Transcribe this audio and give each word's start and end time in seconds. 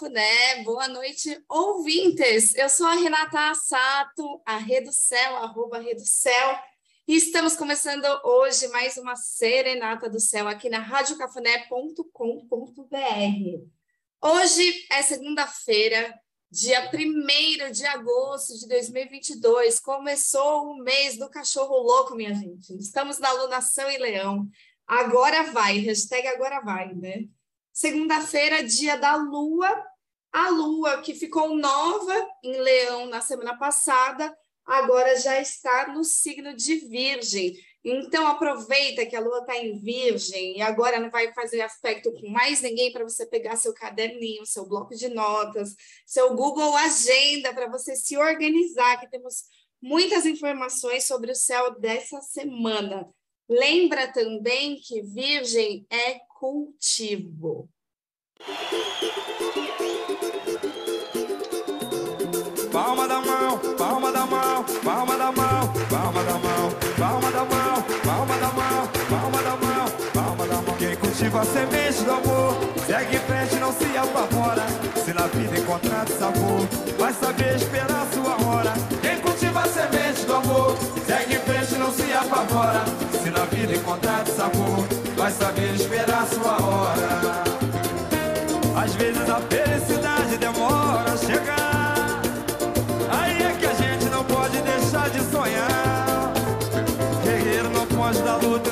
Cafuné. 0.00 0.64
Boa 0.64 0.88
noite, 0.88 1.44
ouvintes. 1.46 2.54
Eu 2.54 2.70
sou 2.70 2.86
a 2.86 2.94
Renata 2.94 3.50
Assato, 3.50 4.40
a 4.46 4.56
Redocel, 4.56 5.36
arroba 5.36 5.78
Redocel. 5.78 6.58
E 7.06 7.16
estamos 7.16 7.54
começando 7.54 8.06
hoje 8.24 8.66
mais 8.68 8.96
uma 8.96 9.14
Serenata 9.14 10.08
do 10.08 10.18
Céu 10.18 10.48
aqui 10.48 10.70
na 10.70 10.78
radiocafuné.com.br. 10.78 13.66
Hoje 14.22 14.86
é 14.90 15.02
segunda-feira, 15.02 16.18
dia 16.50 16.90
1 16.94 17.70
de 17.70 17.84
agosto 17.84 18.58
de 18.58 18.66
2022. 18.68 19.80
Começou 19.80 20.70
o 20.70 20.82
mês 20.82 21.18
do 21.18 21.28
cachorro 21.28 21.76
louco, 21.76 22.14
minha 22.14 22.34
gente. 22.34 22.74
Estamos 22.78 23.18
na 23.18 23.28
alunação 23.28 23.90
e 23.90 23.98
leão. 23.98 24.48
Agora 24.86 25.52
vai, 25.52 25.76
hashtag 25.76 26.26
agora 26.26 26.60
vai, 26.60 26.94
né? 26.94 27.26
Segunda-feira, 27.70 28.64
dia 28.64 28.96
da 28.96 29.14
Lua. 29.14 29.89
A 30.32 30.48
Lua, 30.50 31.02
que 31.02 31.14
ficou 31.14 31.56
nova 31.56 32.28
em 32.42 32.56
Leão 32.60 33.06
na 33.06 33.20
semana 33.20 33.58
passada, 33.58 34.36
agora 34.64 35.18
já 35.18 35.40
está 35.40 35.88
no 35.88 36.04
signo 36.04 36.54
de 36.54 36.76
Virgem. 36.76 37.56
Então, 37.82 38.26
aproveita 38.26 39.06
que 39.06 39.16
a 39.16 39.20
Lua 39.20 39.38
está 39.38 39.56
em 39.56 39.78
Virgem 39.78 40.58
e 40.58 40.62
agora 40.62 41.00
não 41.00 41.10
vai 41.10 41.32
fazer 41.32 41.62
aspecto 41.62 42.12
com 42.12 42.28
mais 42.28 42.60
ninguém 42.60 42.92
para 42.92 43.04
você 43.04 43.26
pegar 43.26 43.56
seu 43.56 43.72
caderninho, 43.72 44.44
seu 44.44 44.66
bloco 44.66 44.94
de 44.94 45.08
notas, 45.08 45.74
seu 46.06 46.34
Google 46.36 46.76
Agenda 46.76 47.54
para 47.54 47.68
você 47.68 47.96
se 47.96 48.16
organizar, 48.18 49.00
que 49.00 49.10
temos 49.10 49.44
muitas 49.80 50.26
informações 50.26 51.06
sobre 51.06 51.32
o 51.32 51.36
céu 51.36 51.80
dessa 51.80 52.20
semana. 52.20 53.08
Lembra 53.48 54.12
também 54.12 54.76
que 54.76 55.02
Virgem 55.02 55.86
é 55.90 56.20
cultivo. 56.38 57.68
Palma 62.82 63.06
da 63.06 63.20
mão, 63.20 63.58
palma 63.76 64.10
da 64.10 64.24
mão, 64.24 64.64
palma 64.82 65.18
da 65.18 65.30
mão, 65.30 65.68
palma 65.90 66.24
da 66.24 66.32
mão, 66.32 66.72
palma 66.98 67.30
da 67.30 67.44
mão, 67.44 67.84
palma 68.06 68.36
da 68.38 68.48
mão, 68.48 68.88
palma 69.10 69.42
da 69.42 69.50
mão, 69.50 69.86
palma 70.14 70.46
da 70.46 70.54
mão. 70.62 70.76
Quem 70.78 70.96
cultiva 70.96 71.42
a 71.42 71.44
semente 71.44 72.02
do 72.02 72.10
amor, 72.10 72.56
segue 72.86 73.16
em 73.16 73.20
frente, 73.20 73.56
não 73.56 73.70
se 73.70 73.84
apavora. 73.98 74.66
Se 75.04 75.12
na 75.12 75.26
vida 75.26 75.58
encontrar 75.58 76.08
sabor, 76.08 76.66
vai 76.98 77.12
saber 77.12 77.56
esperar 77.56 78.06
sua 78.14 78.48
hora. 78.48 78.72
Quem 79.02 79.20
cultiva 79.20 79.60
a 79.60 79.68
semente 79.68 80.24
do 80.24 80.34
amor, 80.36 80.74
segue 81.06 81.34
em 81.34 81.38
frente, 81.40 81.74
não 81.74 81.92
se 81.92 82.10
apavora. 82.14 82.82
Se 83.22 83.30
na 83.30 83.44
vida 83.44 83.74
encontrar 83.74 84.26
sabor, 84.26 84.86
vai 85.18 85.30
saber 85.30 85.74
esperar 85.74 86.26
sua 86.28 86.52
hora. 86.66 87.44
Às 88.74 88.94
vezes 88.94 89.28
a 89.28 89.38
felicidade 89.38 89.99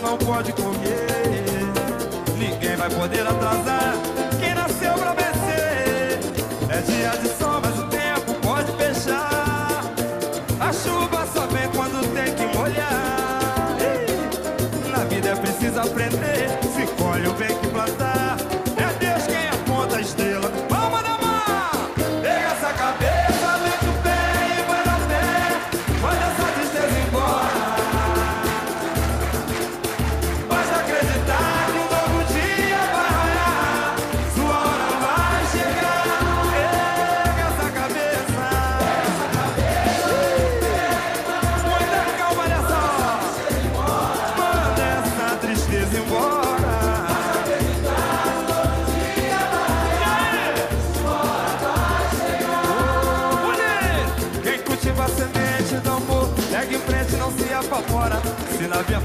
não 0.09 0.17
pode 0.17 0.53
correr. 0.55 1.37
Ninguém 2.39 2.77
vai 2.77 2.89
poder 2.89 3.27
atrasar 3.27 3.93
quem 4.41 4.55
nasceu 4.55 4.95
pra 4.95 5.13
vencer. 5.13 6.19
É 6.71 6.81
dia 6.81 7.11
de 7.21 7.29
sol, 7.39 7.61
mas 7.63 7.79
o 7.79 7.87
tempo 7.89 8.33
pode 8.41 8.73
fechar. 8.73 9.83
A 10.59 10.73
chuva 10.73 11.27
só 11.35 11.47
vem 11.49 11.69
quando 11.77 12.01
tem 12.15 12.35
que 12.35 12.57
molhar. 12.57 13.77
Na 14.91 15.05
vida 15.05 15.29
é 15.29 15.37
preciso 15.37 15.79
aprender. 15.79 16.38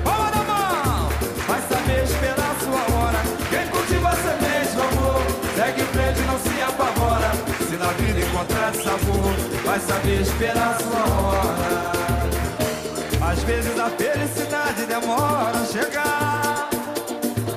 Palma 0.03 0.31
da 0.31 0.43
mão, 0.43 1.09
vai 1.47 1.61
saber 1.61 2.03
esperar 2.03 2.55
sua 2.63 2.95
hora. 2.95 3.19
Quem 3.49 3.67
cultiva 3.67 4.09
a 4.09 4.15
semente 4.15 4.75
do 4.75 4.81
amor, 4.81 5.21
segue 5.55 5.81
em 5.81 5.85
frente, 5.85 6.21
não 6.21 6.39
se 6.39 6.61
apavora. 6.61 7.31
Se 7.69 7.75
na 7.77 7.87
vida 7.93 8.19
encontrar 8.19 8.73
sabor, 8.75 9.33
vai 9.65 9.79
saber 9.79 10.21
esperar 10.21 10.77
sua 10.81 11.03
hora. 11.13 11.93
Às 13.31 13.43
vezes 13.43 13.79
a 13.79 13.89
felicidade 13.89 14.85
demora 14.85 15.57
a 15.59 15.65
chegar. 15.65 16.69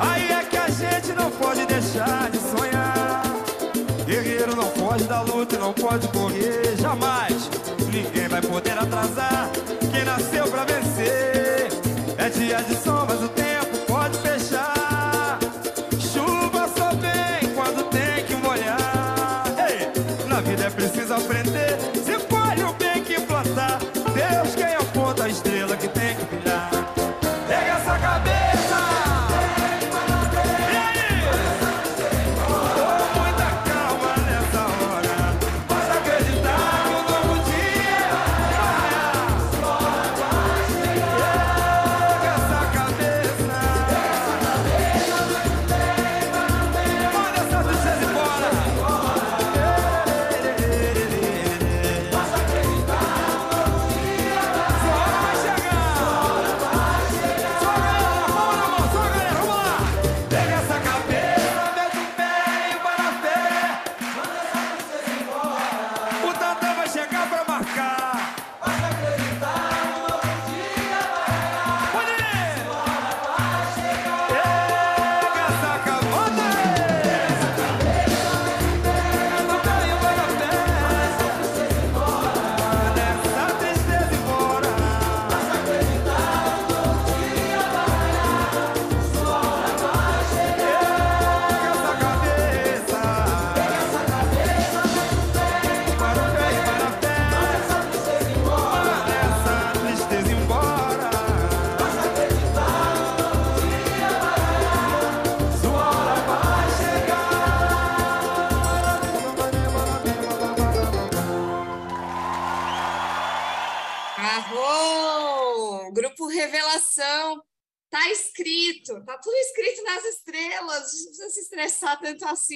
Aí 0.01 0.33
é 0.33 0.45
que 0.45 0.57
a 0.57 0.69
gente 0.69 1.13
não 1.13 1.31
pode 1.31 1.65
deixar 1.67 2.31
de 2.31 2.39
sonhar. 2.39 3.23
Guerreiro 4.05 4.55
não 4.57 4.69
pode 4.69 5.05
dar 5.05 5.23
luta, 5.23 5.59
não 5.59 5.73
pode 5.73 6.09
correr 6.09 6.77
jamais. 6.79 7.51
Ninguém 7.93 8.29
vai 8.29 8.41
poder 8.43 8.79
atrasar 8.79 9.49
quem 9.93 10.05
nasceu 10.05 10.47
pra 10.49 10.65
vencer. 10.65 11.36
Dia 12.39 12.63
de 12.63 12.77
sol, 12.77 13.07
mas 13.07 13.23
o 13.23 13.29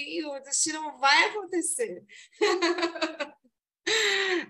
assim, 0.01 0.25
o 0.25 0.41
destino 0.41 0.99
vai 0.99 1.29
acontecer. 1.29 2.05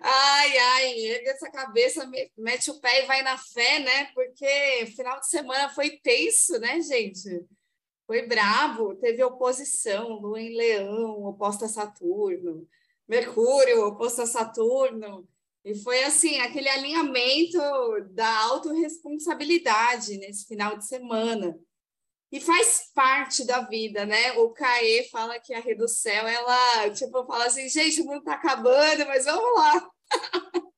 Ai, 0.02 0.58
ai, 0.58 0.99
erga 1.06 1.31
essa 1.31 1.50
cabeça, 1.50 2.11
mete 2.37 2.70
o 2.70 2.81
pé 2.81 3.05
e 3.05 3.06
vai 3.06 3.23
na 3.23 3.38
fé, 3.38 3.79
né? 3.79 4.06
Porque 4.12 4.87
final 4.97 5.19
de 5.20 5.29
semana 5.29 5.69
foi 5.70 5.99
tenso, 5.99 6.58
né, 6.58 6.81
gente? 6.81 7.47
Foi 8.06 8.26
bravo, 8.26 8.97
teve 8.97 9.23
oposição, 9.23 10.20
Lua 10.20 10.41
em 10.41 10.55
Leão, 10.55 11.25
oposta 11.25 11.67
a 11.67 11.69
Saturno, 11.69 12.69
Mercúrio, 13.08 13.87
oposto 13.87 14.23
a 14.23 14.26
Saturno. 14.26 15.26
E 15.64 15.75
foi 15.76 16.02
assim, 16.05 16.38
aquele 16.41 16.69
alinhamento 16.69 17.58
da 18.11 18.44
autorresponsabilidade 18.47 20.19
nesse 20.19 20.47
final 20.47 20.76
de 20.76 20.87
semana. 20.87 21.58
E 22.32 22.41
faz 22.41 22.91
parte 22.94 23.44
da 23.44 23.61
vida, 23.62 24.06
né? 24.06 24.32
O 24.32 24.50
Caê 24.50 25.09
fala 25.11 25.41
que 25.41 25.53
a 25.53 25.61
Reducel, 25.61 26.29
ela, 26.29 26.91
tipo, 26.91 27.25
fala 27.27 27.47
assim, 27.47 27.69
gente, 27.69 28.00
o 28.00 28.05
mundo 28.05 28.23
tá 28.23 28.35
acabando, 28.35 29.05
mas 29.06 29.25
vamos 29.25 29.59
lá. 29.59 29.91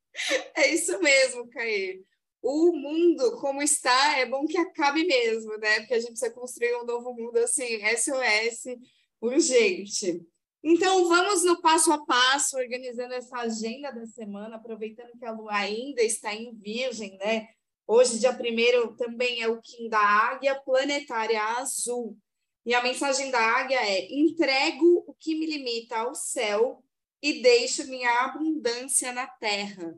é 0.57 0.73
isso 0.73 0.99
mesmo, 1.01 1.49
Caê. 1.51 2.01
O 2.41 2.73
mundo 2.73 3.39
como 3.39 3.63
está, 3.63 4.19
é 4.19 4.27
bom 4.27 4.47
que 4.47 4.57
acabe 4.57 5.05
mesmo, 5.05 5.57
né? 5.59 5.81
Porque 5.81 5.95
a 5.95 5.99
gente 6.01 6.13
precisa 6.13 6.33
construir 6.33 6.75
um 6.77 6.87
novo 6.87 7.13
mundo 7.13 7.37
assim, 7.37 7.81
SOS, 7.97 8.77
urgente. 9.21 10.27
Então, 10.65 11.07
vamos 11.07 11.45
no 11.45 11.61
passo 11.61 11.93
a 11.93 12.05
passo, 12.05 12.57
organizando 12.57 13.13
essa 13.15 13.37
agenda 13.37 13.91
da 13.91 14.07
semana, 14.07 14.57
aproveitando 14.57 15.19
que 15.19 15.25
a 15.25 15.33
lua 15.33 15.55
ainda 15.55 16.03
está 16.03 16.33
em 16.33 16.55
Virgem, 16.55 17.19
né? 17.19 17.49
Hoje, 17.87 18.19
dia 18.19 18.31
1 18.31 18.97
também 18.97 19.43
é 19.43 19.49
o 19.49 19.61
Kim 19.61 19.89
da 19.89 19.99
Águia 19.99 20.55
Planetária 20.55 21.43
Azul. 21.43 22.17
E 22.65 22.75
a 22.75 22.83
mensagem 22.83 23.31
da 23.31 23.41
águia 23.41 23.81
é: 23.81 24.13
entrego 24.13 25.05
o 25.07 25.15
que 25.15 25.35
me 25.35 25.47
limita 25.47 25.97
ao 25.97 26.15
céu 26.15 26.83
e 27.21 27.43
deixo 27.43 27.87
minha 27.89 28.25
abundância 28.25 29.13
na 29.13 29.27
terra. 29.27 29.97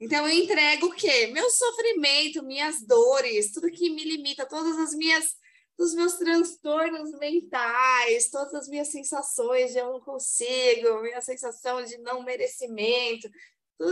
Então, 0.00 0.26
eu 0.26 0.42
entrego 0.42 0.86
o 0.86 0.94
quê? 0.94 1.28
Meu 1.28 1.48
sofrimento, 1.48 2.42
minhas 2.42 2.82
dores, 2.82 3.52
tudo 3.52 3.70
que 3.70 3.88
me 3.88 4.04
limita, 4.04 4.46
todas 4.46 4.76
as 4.78 4.94
minhas 4.94 5.36
dos 5.78 5.94
meus 5.94 6.14
transtornos 6.14 7.12
mentais, 7.18 8.28
todas 8.30 8.54
as 8.54 8.68
minhas 8.68 8.88
sensações 8.88 9.72
de 9.72 9.78
eu 9.78 9.92
não 9.92 10.00
consigo, 10.00 11.00
minha 11.02 11.20
sensação 11.20 11.82
de 11.82 11.98
não 11.98 12.22
merecimento, 12.22 13.28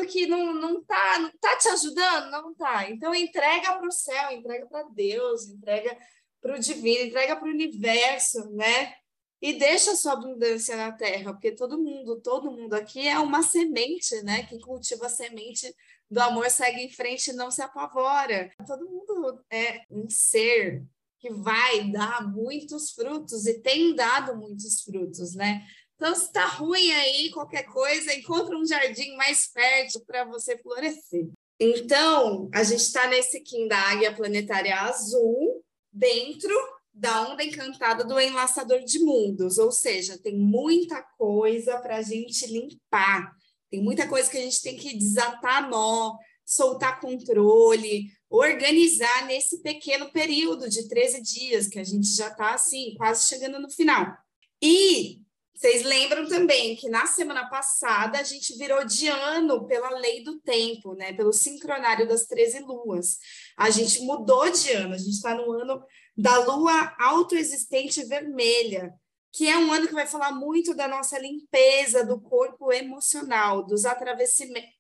que 0.09 0.27
não, 0.27 0.55
não, 0.55 0.83
tá, 0.85 1.19
não 1.19 1.31
tá 1.41 1.57
te 1.57 1.69
ajudando, 1.69 2.31
não 2.31 2.55
tá. 2.55 2.89
Então 2.91 3.15
entrega 3.15 3.75
para 3.75 3.87
o 3.87 3.93
céu, 3.93 4.31
entrega 4.33 4.67
para 4.67 4.89
Deus, 4.89 5.49
entrega 5.49 5.97
para 6.41 6.57
o 6.57 6.59
divino, 6.59 7.07
entrega 7.07 7.37
para 7.37 7.49
o 7.49 7.53
universo, 7.53 8.51
né? 8.51 8.95
E 9.43 9.55
deixa 9.55 9.93
a 9.93 9.97
sua 9.97 10.13
abundância 10.13 10.77
na 10.77 10.93
terra, 10.93 11.33
porque 11.33 11.53
todo 11.53 11.83
mundo, 11.83 12.21
todo 12.21 12.53
mundo 12.53 12.75
aqui 12.75 13.09
é 13.09 13.19
uma 13.19 13.43
semente, 13.43 14.23
né? 14.23 14.45
Quem 14.45 14.61
cultiva 14.61 15.07
a 15.07 15.11
semente 15.11 15.75
do 16.11 16.21
amor 16.21 16.51
segue 16.51 16.83
em 16.83 16.91
frente 16.91 17.29
e 17.29 17.35
não 17.35 17.51
se 17.51 17.63
apavora. 17.63 18.51
Todo 18.67 18.89
mundo 18.89 19.43
é 19.51 19.83
um 19.91 20.11
ser 20.11 20.85
que 21.19 21.31
vai 21.31 21.91
dar 21.91 22.27
muitos 22.27 22.93
frutos 22.93 23.47
e 23.47 23.61
tem 23.61 23.95
dado 23.95 24.37
muitos 24.37 24.83
frutos, 24.83 25.35
né? 25.35 25.65
Então, 26.01 26.15
se 26.15 26.25
está 26.25 26.47
ruim 26.47 26.91
aí, 26.93 27.31
qualquer 27.31 27.65
coisa, 27.65 28.15
encontra 28.15 28.57
um 28.57 28.65
jardim 28.65 29.15
mais 29.17 29.49
fértil 29.53 30.01
para 30.07 30.25
você 30.25 30.57
florescer. 30.57 31.29
Então, 31.61 32.49
a 32.55 32.65
gente 32.65 32.81
está 32.81 33.07
nesse 33.07 33.39
Kim 33.43 33.69
da 33.69 33.77
Águia 33.77 34.17
Planetária 34.17 34.81
Azul, 34.81 35.63
dentro 35.93 36.55
da 36.95 37.29
onda 37.31 37.45
encantada 37.45 38.03
do 38.03 38.19
enlaçador 38.19 38.83
de 38.83 38.99
mundos, 39.01 39.59
ou 39.59 39.71
seja, 39.71 40.17
tem 40.17 40.39
muita 40.39 41.03
coisa 41.19 41.79
para 41.81 41.97
a 41.99 42.03
gente 42.03 42.47
limpar, 42.47 43.37
tem 43.71 43.83
muita 43.83 44.09
coisa 44.09 44.31
que 44.31 44.39
a 44.39 44.43
gente 44.43 44.63
tem 44.63 44.79
que 44.79 44.97
desatar 44.97 45.69
nó, 45.69 46.17
soltar 46.47 46.99
controle, 46.99 48.07
organizar 48.31 49.27
nesse 49.27 49.61
pequeno 49.61 50.11
período 50.11 50.67
de 50.67 50.89
13 50.89 51.21
dias, 51.21 51.69
que 51.69 51.79
a 51.79 51.85
gente 51.85 52.09
já 52.09 52.29
está 52.29 52.55
assim, 52.55 52.95
quase 52.97 53.29
chegando 53.29 53.61
no 53.61 53.71
final. 53.71 54.17
E 54.63 55.20
vocês 55.61 55.83
lembram 55.83 56.27
também 56.27 56.75
que 56.75 56.89
na 56.89 57.05
semana 57.05 57.47
passada 57.51 58.19
a 58.19 58.23
gente 58.23 58.57
virou 58.57 58.83
de 58.83 59.09
ano 59.09 59.67
pela 59.67 59.91
lei 59.91 60.25
do 60.25 60.41
tempo, 60.41 60.95
né? 60.95 61.13
Pelo 61.13 61.35
sincronário 61.35 62.09
das 62.09 62.25
13 62.25 62.61
luas. 62.61 63.19
A 63.59 63.69
gente 63.69 64.01
mudou 64.01 64.51
de 64.51 64.73
ano, 64.73 64.95
a 64.95 64.97
gente 64.97 65.11
está 65.11 65.35
no 65.35 65.53
ano 65.53 65.85
da 66.17 66.39
lua 66.39 66.97
autoexistente 66.99 68.03
vermelha, 68.07 68.95
que 69.31 69.49
é 69.49 69.59
um 69.59 69.71
ano 69.71 69.87
que 69.87 69.93
vai 69.93 70.07
falar 70.07 70.33
muito 70.33 70.75
da 70.75 70.89
nossa 70.89 71.19
limpeza 71.19 72.07
do 72.07 72.19
corpo 72.19 72.73
emocional, 72.73 73.63
dos 73.63 73.85
atravessamentos 73.85 74.71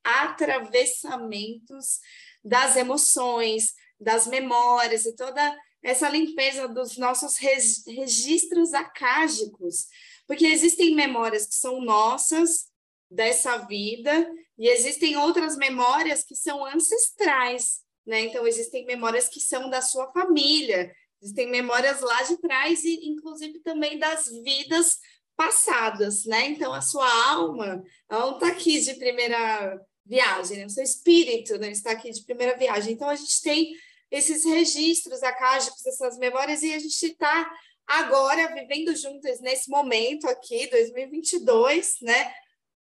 das 2.42 2.76
emoções, 2.76 3.74
das 4.00 4.26
memórias 4.26 5.04
e 5.04 5.14
toda 5.14 5.54
essa 5.82 6.08
limpeza 6.08 6.66
dos 6.68 6.96
nossos 6.96 7.36
registros 7.36 8.72
acágicos, 8.72 9.88
porque 10.30 10.46
existem 10.46 10.94
memórias 10.94 11.44
que 11.44 11.56
são 11.56 11.80
nossas 11.80 12.68
dessa 13.10 13.56
vida 13.66 14.30
e 14.56 14.68
existem 14.68 15.16
outras 15.16 15.56
memórias 15.56 16.22
que 16.22 16.36
são 16.36 16.64
ancestrais, 16.64 17.80
né? 18.06 18.20
Então 18.20 18.46
existem 18.46 18.86
memórias 18.86 19.28
que 19.28 19.40
são 19.40 19.68
da 19.68 19.82
sua 19.82 20.12
família, 20.12 20.94
existem 21.20 21.50
memórias 21.50 22.00
lá 22.00 22.22
de 22.22 22.36
trás 22.36 22.84
e 22.84 23.08
inclusive 23.08 23.58
também 23.58 23.98
das 23.98 24.26
vidas 24.44 24.98
passadas, 25.36 26.24
né? 26.24 26.46
Então 26.46 26.72
a 26.72 26.80
sua 26.80 27.10
alma, 27.28 27.82
não 28.08 28.34
está 28.34 28.52
aqui 28.52 28.78
de 28.80 28.94
primeira 28.94 29.84
viagem, 30.06 30.58
né? 30.58 30.66
o 30.66 30.70
seu 30.70 30.84
espírito 30.84 31.58
né, 31.58 31.72
está 31.72 31.90
aqui 31.90 32.08
de 32.08 32.22
primeira 32.22 32.56
viagem. 32.56 32.92
Então, 32.92 33.08
a 33.08 33.16
gente 33.16 33.42
tem 33.42 33.72
esses 34.12 34.44
registros 34.44 35.24
acágicos, 35.24 35.84
essas 35.86 36.18
memórias, 36.18 36.62
e 36.62 36.72
a 36.72 36.78
gente 36.78 37.04
está 37.04 37.50
agora 37.90 38.54
vivendo 38.54 38.94
juntos 38.94 39.40
nesse 39.40 39.70
momento 39.70 40.28
aqui, 40.28 40.66
2022, 40.68 41.96
né? 42.02 42.32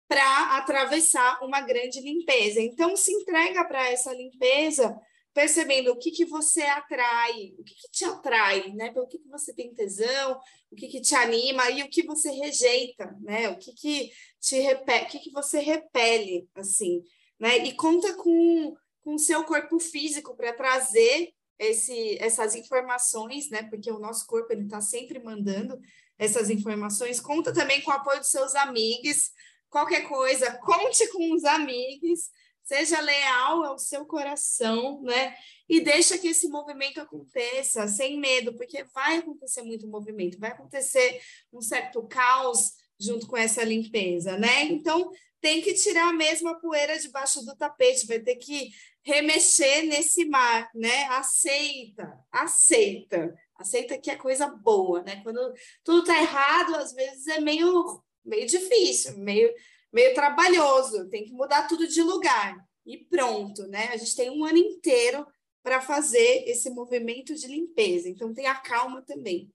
Para 0.08 0.56
atravessar 0.56 1.42
uma 1.44 1.60
grande 1.60 2.00
limpeza. 2.00 2.60
Então, 2.60 2.96
se 2.96 3.12
entrega 3.12 3.64
para 3.64 3.90
essa 3.90 4.12
limpeza, 4.12 4.98
percebendo 5.32 5.92
o 5.92 5.96
que, 5.96 6.10
que 6.10 6.24
você 6.24 6.62
atrai, 6.62 7.54
o 7.58 7.62
que, 7.62 7.74
que 7.74 7.90
te 7.90 8.04
atrai, 8.04 8.72
né? 8.72 8.92
Pelo 8.92 9.06
que, 9.06 9.18
que 9.18 9.28
você 9.28 9.54
tem 9.54 9.72
tesão, 9.72 10.38
o 10.70 10.76
que, 10.76 10.88
que 10.88 11.00
te 11.00 11.14
anima 11.14 11.70
e 11.70 11.82
o 11.82 11.88
que 11.88 12.02
você 12.02 12.30
rejeita, 12.30 13.16
né? 13.20 13.48
O 13.48 13.56
que, 13.56 13.72
que 13.72 14.10
te 14.40 14.58
repele, 14.60 15.04
o 15.04 15.08
que, 15.08 15.18
que 15.18 15.30
você 15.30 15.60
repele, 15.60 16.48
assim 16.54 17.02
né? 17.40 17.56
E 17.58 17.72
conta 17.72 18.14
com 18.14 18.76
o 19.06 19.18
seu 19.18 19.42
corpo 19.44 19.80
físico 19.80 20.36
para 20.36 20.52
trazer 20.52 21.32
esse, 21.60 22.16
essas 22.18 22.54
informações, 22.54 23.50
né? 23.50 23.62
Porque 23.64 23.92
o 23.92 23.98
nosso 23.98 24.26
corpo 24.26 24.50
ele 24.50 24.64
está 24.64 24.80
sempre 24.80 25.22
mandando 25.22 25.78
essas 26.18 26.48
informações. 26.48 27.20
Conta 27.20 27.52
também 27.52 27.82
com 27.82 27.90
o 27.90 27.94
apoio 27.94 28.18
dos 28.18 28.30
seus 28.30 28.54
amigos. 28.54 29.30
Qualquer 29.68 30.08
coisa, 30.08 30.52
conte 30.58 31.06
com 31.08 31.34
os 31.34 31.44
amigos. 31.44 32.30
Seja 32.64 33.00
leal 33.00 33.64
ao 33.64 33.78
seu 33.78 34.06
coração, 34.06 35.02
né? 35.02 35.34
E 35.68 35.80
deixa 35.80 36.16
que 36.16 36.28
esse 36.28 36.48
movimento 36.48 37.00
aconteça 37.00 37.86
sem 37.86 38.18
medo, 38.18 38.54
porque 38.56 38.84
vai 38.94 39.18
acontecer 39.18 39.62
muito 39.62 39.86
movimento, 39.86 40.38
vai 40.38 40.50
acontecer 40.50 41.20
um 41.52 41.60
certo 41.60 42.02
caos 42.06 42.72
junto 42.98 43.26
com 43.26 43.36
essa 43.36 43.62
limpeza, 43.64 44.38
né? 44.38 44.64
Então, 44.64 45.10
tem 45.40 45.62
que 45.62 45.74
tirar 45.74 46.12
mesmo 46.12 46.48
a 46.48 46.54
poeira 46.54 46.98
debaixo 46.98 47.44
do 47.44 47.56
tapete, 47.56 48.06
vai 48.06 48.20
ter 48.20 48.36
que 48.36 48.70
remexer 49.02 49.84
nesse 49.86 50.24
mar, 50.26 50.70
né? 50.74 51.04
Aceita, 51.04 52.18
aceita, 52.30 53.34
aceita 53.56 53.98
que 53.98 54.10
é 54.10 54.16
coisa 54.16 54.46
boa, 54.48 55.02
né? 55.02 55.20
Quando 55.22 55.52
tudo 55.82 56.04
tá 56.04 56.20
errado, 56.20 56.76
às 56.76 56.92
vezes 56.92 57.26
é 57.26 57.40
meio, 57.40 58.02
meio 58.24 58.46
difícil, 58.46 59.18
meio, 59.18 59.52
meio 59.92 60.14
trabalhoso, 60.14 61.08
tem 61.08 61.24
que 61.24 61.32
mudar 61.32 61.66
tudo 61.66 61.86
de 61.86 62.02
lugar 62.02 62.56
e 62.84 62.98
pronto, 62.98 63.66
né? 63.68 63.88
A 63.92 63.96
gente 63.96 64.16
tem 64.16 64.30
um 64.30 64.44
ano 64.44 64.58
inteiro 64.58 65.26
para 65.62 65.80
fazer 65.80 66.44
esse 66.46 66.70
movimento 66.70 67.34
de 67.34 67.46
limpeza, 67.46 68.08
então 68.08 68.32
tenha 68.32 68.54
calma 68.54 69.02
também. 69.02 69.50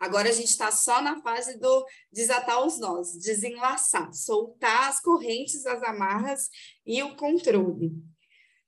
Agora 0.00 0.28
a 0.28 0.32
gente 0.32 0.48
está 0.48 0.70
só 0.70 1.02
na 1.02 1.20
fase 1.20 1.58
do 1.58 1.84
desatar 2.12 2.64
os 2.64 2.78
nós, 2.78 3.16
desenlaçar, 3.18 4.12
soltar 4.12 4.88
as 4.88 5.00
correntes, 5.00 5.66
as 5.66 5.82
amarras 5.82 6.48
e 6.86 7.02
o 7.02 7.16
controle. 7.16 7.92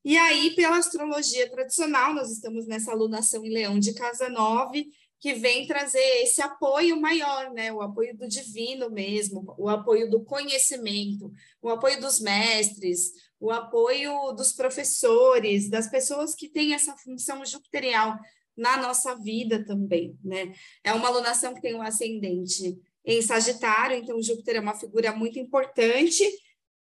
E 0.04 0.16
aí, 0.16 0.54
pela 0.54 0.78
astrologia 0.78 1.50
tradicional, 1.50 2.14
nós 2.14 2.30
estamos 2.30 2.66
nessa 2.66 2.90
alunação 2.90 3.44
em 3.44 3.52
Leão 3.52 3.78
de 3.78 3.92
Casa 3.92 4.30
9, 4.30 4.88
que 5.20 5.34
vem 5.34 5.66
trazer 5.66 6.22
esse 6.22 6.40
apoio 6.40 6.98
maior, 6.98 7.52
né? 7.52 7.70
O 7.70 7.82
apoio 7.82 8.16
do 8.16 8.26
divino 8.26 8.88
mesmo, 8.88 9.54
o 9.58 9.68
apoio 9.68 10.08
do 10.08 10.24
conhecimento, 10.24 11.30
o 11.60 11.68
apoio 11.68 12.00
dos 12.00 12.18
mestres, 12.18 13.12
o 13.38 13.50
apoio 13.50 14.32
dos 14.32 14.52
professores, 14.52 15.68
das 15.68 15.90
pessoas 15.90 16.34
que 16.34 16.48
têm 16.48 16.72
essa 16.72 16.96
função 16.96 17.44
jupiterial 17.44 18.18
na 18.60 18.76
nossa 18.76 19.14
vida 19.16 19.64
também, 19.64 20.16
né? 20.22 20.52
É 20.84 20.92
uma 20.92 21.08
alunação 21.08 21.54
que 21.54 21.62
tem 21.62 21.74
um 21.74 21.82
ascendente 21.82 22.78
em 23.04 23.22
Sagitário, 23.22 23.96
então 23.96 24.22
Júpiter 24.22 24.56
é 24.56 24.60
uma 24.60 24.78
figura 24.78 25.12
muito 25.12 25.38
importante. 25.38 26.22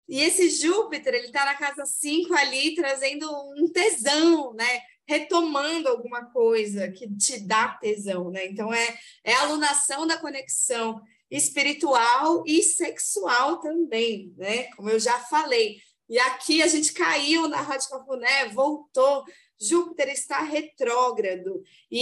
E 0.08 0.20
esse 0.20 0.50
Júpiter, 0.50 1.14
ele 1.14 1.26
está 1.26 1.44
na 1.44 1.54
casa 1.54 1.86
5 1.86 2.34
ali, 2.34 2.74
trazendo 2.74 3.30
um 3.56 3.70
tesão, 3.70 4.52
né? 4.54 4.80
Retomando 5.06 5.88
alguma 5.88 6.24
coisa 6.26 6.90
que 6.90 7.08
te 7.14 7.40
dá 7.40 7.68
tesão, 7.80 8.30
né? 8.30 8.46
Então, 8.46 8.74
é, 8.74 8.98
é 9.22 9.34
a 9.34 9.42
alunação 9.42 10.06
da 10.06 10.18
conexão 10.18 11.00
espiritual 11.30 12.42
e 12.46 12.62
sexual 12.62 13.60
também, 13.60 14.34
né? 14.36 14.64
Como 14.74 14.90
eu 14.90 14.98
já 14.98 15.18
falei. 15.20 15.76
E 16.08 16.18
aqui 16.18 16.62
a 16.62 16.66
gente 16.66 16.92
caiu 16.92 17.48
na 17.48 17.60
Rádio 17.60 17.90
Cafuné, 17.90 18.48
voltou 18.48 19.24
Júpiter 19.60 20.08
está 20.08 20.40
retrógrado 20.42 21.62
e, 21.90 22.00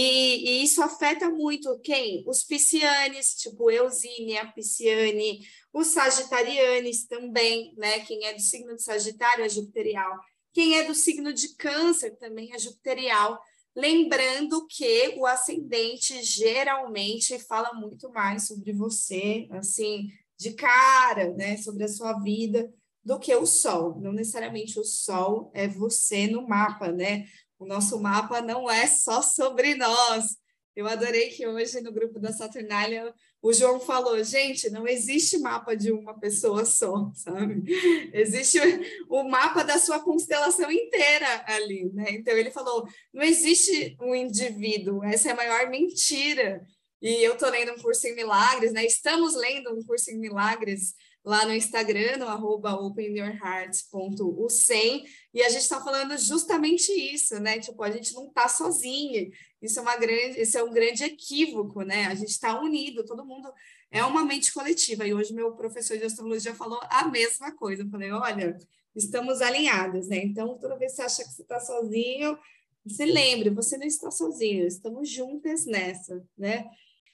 e, 0.59 0.63
isso 0.63 0.81
afeta 0.81 1.29
muito 1.29 1.79
quem? 1.79 2.23
Os 2.27 2.43
piscianes, 2.43 3.33
tipo 3.35 3.71
Eusínia, 3.71 4.51
Pisciane, 4.53 5.41
os 5.73 5.87
sagitarianes 5.87 7.07
também, 7.07 7.73
né? 7.75 7.99
Quem 8.01 8.25
é 8.25 8.33
do 8.33 8.41
signo 8.41 8.75
de 8.75 8.83
Sagitário 8.83 9.43
é 9.43 9.49
jupiterial. 9.49 10.19
Quem 10.53 10.77
é 10.77 10.83
do 10.83 10.93
signo 10.93 11.33
de 11.33 11.55
Câncer 11.55 12.15
também 12.17 12.53
é 12.53 12.59
jupiterial. 12.59 13.39
Lembrando 13.75 14.65
que 14.67 15.15
o 15.17 15.25
ascendente 15.25 16.23
geralmente 16.23 17.37
fala 17.39 17.73
muito 17.73 18.11
mais 18.11 18.47
sobre 18.47 18.73
você, 18.73 19.47
assim, 19.51 20.09
de 20.37 20.53
cara, 20.53 21.33
né? 21.33 21.57
Sobre 21.57 21.83
a 21.83 21.87
sua 21.87 22.13
vida 22.19 22.71
do 23.03 23.17
que 23.17 23.33
o 23.35 23.45
Sol. 23.45 23.99
Não 24.01 24.11
necessariamente 24.11 24.79
o 24.79 24.83
Sol 24.83 25.49
é 25.53 25.67
você 25.67 26.27
no 26.27 26.47
mapa, 26.47 26.91
né? 26.91 27.25
O 27.59 27.65
nosso 27.65 27.99
mapa 27.99 28.41
não 28.41 28.69
é 28.69 28.87
só 28.87 29.21
sobre 29.21 29.75
nós. 29.75 30.37
Eu 30.75 30.87
adorei 30.87 31.29
que 31.29 31.47
hoje 31.47 31.81
no 31.81 31.91
grupo 31.91 32.19
da 32.19 32.31
Saturnália 32.31 33.11
o 33.41 33.51
João 33.51 33.79
falou, 33.79 34.23
gente, 34.23 34.69
não 34.69 34.87
existe 34.87 35.39
mapa 35.39 35.75
de 35.75 35.91
uma 35.91 36.19
pessoa 36.19 36.65
só, 36.65 37.11
sabe? 37.15 37.63
Existe 38.13 38.59
o 39.09 39.23
mapa 39.23 39.63
da 39.63 39.79
sua 39.79 39.99
constelação 39.99 40.71
inteira 40.71 41.43
ali, 41.47 41.91
né? 41.93 42.11
Então 42.11 42.35
ele 42.35 42.51
falou, 42.51 42.87
não 43.13 43.23
existe 43.23 43.97
um 43.99 44.13
indivíduo, 44.13 45.03
essa 45.03 45.29
é 45.29 45.31
a 45.31 45.35
maior 45.35 45.69
mentira. 45.69 46.63
E 47.01 47.23
eu 47.23 47.33
estou 47.33 47.49
lendo 47.49 47.73
um 47.73 47.81
curso 47.81 48.07
em 48.07 48.15
milagres, 48.15 48.71
né? 48.71 48.85
Estamos 48.85 49.35
lendo 49.35 49.73
um 49.73 49.83
curso 49.83 50.11
em 50.11 50.19
milagres 50.19 50.93
lá 51.27 51.45
no 51.45 51.53
Instagram, 51.53 52.17
no 52.17 52.27
arroba 52.29 52.73
openyourhearts.ucem, 52.75 55.05
e 55.33 55.43
a 55.43 55.49
gente 55.49 55.63
está 55.63 55.83
falando 55.83 56.17
justamente 56.17 56.93
isso, 56.93 57.37
né? 57.41 57.59
Tipo, 57.59 57.83
a 57.83 57.91
gente 57.91 58.13
não 58.13 58.27
está 58.27 58.47
sozinho. 58.47 59.29
Isso 59.61 59.77
é 59.77 59.81
uma 59.81 59.97
grande, 59.97 60.39
isso 60.39 60.57
é 60.57 60.63
um 60.63 60.71
grande 60.71 61.03
equívoco, 61.03 61.81
né? 61.81 62.05
A 62.05 62.15
gente 62.15 62.29
está 62.29 62.57
unido, 62.61 63.03
todo 63.03 63.25
mundo 63.25 63.51
é 63.91 64.05
uma 64.05 64.23
mente 64.23 64.53
coletiva. 64.53 65.05
E 65.05 65.13
hoje 65.13 65.33
meu 65.33 65.51
professor 65.51 65.97
de 65.97 66.05
astrologia 66.05 66.55
falou 66.55 66.79
a 66.89 67.09
mesma 67.09 67.51
coisa. 67.51 67.83
Eu 67.83 67.89
falei, 67.89 68.09
olha, 68.09 68.57
estamos 68.95 69.41
alinhados, 69.41 70.07
né? 70.07 70.23
Então, 70.23 70.57
toda 70.57 70.77
vez 70.77 70.93
que 70.93 70.95
você 70.95 71.01
acha 71.01 71.25
que 71.25 71.31
você 71.31 71.41
está 71.41 71.59
sozinho, 71.59 72.39
se 72.87 73.03
lembre, 73.03 73.49
você 73.49 73.77
não 73.77 73.85
está 73.85 74.09
sozinho, 74.09 74.65
estamos 74.65 75.09
juntas 75.09 75.65
nessa, 75.65 76.25
né? 76.37 76.69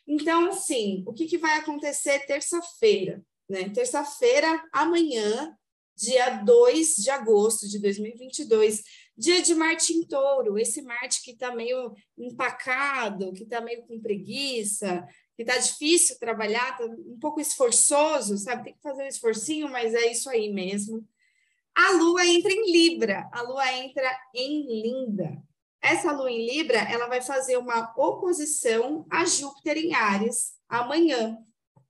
Então, 0.06 0.50
assim, 0.50 1.04
o 1.08 1.14
que, 1.14 1.26
que 1.26 1.40
vai 1.40 1.58
acontecer 1.58 2.28
terça-feira? 2.28 3.26
Né? 3.50 3.70
Terça-feira, 3.70 4.64
amanhã, 4.72 5.58
dia 5.96 6.38
2 6.38 6.96
de 6.96 7.10
agosto 7.10 7.68
de 7.68 7.80
2022, 7.80 8.84
dia 9.18 9.42
de 9.42 9.54
Marte 9.54 9.94
em 9.94 10.06
touro, 10.06 10.58
esse 10.58 10.82
Marte 10.82 11.22
que 11.22 11.32
está 11.32 11.54
meio 11.56 11.94
empacado, 12.18 13.34
que 13.34 13.44
está 13.44 13.62
meio 13.62 13.84
com 13.84 14.02
preguiça, 14.02 15.06
que 15.36 15.44
está 15.44 15.58
difícil 15.58 16.18
trabalhar, 16.20 16.78
tá 16.78 16.86
um 16.86 17.18
pouco 17.20 17.40
esforçoso, 17.40 18.38
sabe? 18.38 18.66
Tem 18.66 18.74
que 18.74 18.82
fazer 18.82 19.04
um 19.04 19.08
esforcinho, 19.08 19.70
mas 19.70 19.94
é 19.94 20.12
isso 20.12 20.30
aí 20.30 20.52
mesmo. 20.52 21.08
A 21.76 21.92
Lua 21.94 22.26
entra 22.26 22.52
em 22.52 22.72
Libra, 22.72 23.28
a 23.32 23.42
Lua 23.42 23.72
entra 23.74 24.10
em 24.34 24.82
Linda. 24.82 25.42
Essa 25.82 26.12
Lua 26.12 26.32
em 26.32 26.46
Libra, 26.46 26.78
ela 26.78 27.08
vai 27.08 27.22
fazer 27.22 27.58
uma 27.58 27.94
oposição 27.98 29.06
a 29.10 29.26
Júpiter 29.26 29.78
em 29.78 29.94
Ares 29.94 30.54
amanhã, 30.70 31.38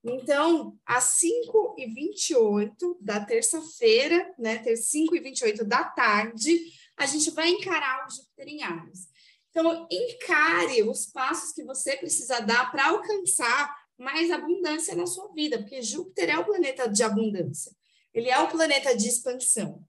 então, 0.04 0.78
às 0.86 1.04
5 1.04 1.76
e 1.78 1.86
28 1.86 2.98
da 3.00 3.24
terça-feira, 3.24 4.34
né, 4.38 4.62
5 4.76 5.16
e 5.16 5.20
28 5.22 5.64
da 5.64 5.86
tarde, 5.86 6.60
a 6.98 7.06
gente 7.06 7.32
vai 7.32 7.50
encarar 7.50 8.06
o 8.06 8.10
Júpiter 8.10 8.48
em 8.50 8.64
Ares. 8.64 9.08
Então, 9.50 9.88
encare 9.90 10.84
os 10.84 11.06
passos 11.06 11.54
que 11.54 11.64
você 11.64 11.96
precisa 11.96 12.42
dar 12.42 12.70
para 12.70 12.88
alcançar 12.88 13.74
mais 13.98 14.30
abundância 14.30 14.96
na 14.96 15.06
sua 15.06 15.32
vida, 15.32 15.60
porque 15.60 15.82
Júpiter 15.82 16.32
é 16.32 16.38
o 16.38 16.46
planeta 16.46 16.90
de 16.90 17.02
abundância, 17.02 17.72
ele 18.14 18.30
é 18.30 18.40
o 18.40 18.50
planeta 18.50 18.98
de 18.98 19.08
expansão. 19.08 19.86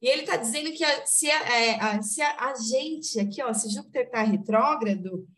E 0.00 0.06
ele 0.08 0.22
está 0.22 0.36
dizendo 0.36 0.72
que 0.72 0.84
se, 1.06 1.28
a, 1.28 1.56
é, 1.58 1.80
a, 1.80 2.00
se 2.00 2.22
a, 2.22 2.54
gente 2.54 3.18
aqui, 3.18 3.42
ó, 3.42 3.52
se 3.52 3.68
Júpiter 3.68 4.06
está 4.06 4.22
retrógrado, 4.22 5.28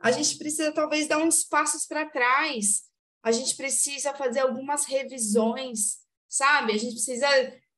a 0.00 0.10
gente 0.10 0.36
precisa 0.36 0.72
talvez 0.72 1.06
dar 1.06 1.18
uns 1.18 1.44
passos 1.44 1.86
para 1.86 2.10
trás 2.10 2.87
a 3.22 3.32
gente 3.32 3.56
precisa 3.56 4.14
fazer 4.14 4.40
algumas 4.40 4.84
revisões, 4.84 5.98
sabe? 6.28 6.72
A 6.72 6.76
gente 6.76 6.92
precisa 6.92 7.26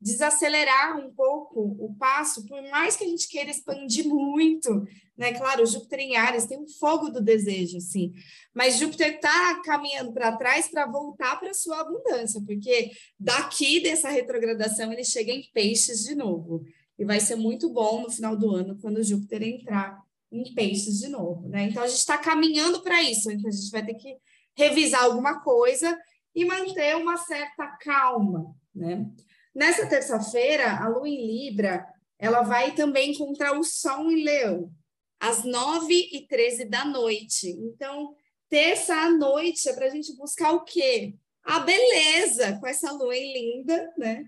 desacelerar 0.00 0.98
um 0.98 1.12
pouco 1.12 1.76
o 1.78 1.94
passo, 1.98 2.46
por 2.46 2.62
mais 2.70 2.96
que 2.96 3.04
a 3.04 3.06
gente 3.06 3.28
queira 3.28 3.50
expandir 3.50 4.08
muito, 4.08 4.86
né? 5.16 5.34
Claro, 5.34 5.66
Júpiter 5.66 6.00
em 6.00 6.16
Ares 6.16 6.46
tem 6.46 6.58
um 6.58 6.66
fogo 6.66 7.10
do 7.10 7.20
desejo, 7.20 7.76
assim, 7.76 8.12
mas 8.54 8.78
Júpiter 8.78 9.16
está 9.16 9.60
caminhando 9.62 10.12
para 10.12 10.36
trás 10.36 10.68
para 10.68 10.86
voltar 10.86 11.38
para 11.38 11.52
sua 11.52 11.80
abundância, 11.80 12.40
porque 12.46 12.90
daqui 13.18 13.80
dessa 13.80 14.08
retrogradação 14.08 14.90
ele 14.90 15.04
chega 15.04 15.32
em 15.32 15.50
peixes 15.52 16.04
de 16.04 16.14
novo. 16.14 16.64
E 16.98 17.04
vai 17.04 17.18
ser 17.18 17.34
muito 17.34 17.70
bom 17.70 18.02
no 18.02 18.10
final 18.10 18.36
do 18.36 18.54
ano, 18.54 18.78
quando 18.78 19.02
Júpiter 19.02 19.42
entrar 19.42 19.98
em 20.30 20.54
peixes 20.54 20.98
de 20.98 21.08
novo, 21.08 21.48
né? 21.48 21.64
Então 21.64 21.82
a 21.82 21.86
gente 21.86 21.98
está 21.98 22.18
caminhando 22.18 22.82
para 22.82 23.02
isso, 23.02 23.30
então 23.30 23.48
a 23.48 23.52
gente 23.52 23.70
vai 23.70 23.84
ter 23.84 23.94
que 23.94 24.16
revisar 24.56 25.04
alguma 25.04 25.40
coisa 25.40 25.98
e 26.34 26.44
manter 26.44 26.96
uma 26.96 27.16
certa 27.16 27.66
calma, 27.78 28.54
né? 28.74 29.06
Nessa 29.54 29.86
terça-feira, 29.86 30.76
a 30.76 30.88
Lua 30.88 31.08
em 31.08 31.26
Libra, 31.26 31.84
ela 32.18 32.42
vai 32.42 32.72
também 32.72 33.10
encontrar 33.10 33.58
o 33.58 33.64
Sol 33.64 34.10
em 34.10 34.22
Leão, 34.22 34.70
às 35.18 35.44
9 35.44 35.92
e 36.12 36.26
13 36.26 36.66
da 36.66 36.84
noite. 36.84 37.48
Então, 37.48 38.14
terça 38.48 38.94
à 38.94 39.10
noite 39.10 39.68
é 39.68 39.72
para 39.72 39.86
a 39.86 39.90
gente 39.90 40.14
buscar 40.16 40.52
o 40.52 40.64
quê? 40.64 41.14
A 41.42 41.60
beleza 41.60 42.58
com 42.60 42.66
essa 42.66 42.92
lua 42.92 43.16
em 43.16 43.32
linda, 43.32 43.92
né? 43.98 44.24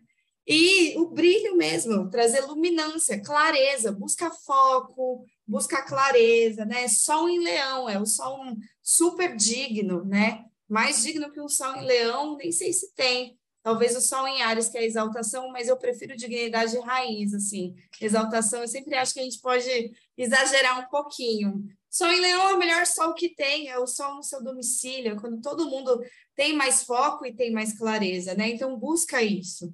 E 0.46 0.98
o 0.98 1.08
brilho 1.08 1.56
mesmo, 1.56 2.10
trazer 2.10 2.40
luminância, 2.40 3.22
clareza, 3.22 3.92
busca 3.92 4.30
foco, 4.30 5.24
busca 5.46 5.82
clareza, 5.82 6.64
né? 6.64 6.88
Sol 6.88 7.28
em 7.28 7.38
leão, 7.38 7.88
é 7.88 8.00
o 8.00 8.06
sol 8.06 8.38
super 8.82 9.36
digno, 9.36 10.04
né? 10.04 10.44
Mais 10.68 11.02
digno 11.02 11.30
que 11.30 11.40
o 11.40 11.48
sol 11.48 11.76
em 11.76 11.84
leão, 11.84 12.36
nem 12.36 12.50
sei 12.50 12.72
se 12.72 12.92
tem. 12.94 13.38
Talvez 13.62 13.96
o 13.96 14.00
sol 14.00 14.26
em 14.26 14.42
Ares, 14.42 14.68
que 14.68 14.76
é 14.76 14.80
a 14.80 14.84
exaltação, 14.84 15.48
mas 15.52 15.68
eu 15.68 15.76
prefiro 15.76 16.16
dignidade 16.16 16.76
raiz, 16.80 17.32
assim. 17.32 17.76
Exaltação, 18.00 18.60
eu 18.60 18.68
sempre 18.68 18.96
acho 18.96 19.14
que 19.14 19.20
a 19.20 19.22
gente 19.22 19.40
pode 19.40 19.92
exagerar 20.16 20.80
um 20.80 20.88
pouquinho. 20.88 21.64
Sol 21.88 22.10
em 22.10 22.20
leão 22.20 22.48
é 22.50 22.54
o 22.54 22.58
melhor 22.58 22.84
sol 22.86 23.14
que 23.14 23.28
tem, 23.28 23.68
é 23.68 23.78
o 23.78 23.86
sol 23.86 24.16
no 24.16 24.22
seu 24.24 24.42
domicílio, 24.42 25.20
quando 25.20 25.40
todo 25.40 25.70
mundo 25.70 26.02
tem 26.34 26.56
mais 26.56 26.82
foco 26.82 27.24
e 27.24 27.36
tem 27.36 27.52
mais 27.52 27.78
clareza, 27.78 28.34
né? 28.34 28.48
Então, 28.48 28.76
busca 28.76 29.22
isso. 29.22 29.72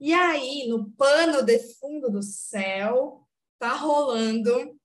E 0.00 0.12
aí, 0.12 0.66
no 0.68 0.90
pano 0.92 1.42
de 1.42 1.58
fundo 1.74 2.10
do 2.10 2.22
céu, 2.22 3.26
tá 3.58 3.74
rolando 3.74 4.78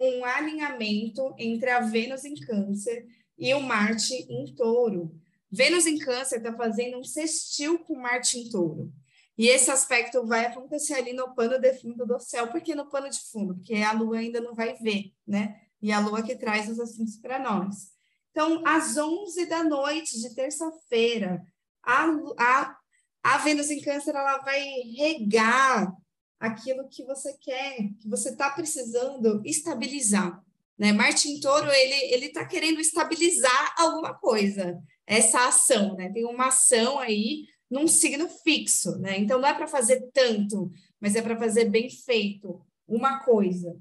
um 0.00 0.24
alinhamento 0.24 1.34
entre 1.38 1.70
a 1.70 1.80
Vênus 1.80 2.24
em 2.24 2.34
Câncer 2.34 3.06
e 3.38 3.52
o 3.54 3.60
Marte 3.60 4.14
em 4.14 4.54
Touro. 4.54 5.14
Vênus 5.50 5.86
em 5.86 5.98
Câncer 5.98 6.38
está 6.38 6.54
fazendo 6.54 6.98
um 6.98 7.04
sextil 7.04 7.78
com 7.80 7.96
Marte 7.96 8.38
em 8.38 8.48
Touro. 8.48 8.92
E 9.36 9.48
esse 9.48 9.70
aspecto 9.70 10.26
vai 10.26 10.46
acontecer 10.46 10.94
ali 10.94 11.12
no 11.12 11.34
pano 11.34 11.58
de 11.58 11.72
fundo 11.74 12.06
do 12.06 12.18
céu. 12.18 12.48
Por 12.48 12.60
que 12.60 12.74
no 12.74 12.90
pano 12.90 13.08
de 13.08 13.20
fundo? 13.20 13.54
Porque 13.54 13.74
a 13.76 13.92
Lua 13.92 14.18
ainda 14.18 14.40
não 14.40 14.54
vai 14.54 14.74
ver, 14.74 15.14
né? 15.26 15.60
E 15.80 15.90
a 15.92 15.98
Lua 15.98 16.22
que 16.22 16.36
traz 16.36 16.68
os 16.68 16.78
assuntos 16.78 17.16
para 17.16 17.38
nós. 17.38 17.90
Então, 18.30 18.62
às 18.66 18.96
11 18.96 19.46
da 19.46 19.64
noite 19.64 20.20
de 20.20 20.34
terça-feira, 20.34 21.42
a, 21.82 22.06
a 22.38 22.79
a 23.22 23.38
Vênus 23.38 23.70
em 23.70 23.80
Câncer 23.80 24.14
ela 24.14 24.38
vai 24.38 24.60
regar 24.96 25.92
aquilo 26.38 26.88
que 26.88 27.04
você 27.04 27.36
quer, 27.38 27.90
que 28.00 28.08
você 28.08 28.30
está 28.30 28.50
precisando 28.50 29.42
estabilizar. 29.44 30.42
Né? 30.78 30.92
Marte 30.92 31.28
em 31.28 31.38
Touro 31.40 31.70
ele 31.70 32.14
ele 32.14 32.26
está 32.26 32.44
querendo 32.46 32.80
estabilizar 32.80 33.74
alguma 33.78 34.14
coisa, 34.14 34.80
essa 35.06 35.48
ação, 35.48 35.94
né? 35.96 36.10
Tem 36.10 36.24
uma 36.24 36.46
ação 36.46 36.98
aí 36.98 37.46
num 37.70 37.86
signo 37.86 38.28
fixo, 38.28 38.98
né? 38.98 39.18
Então 39.18 39.38
não 39.38 39.48
é 39.48 39.54
para 39.54 39.66
fazer 39.66 40.08
tanto, 40.12 40.70
mas 40.98 41.14
é 41.14 41.22
para 41.22 41.36
fazer 41.36 41.66
bem 41.66 41.90
feito 41.90 42.64
uma 42.88 43.20
coisa. 43.20 43.76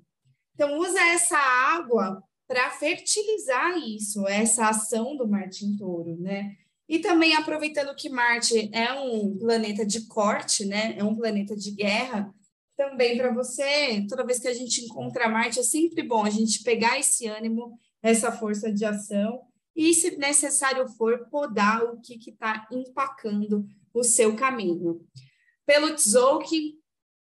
Então, 0.54 0.78
usa 0.78 1.00
essa 1.00 1.38
água 1.38 2.22
para 2.48 2.70
fertilizar 2.72 3.78
isso, 3.78 4.28
essa 4.28 4.68
ação 4.68 5.16
do 5.16 5.28
Marte 5.28 5.66
em 5.66 5.78
touro, 5.78 6.18
né? 6.18 6.56
E 6.90 6.98
também 7.00 7.36
aproveitando 7.36 7.96
que 7.96 8.10
Marte 8.10 8.70
é 8.74 8.92
um 8.94 9.38
planeta 9.38 9.86
de 9.86 10.08
corte, 10.08 10.66
né? 10.66 10.96
É 10.98 11.04
um 11.04 11.16
planeta 11.16 11.56
de 11.56 11.70
guerra, 11.70 12.34
também 12.76 13.18
para 13.18 13.34
você, 13.34 14.06
toda 14.08 14.26
vez 14.26 14.40
que 14.40 14.48
a 14.48 14.54
gente 14.54 14.86
encontra 14.86 15.28
Marte, 15.28 15.60
é 15.60 15.64
sempre 15.64 16.02
bom 16.02 16.26
a 16.26 16.30
gente 16.30 16.64
pegar 16.64 16.98
esse 16.98 17.28
ânimo, 17.28 17.78
essa 18.02 18.32
força 18.32 18.72
de 18.72 18.86
ação 18.86 19.42
e, 19.76 19.94
se 19.94 20.16
necessário 20.16 20.88
for, 20.88 21.28
podar 21.30 21.84
o 21.84 22.00
que 22.00 22.18
está 22.30 22.66
empacando 22.72 23.68
o 23.94 24.02
seu 24.02 24.34
caminho. 24.36 25.06
Pelo 25.66 25.94
Tzolk'in, 25.94 26.80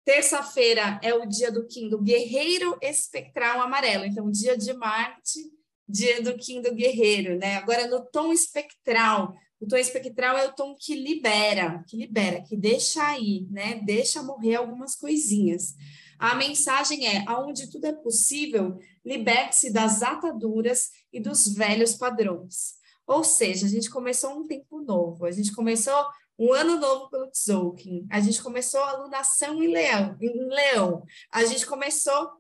terça-feira 0.04 1.00
é 1.02 1.14
o 1.14 1.26
dia 1.26 1.50
do 1.50 1.66
Kim 1.66 1.88
do 1.88 2.00
Guerreiro 2.00 2.78
Espectral 2.82 3.60
Amarelo. 3.62 4.04
Então, 4.04 4.30
dia 4.30 4.56
de 4.56 4.74
Marte, 4.74 5.40
dia 5.88 6.22
do 6.22 6.36
Kim 6.36 6.60
do 6.60 6.74
Guerreiro, 6.74 7.38
né? 7.38 7.56
Agora, 7.56 7.86
no 7.86 8.04
tom 8.04 8.32
espectral, 8.32 9.34
o 9.60 9.66
tom 9.66 9.76
espectral 9.76 10.36
é 10.36 10.46
o 10.46 10.52
tom 10.52 10.74
que 10.78 10.94
libera, 10.94 11.84
que 11.88 11.96
libera, 11.96 12.42
que 12.42 12.56
deixa 12.56 13.02
aí, 13.02 13.46
né? 13.50 13.80
Deixa 13.84 14.22
morrer 14.22 14.56
algumas 14.56 14.94
coisinhas. 14.94 15.74
A 16.18 16.34
mensagem 16.34 17.06
é: 17.06 17.24
aonde 17.26 17.70
tudo 17.70 17.86
é 17.86 17.92
possível, 17.92 18.78
liberte-se 19.04 19.72
das 19.72 20.02
ataduras 20.02 20.90
e 21.12 21.20
dos 21.20 21.52
velhos 21.52 21.94
padrões. 21.94 22.76
Ou 23.06 23.24
seja, 23.24 23.66
a 23.66 23.68
gente 23.68 23.88
começou 23.90 24.38
um 24.38 24.46
tempo 24.46 24.80
novo, 24.80 25.24
a 25.24 25.30
gente 25.30 25.52
começou 25.52 26.06
um 26.38 26.52
ano 26.52 26.78
novo 26.78 27.10
pelo 27.10 27.30
Tzolk'in, 27.30 28.06
a 28.10 28.20
gente 28.20 28.40
começou 28.42 28.80
a 28.80 28.90
alunação 28.90 29.62
em 29.62 29.72
Leão, 29.72 30.16
em 30.20 30.48
Leão, 30.48 31.02
a 31.32 31.44
gente 31.44 31.66
começou 31.66 32.30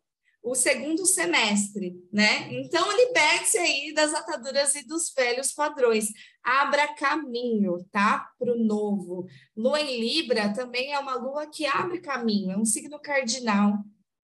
o 0.42 0.54
segundo 0.54 1.04
semestre, 1.04 1.94
né? 2.12 2.52
Então, 2.52 2.84
liberte-se 2.96 3.58
aí 3.58 3.92
das 3.92 4.14
ataduras 4.14 4.74
e 4.74 4.86
dos 4.86 5.12
velhos 5.12 5.52
padrões. 5.52 6.08
Abra 6.42 6.94
caminho, 6.94 7.84
tá? 7.90 8.30
Para 8.38 8.52
o 8.52 8.64
novo. 8.64 9.26
Lua 9.56 9.80
em 9.80 10.00
Libra 10.00 10.52
também 10.52 10.92
é 10.92 10.98
uma 10.98 11.16
lua 11.16 11.46
que 11.46 11.66
abre 11.66 12.00
caminho, 12.00 12.52
é 12.52 12.56
um 12.56 12.64
signo 12.64 12.98
cardinal. 13.00 13.74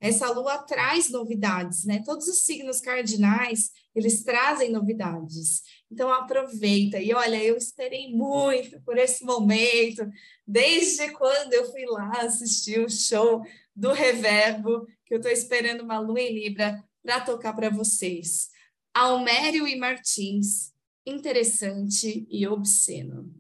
Essa 0.01 0.31
lua 0.31 0.59
traz 0.59 1.11
novidades, 1.11 1.85
né? 1.85 2.03
Todos 2.05 2.29
os 2.29 2.45
signos 2.45 2.81
cardinais, 2.81 3.71
eles 3.95 4.23
trazem 4.23 4.71
novidades. 4.71 5.63
Então, 5.91 6.13
aproveita. 6.13 6.99
E 6.99 7.13
olha, 7.15 7.43
eu 7.43 7.57
esperei 7.57 8.13
muito 8.13 8.81
por 8.83 8.99
esse 8.99 9.25
momento, 9.25 10.07
desde 10.47 11.11
quando 11.13 11.55
eu 11.55 11.71
fui 11.71 11.87
lá 11.87 12.11
assistir 12.21 12.81
o 12.81 12.91
show 12.91 13.43
do 13.75 13.93
Reverbo, 13.93 14.87
que 15.05 15.15
eu 15.15 15.19
estou 15.19 15.31
esperando 15.31 15.83
uma 15.83 15.99
lua 15.99 16.21
em 16.21 16.35
Libra 16.35 16.83
para 17.03 17.21
tocar 17.21 17.53
para 17.53 17.71
vocês. 17.71 18.49
Almério 18.93 19.67
e 19.67 19.77
Martins, 19.77 20.73
interessante 21.07 22.27
e 22.31 22.47
obsceno. 22.47 23.31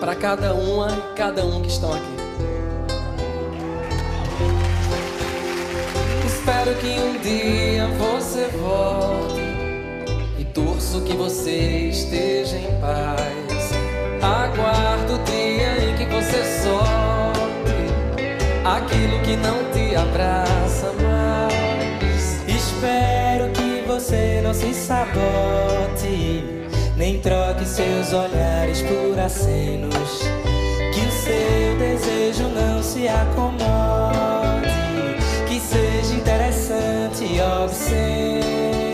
Para 0.00 0.16
cada 0.16 0.54
uma 0.54 0.88
e 0.90 1.16
cada 1.16 1.44
um 1.44 1.62
que 1.62 1.68
estão 1.68 1.92
aqui. 1.92 2.22
Espero 6.26 6.76
que 6.80 6.86
um 6.98 7.20
dia 7.20 7.86
você 7.98 8.48
volte 8.58 9.31
Que 11.00 11.14
você 11.14 11.88
esteja 11.88 12.58
em 12.58 12.78
paz. 12.78 13.72
Aguardo 14.22 15.14
o 15.14 15.18
dia 15.24 15.88
em 15.88 15.96
que 15.96 16.04
você 16.04 16.44
solte 16.62 17.42
aquilo 18.62 19.18
que 19.22 19.36
não 19.36 19.64
te 19.72 19.96
abraça 19.96 20.92
mais. 21.02 22.42
Espero 22.46 23.50
que 23.52 23.82
você 23.86 24.42
não 24.44 24.52
se 24.52 24.74
sabote, 24.74 26.44
nem 26.94 27.18
troque 27.20 27.64
seus 27.64 28.12
olhares 28.12 28.82
por 28.82 29.18
acenos. 29.18 30.20
Que 30.92 31.00
o 31.00 31.10
seu 31.10 31.78
desejo 31.78 32.48
não 32.48 32.82
se 32.82 33.08
acomode, 33.08 34.68
que 35.48 35.58
seja 35.58 36.14
interessante 36.14 37.24
e 37.24 37.40
obsceno 37.40 38.91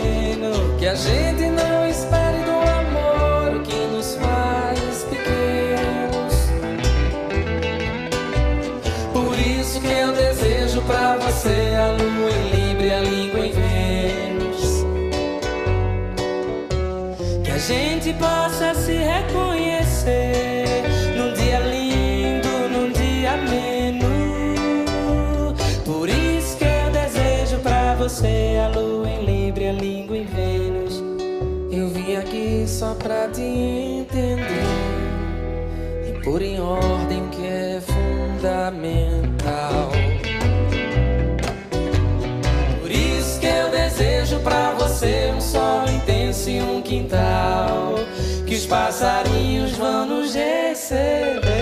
a 0.89 0.95
gente 0.95 1.43
não 1.49 1.87
espere 1.87 2.39
do 2.45 2.51
amor 2.51 3.57
o 3.57 3.61
que 3.61 3.75
nos 3.75 4.15
faz 4.15 5.03
pequenos. 5.03 6.33
Por 9.13 9.37
isso 9.37 9.79
que 9.81 9.87
eu 9.87 10.11
desejo 10.13 10.81
pra 10.81 11.17
você 11.17 11.75
a 11.75 11.91
lua 11.91 12.31
em 12.31 12.49
Libra 12.49 12.85
e 12.85 12.93
a 12.93 13.01
língua 13.01 13.39
em 13.45 13.51
Vênus. 13.51 14.83
Que 17.43 17.51
a 17.51 17.57
gente 17.59 18.11
possa 18.13 18.73
se 18.73 18.98
em 36.41 36.59
ordem 36.59 37.27
que 37.29 37.45
é 37.45 37.81
fundamental. 37.81 39.19
Por 42.81 42.91
isso 42.91 43.39
que 43.39 43.47
eu 43.47 43.69
desejo 43.69 44.39
pra 44.39 44.71
você 44.71 45.31
um 45.35 45.41
sol 45.41 45.85
intenso 45.89 46.49
e 46.49 46.61
um 46.61 46.81
quintal 46.81 47.95
que 48.45 48.55
os 48.55 48.65
passarinhos 48.65 49.71
vão 49.73 50.05
nos 50.05 50.33
receber. 50.33 51.58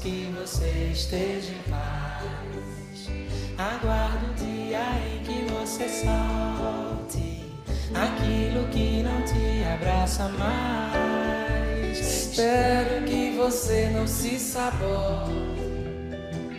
Que 0.00 0.32
você 0.40 0.90
esteja 0.92 1.52
em 1.52 1.70
paz. 1.70 3.08
Aguardo 3.58 4.26
o 4.30 4.34
dia 4.34 4.80
em 5.06 5.22
que 5.22 5.52
você 5.52 5.88
solte 5.88 7.44
aquilo 7.94 8.66
que 8.68 9.02
não 9.02 9.22
te 9.22 9.64
abraça 9.74 10.28
mais. 10.30 11.98
Espero 11.98 13.04
que 13.04 13.36
você 13.36 13.90
não 13.94 14.06
se 14.06 14.38
sabote, 14.38 15.32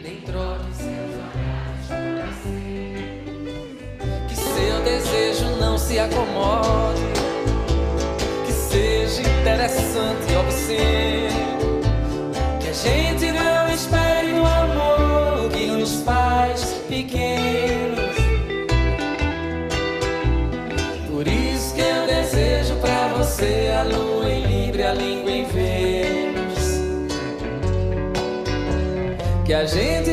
nem 0.01 0.21
troque 0.21 0.73
seus 0.73 1.15
olhares 1.25 2.39
Que 4.29 4.35
seu 4.35 4.83
desejo 4.83 5.57
não 5.59 5.77
se 5.77 5.99
acomode 5.99 7.15
seja 8.75 9.21
interessante 9.21 10.31
e 10.31 10.35
obsceno. 10.35 11.54
Gente 12.85 13.31
não 13.31 13.67
espere 13.73 14.33
o 14.33 14.45
amor 14.45 15.49
que 15.49 15.65
nos 15.65 16.03
faz 16.03 16.63
pequenos. 16.87 18.15
Por 21.09 21.27
isso 21.27 21.73
que 21.73 21.81
eu 21.81 22.05
desejo 22.05 22.75
pra 22.75 23.07
você 23.07 23.73
a 23.75 23.81
lua 23.81 24.29
em 24.29 24.45
Libra, 24.45 24.91
a 24.91 24.93
língua 24.93 25.31
em 25.31 25.45
Vênus. 25.45 26.79
Que 29.43 29.53
a 29.55 29.65
gente 29.65 30.04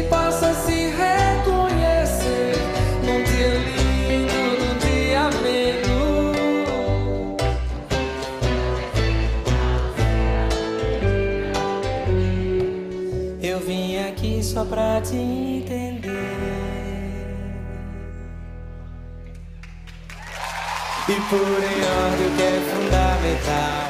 por 21.33 21.39
em 21.39 21.81
ordem 22.05 22.37
que 22.37 22.43
é 22.43 22.61
fundamental. 22.69 23.89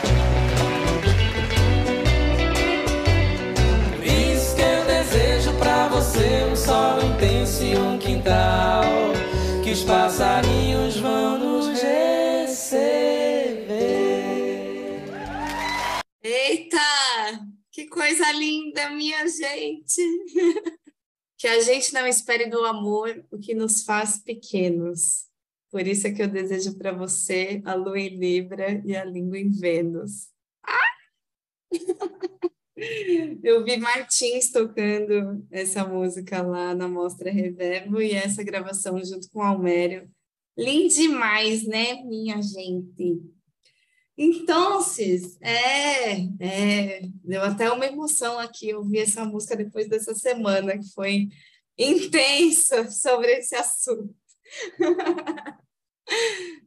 Isso 4.31 4.55
que 4.55 4.63
eu 4.63 4.85
desejo 4.85 5.59
pra 5.59 5.89
você 5.89 6.45
um 6.45 6.55
sol 6.55 7.03
intenso 7.03 7.65
e 7.65 7.77
um 7.77 7.99
quintal. 7.99 8.85
Que 9.65 9.73
os 9.73 9.83
passarinhos 9.83 10.99
vão 10.99 11.39
nos 11.39 11.83
receber. 11.83 13.03
Eita! 16.23 16.79
Que 17.73 17.89
coisa 17.89 18.31
linda, 18.31 18.89
minha 18.91 19.27
gente! 19.27 20.01
que 21.37 21.49
a 21.49 21.61
gente 21.61 21.93
não 21.93 22.07
espere 22.07 22.47
do 22.49 22.65
amor 22.65 23.25
o 23.33 23.39
que 23.41 23.53
nos 23.53 23.83
faz 23.83 24.17
pequenos. 24.19 25.32
Por 25.73 25.87
isso 25.87 26.07
é 26.07 26.13
que 26.13 26.23
eu 26.23 26.29
desejo 26.29 26.77
para 26.77 26.93
você 26.93 27.63
a 27.65 27.73
lua 27.73 27.99
em 27.99 28.15
Libra 28.15 28.83
e 28.85 28.95
a 28.95 29.03
língua 29.07 29.39
em 29.39 29.51
Vênus. 29.51 30.29
Ah! 30.63 30.93
Eu 33.43 33.65
vi 33.65 33.77
Martins 33.77 34.51
tocando 34.51 35.47
essa 35.51 35.85
música 35.87 36.43
lá 36.43 36.75
na 36.75 36.89
Mostra 36.89 37.31
Reverbo 37.31 38.03
e 38.03 38.13
essa 38.13 38.43
gravação 38.43 39.03
junto 39.05 39.31
com 39.31 39.39
o 39.39 39.43
Almério. 39.43 40.11
Lindo 40.59 40.93
demais, 40.93 41.65
né, 41.67 42.03
minha 42.03 42.43
gente? 42.43 43.23
Então, 44.19 44.81
é, 45.41 46.21
é, 46.39 47.01
deu 47.25 47.43
até 47.43 47.71
uma 47.71 47.87
emoção 47.87 48.39
aqui 48.39 48.75
ouvir 48.75 48.99
essa 48.99 49.25
música 49.25 49.57
depois 49.57 49.89
dessa 49.89 50.15
semana, 50.15 50.77
que 50.77 50.93
foi 50.93 51.29
intensa 51.79 52.91
sobre 52.91 53.33
esse 53.39 53.55
assunto. 53.55 54.15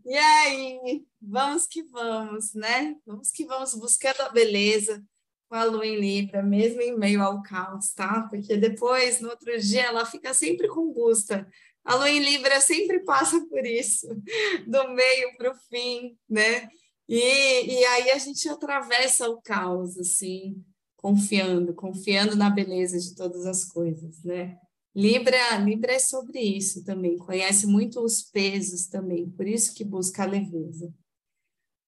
e 0.05 0.15
aí, 0.15 1.05
vamos 1.21 1.67
que 1.67 1.83
vamos, 1.83 2.53
né? 2.53 2.95
Vamos 3.05 3.31
que 3.31 3.45
vamos 3.45 3.75
buscando 3.75 4.21
a 4.21 4.29
beleza 4.29 5.03
com 5.47 5.55
a 5.55 5.63
lua 5.63 5.85
em 5.85 5.99
Libra, 5.99 6.41
mesmo 6.41 6.81
em 6.81 6.97
meio 6.97 7.21
ao 7.21 7.41
caos, 7.43 7.93
tá? 7.93 8.27
Porque 8.29 8.57
depois, 8.57 9.21
no 9.21 9.29
outro 9.29 9.57
dia, 9.59 9.83
ela 9.83 10.05
fica 10.05 10.33
sempre 10.33 10.67
combusta. 10.67 11.47
A 11.83 11.95
lua 11.95 12.09
em 12.09 12.19
Libra 12.19 12.59
sempre 12.59 13.01
passa 13.03 13.39
por 13.47 13.65
isso, 13.65 14.07
do 14.65 14.89
meio 14.89 15.37
para 15.37 15.51
o 15.51 15.55
fim, 15.69 16.17
né? 16.27 16.67
E, 17.07 17.79
e 17.79 17.85
aí 17.85 18.09
a 18.09 18.17
gente 18.17 18.49
atravessa 18.49 19.29
o 19.29 19.39
caos, 19.39 19.95
assim, 19.99 20.63
confiando, 20.97 21.73
confiando 21.75 22.35
na 22.35 22.49
beleza 22.49 22.97
de 22.97 23.13
todas 23.13 23.45
as 23.45 23.63
coisas, 23.63 24.23
né? 24.23 24.57
Libra, 24.95 25.57
Libra 25.57 25.93
é 25.93 25.99
sobre 25.99 26.39
isso 26.39 26.85
também, 26.85 27.17
conhece 27.17 27.67
muito 27.67 27.99
os 27.99 28.21
pesos 28.21 28.87
também, 28.87 29.29
por 29.29 29.45
isso 29.45 29.75
que 29.75 29.83
busca 29.83 30.23
a 30.23 30.27
leveza. 30.27 30.93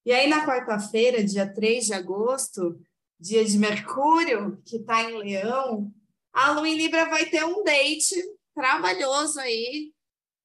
E 0.06 0.12
aí, 0.12 0.28
na 0.28 0.46
quarta-feira, 0.46 1.24
dia 1.24 1.52
3 1.52 1.86
de 1.86 1.94
agosto, 1.94 2.80
dia 3.20 3.46
de 3.46 3.58
Mercúrio, 3.58 4.62
que 4.66 4.78
está 4.78 5.04
em 5.04 5.18
Leão, 5.18 5.94
a 6.34 6.52
Lua 6.52 6.68
em 6.68 6.76
Libra 6.76 7.10
vai 7.10 7.26
ter 7.26 7.44
um 7.46 7.64
date 7.64 8.16
trabalhoso 8.54 9.40
aí 9.40 9.94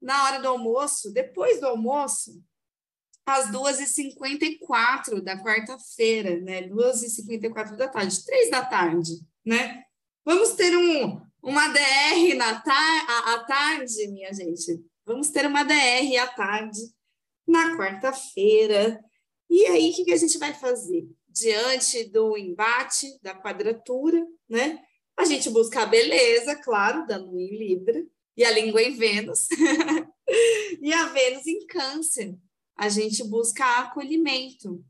na 0.01 0.25
hora 0.25 0.41
do 0.41 0.49
almoço, 0.49 1.13
depois 1.13 1.61
do 1.61 1.67
almoço, 1.67 2.43
às 3.27 3.51
2h54 3.51 5.21
da 5.21 5.41
quarta-feira, 5.41 6.41
né? 6.41 6.69
2h54 6.69 7.77
da 7.77 7.89
tarde, 7.89 8.25
3 8.25 8.51
da 8.51 8.65
tarde, 8.65 9.21
né? 9.45 9.85
Vamos 10.25 10.53
ter 10.53 10.77
um, 10.77 11.21
uma 11.43 11.69
DR 11.69 12.35
na 12.37 12.61
tar 12.61 13.11
à, 13.11 13.35
à 13.35 13.45
tarde, 13.45 14.09
minha 14.09 14.33
gente. 14.33 14.81
Vamos 15.05 15.31
ter 15.31 15.47
uma 15.47 15.65
DR 15.65 16.17
à 16.21 16.27
tarde, 16.29 16.81
na 17.47 17.77
quarta-feira. 17.77 19.03
E 19.51 19.67
aí, 19.67 19.91
o 19.91 19.95
que, 19.95 20.05
que 20.05 20.13
a 20.13 20.17
gente 20.17 20.39
vai 20.39 20.55
fazer? 20.55 21.07
Diante 21.29 22.05
do 22.05 22.39
embate, 22.39 23.19
da 23.23 23.35
quadratura, 23.35 24.25
né? 24.49 24.81
A 25.17 25.25
gente 25.25 25.51
busca 25.51 25.83
a 25.83 25.87
beleza, 25.87 26.55
claro, 26.57 27.07
da 27.07 27.17
lua 27.17 27.41
em 27.41 27.57
Libra, 27.57 28.03
e 28.37 28.45
a 28.45 28.51
língua 28.51 28.83
em 28.83 28.97
Vênus, 28.97 29.49
e 30.81 30.93
a 30.93 31.07
Vênus 31.07 31.47
em 31.47 31.67
Câncer 31.67 32.39
a 32.77 32.89
gente 32.89 33.23
busca 33.25 33.65
acolhimento. 33.79 34.85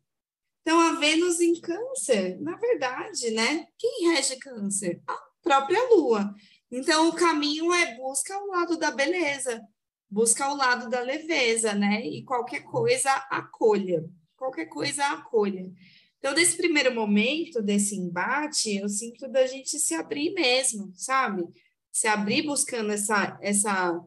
Então, 0.62 0.78
a 0.80 0.92
Vênus 0.98 1.40
em 1.40 1.60
Câncer, 1.60 2.40
na 2.40 2.56
verdade, 2.56 3.30
né? 3.32 3.66
Quem 3.76 4.12
rege 4.12 4.36
Câncer? 4.36 5.02
A 5.06 5.32
própria 5.42 5.81
Lua. 5.90 6.35
Então, 6.70 7.09
o 7.09 7.14
caminho 7.14 7.72
é 7.72 7.96
busca 7.96 8.38
o 8.38 8.46
lado 8.46 8.78
da 8.78 8.90
beleza, 8.90 9.61
busca 10.09 10.50
o 10.50 10.57
lado 10.57 10.88
da 10.88 11.00
leveza, 11.00 11.74
né? 11.74 12.05
E 12.07 12.24
qualquer 12.24 12.62
coisa 12.62 13.11
acolha, 13.31 14.09
qualquer 14.37 14.66
coisa 14.66 15.05
acolha. 15.07 15.70
Então, 16.18 16.33
nesse 16.35 16.57
primeiro 16.57 16.94
momento 16.94 17.61
desse 17.61 17.96
embate, 17.96 18.76
eu 18.76 18.88
sinto 18.88 19.28
da 19.28 19.46
gente 19.46 19.78
se 19.78 19.94
abrir 19.94 20.33
mesmo, 20.33 20.92
sabe? 20.94 21.42
Se 21.90 22.07
abrir 22.07 22.42
buscando 22.42 22.92
essa, 22.92 23.37
essa, 23.42 24.00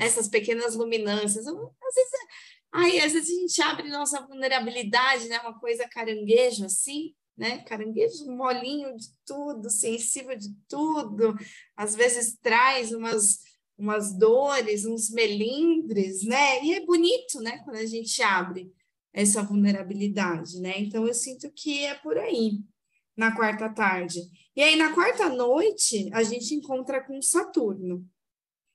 essas 0.00 0.28
pequenas 0.28 0.76
luminâncias. 0.76 1.46
Às 1.46 1.54
vezes 1.54 2.12
Aí, 2.74 2.98
às 3.00 3.12
vezes, 3.12 3.30
a 3.30 3.40
gente 3.40 3.62
abre 3.62 3.88
nossa 3.88 4.20
vulnerabilidade, 4.26 5.28
né? 5.28 5.38
Uma 5.38 5.56
coisa 5.60 5.88
caranguejo, 5.88 6.64
assim, 6.64 7.14
né? 7.36 7.58
Caranguejo 7.64 8.26
molinho 8.26 8.96
de 8.96 9.08
tudo, 9.26 9.70
sensível 9.70 10.36
de 10.36 10.54
tudo. 10.68 11.34
Às 11.76 11.94
vezes 11.94 12.36
traz 12.40 12.92
umas, 12.92 13.40
umas 13.76 14.16
dores, 14.16 14.84
uns 14.84 15.10
melindres, 15.10 16.22
né? 16.24 16.62
E 16.64 16.74
é 16.74 16.84
bonito, 16.84 17.40
né? 17.40 17.58
Quando 17.64 17.76
a 17.76 17.86
gente 17.86 18.22
abre 18.22 18.72
essa 19.12 19.42
vulnerabilidade, 19.42 20.60
né? 20.60 20.74
Então, 20.78 21.06
eu 21.06 21.14
sinto 21.14 21.50
que 21.52 21.84
é 21.84 21.94
por 21.94 22.18
aí, 22.18 22.58
na 23.16 23.34
quarta 23.34 23.68
tarde. 23.68 24.20
E 24.56 24.62
aí, 24.62 24.76
na 24.76 24.92
quarta 24.92 25.28
noite, 25.28 26.10
a 26.12 26.22
gente 26.24 26.54
encontra 26.54 27.02
com 27.02 27.22
Saturno. 27.22 28.04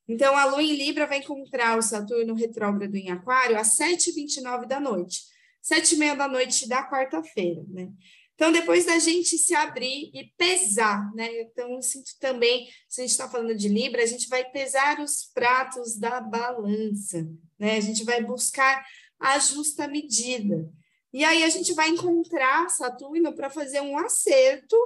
Então, 0.07 0.35
a 0.35 0.45
Lua 0.45 0.63
em 0.63 0.75
Libra 0.75 1.05
vai 1.05 1.19
encontrar 1.19 1.77
o 1.77 1.81
Saturno 1.81 2.33
retrógrado 2.33 2.95
em 2.95 3.11
Aquário 3.11 3.59
às 3.59 3.77
7h29 3.77 4.65
da 4.65 4.79
noite, 4.79 5.21
7h30 5.61 6.15
da 6.15 6.27
noite 6.27 6.67
da 6.67 6.89
quarta-feira, 6.89 7.63
né? 7.67 7.91
Então, 8.39 8.53
depois 8.53 8.85
da 8.85 8.97
gente 8.99 9.37
se 9.37 9.53
abrir 9.53 10.11
e 10.13 10.31
pesar, 10.37 11.13
né? 11.13 11.41
Então, 11.41 11.73
eu 11.73 11.81
sinto 11.81 12.11
também, 12.21 12.69
se 12.87 13.01
a 13.01 13.03
gente 13.03 13.11
está 13.11 13.27
falando 13.27 13.53
de 13.53 13.67
Libra, 13.67 14.01
a 14.01 14.05
gente 14.05 14.29
vai 14.29 14.49
pesar 14.49 15.01
os 15.01 15.25
pratos 15.33 15.97
da 15.97 16.21
balança, 16.21 17.27
né? 17.59 17.75
A 17.75 17.81
gente 17.81 18.05
vai 18.05 18.23
buscar 18.23 18.81
a 19.19 19.37
justa 19.39 19.89
medida. 19.89 20.71
E 21.11 21.25
aí 21.25 21.43
a 21.43 21.49
gente 21.49 21.73
vai 21.73 21.89
encontrar 21.89 22.69
Saturno 22.69 23.35
para 23.35 23.49
fazer 23.49 23.81
um 23.81 23.97
acerto 23.97 24.77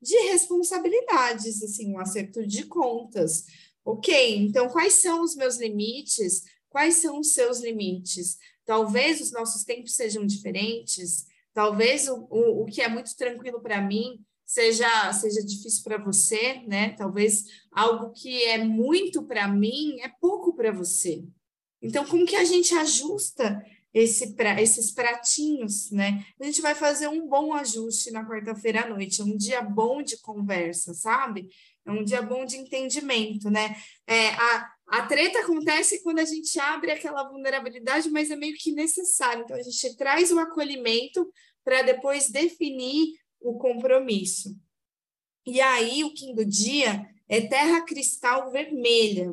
de 0.00 0.16
responsabilidades, 0.28 1.62
assim, 1.64 1.92
um 1.92 1.98
acerto 1.98 2.46
de 2.46 2.64
contas 2.66 3.44
Ok, 3.84 4.36
então 4.36 4.68
quais 4.68 4.94
são 4.94 5.22
os 5.22 5.34
meus 5.34 5.56
limites? 5.56 6.42
Quais 6.68 6.96
são 6.96 7.18
os 7.18 7.32
seus 7.32 7.60
limites? 7.60 8.36
Talvez 8.64 9.20
os 9.20 9.32
nossos 9.32 9.64
tempos 9.64 9.96
sejam 9.96 10.24
diferentes, 10.24 11.26
talvez 11.52 12.08
o, 12.08 12.26
o, 12.30 12.62
o 12.62 12.66
que 12.66 12.82
é 12.82 12.88
muito 12.88 13.16
tranquilo 13.16 13.60
para 13.60 13.80
mim 13.80 14.24
seja, 14.44 15.12
seja 15.12 15.44
difícil 15.44 15.84
para 15.84 15.96
você, 15.96 16.62
né? 16.66 16.90
Talvez 16.96 17.44
algo 17.70 18.10
que 18.12 18.42
é 18.44 18.58
muito 18.58 19.22
para 19.22 19.46
mim 19.46 20.00
é 20.00 20.08
pouco 20.20 20.54
para 20.54 20.72
você. 20.72 21.24
Então, 21.80 22.04
como 22.04 22.26
que 22.26 22.36
a 22.36 22.44
gente 22.44 22.74
ajusta 22.74 23.64
esse 23.92 24.34
pra, 24.34 24.60
esses 24.60 24.90
pratinhos, 24.90 25.90
né? 25.90 26.24
A 26.40 26.44
gente 26.44 26.60
vai 26.60 26.74
fazer 26.74 27.08
um 27.08 27.28
bom 27.28 27.54
ajuste 27.54 28.10
na 28.10 28.26
quarta-feira 28.26 28.84
à 28.84 28.88
noite, 28.88 29.22
um 29.22 29.36
dia 29.36 29.62
bom 29.62 30.02
de 30.02 30.18
conversa, 30.18 30.94
sabe? 30.94 31.48
É 31.86 31.90
um 31.90 32.04
dia 32.04 32.22
bom 32.22 32.44
de 32.44 32.56
entendimento, 32.56 33.50
né? 33.50 33.74
É, 34.06 34.28
a, 34.30 34.72
a 34.90 35.06
treta 35.06 35.38
acontece 35.38 36.02
quando 36.02 36.18
a 36.18 36.24
gente 36.24 36.58
abre 36.58 36.90
aquela 36.90 37.22
vulnerabilidade, 37.28 38.10
mas 38.10 38.30
é 38.30 38.36
meio 38.36 38.56
que 38.56 38.72
necessário. 38.72 39.44
Então, 39.44 39.56
a 39.56 39.62
gente 39.62 39.96
traz 39.96 40.32
o 40.32 40.38
acolhimento 40.38 41.32
para 41.64 41.82
depois 41.82 42.28
definir 42.28 43.14
o 43.40 43.56
compromisso. 43.56 44.56
E 45.46 45.60
aí, 45.60 46.02
o 46.02 46.12
quinto 46.12 46.44
dia 46.44 47.08
é 47.28 47.40
terra 47.40 47.82
cristal 47.82 48.50
vermelha. 48.50 49.32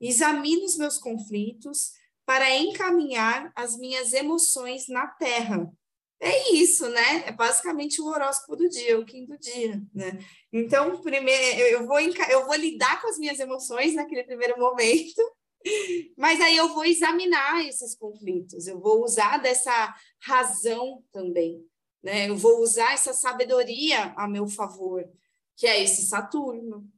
Examino 0.00 0.64
os 0.64 0.76
meus 0.76 0.96
conflitos 0.96 1.90
para 2.24 2.56
encaminhar 2.56 3.52
as 3.56 3.76
minhas 3.76 4.12
emoções 4.12 4.86
na 4.88 5.08
terra 5.08 5.70
é 6.20 6.52
isso, 6.54 6.88
né? 6.88 7.24
É 7.26 7.32
basicamente 7.32 8.00
o 8.00 8.06
horóscopo 8.06 8.56
do 8.56 8.68
dia, 8.68 8.98
o 8.98 9.04
quinto 9.04 9.36
dia, 9.38 9.82
né? 9.92 10.18
Então, 10.52 11.00
primeiro, 11.02 11.60
eu 11.60 11.86
vou, 11.86 12.00
eu 12.00 12.46
vou 12.46 12.54
lidar 12.54 13.00
com 13.00 13.08
as 13.08 13.18
minhas 13.18 13.38
emoções 13.38 13.94
naquele 13.94 14.24
primeiro 14.24 14.58
momento, 14.58 15.20
mas 16.16 16.40
aí 16.40 16.56
eu 16.56 16.72
vou 16.72 16.84
examinar 16.84 17.66
esses 17.66 17.94
conflitos, 17.94 18.66
eu 18.66 18.80
vou 18.80 19.02
usar 19.04 19.38
dessa 19.38 19.94
razão 20.22 21.02
também, 21.12 21.62
né? 22.02 22.28
Eu 22.28 22.36
vou 22.36 22.60
usar 22.60 22.92
essa 22.94 23.12
sabedoria 23.12 24.14
a 24.16 24.28
meu 24.28 24.46
favor, 24.46 25.04
que 25.56 25.66
é 25.66 25.82
esse 25.82 26.06
Saturno. 26.08 26.88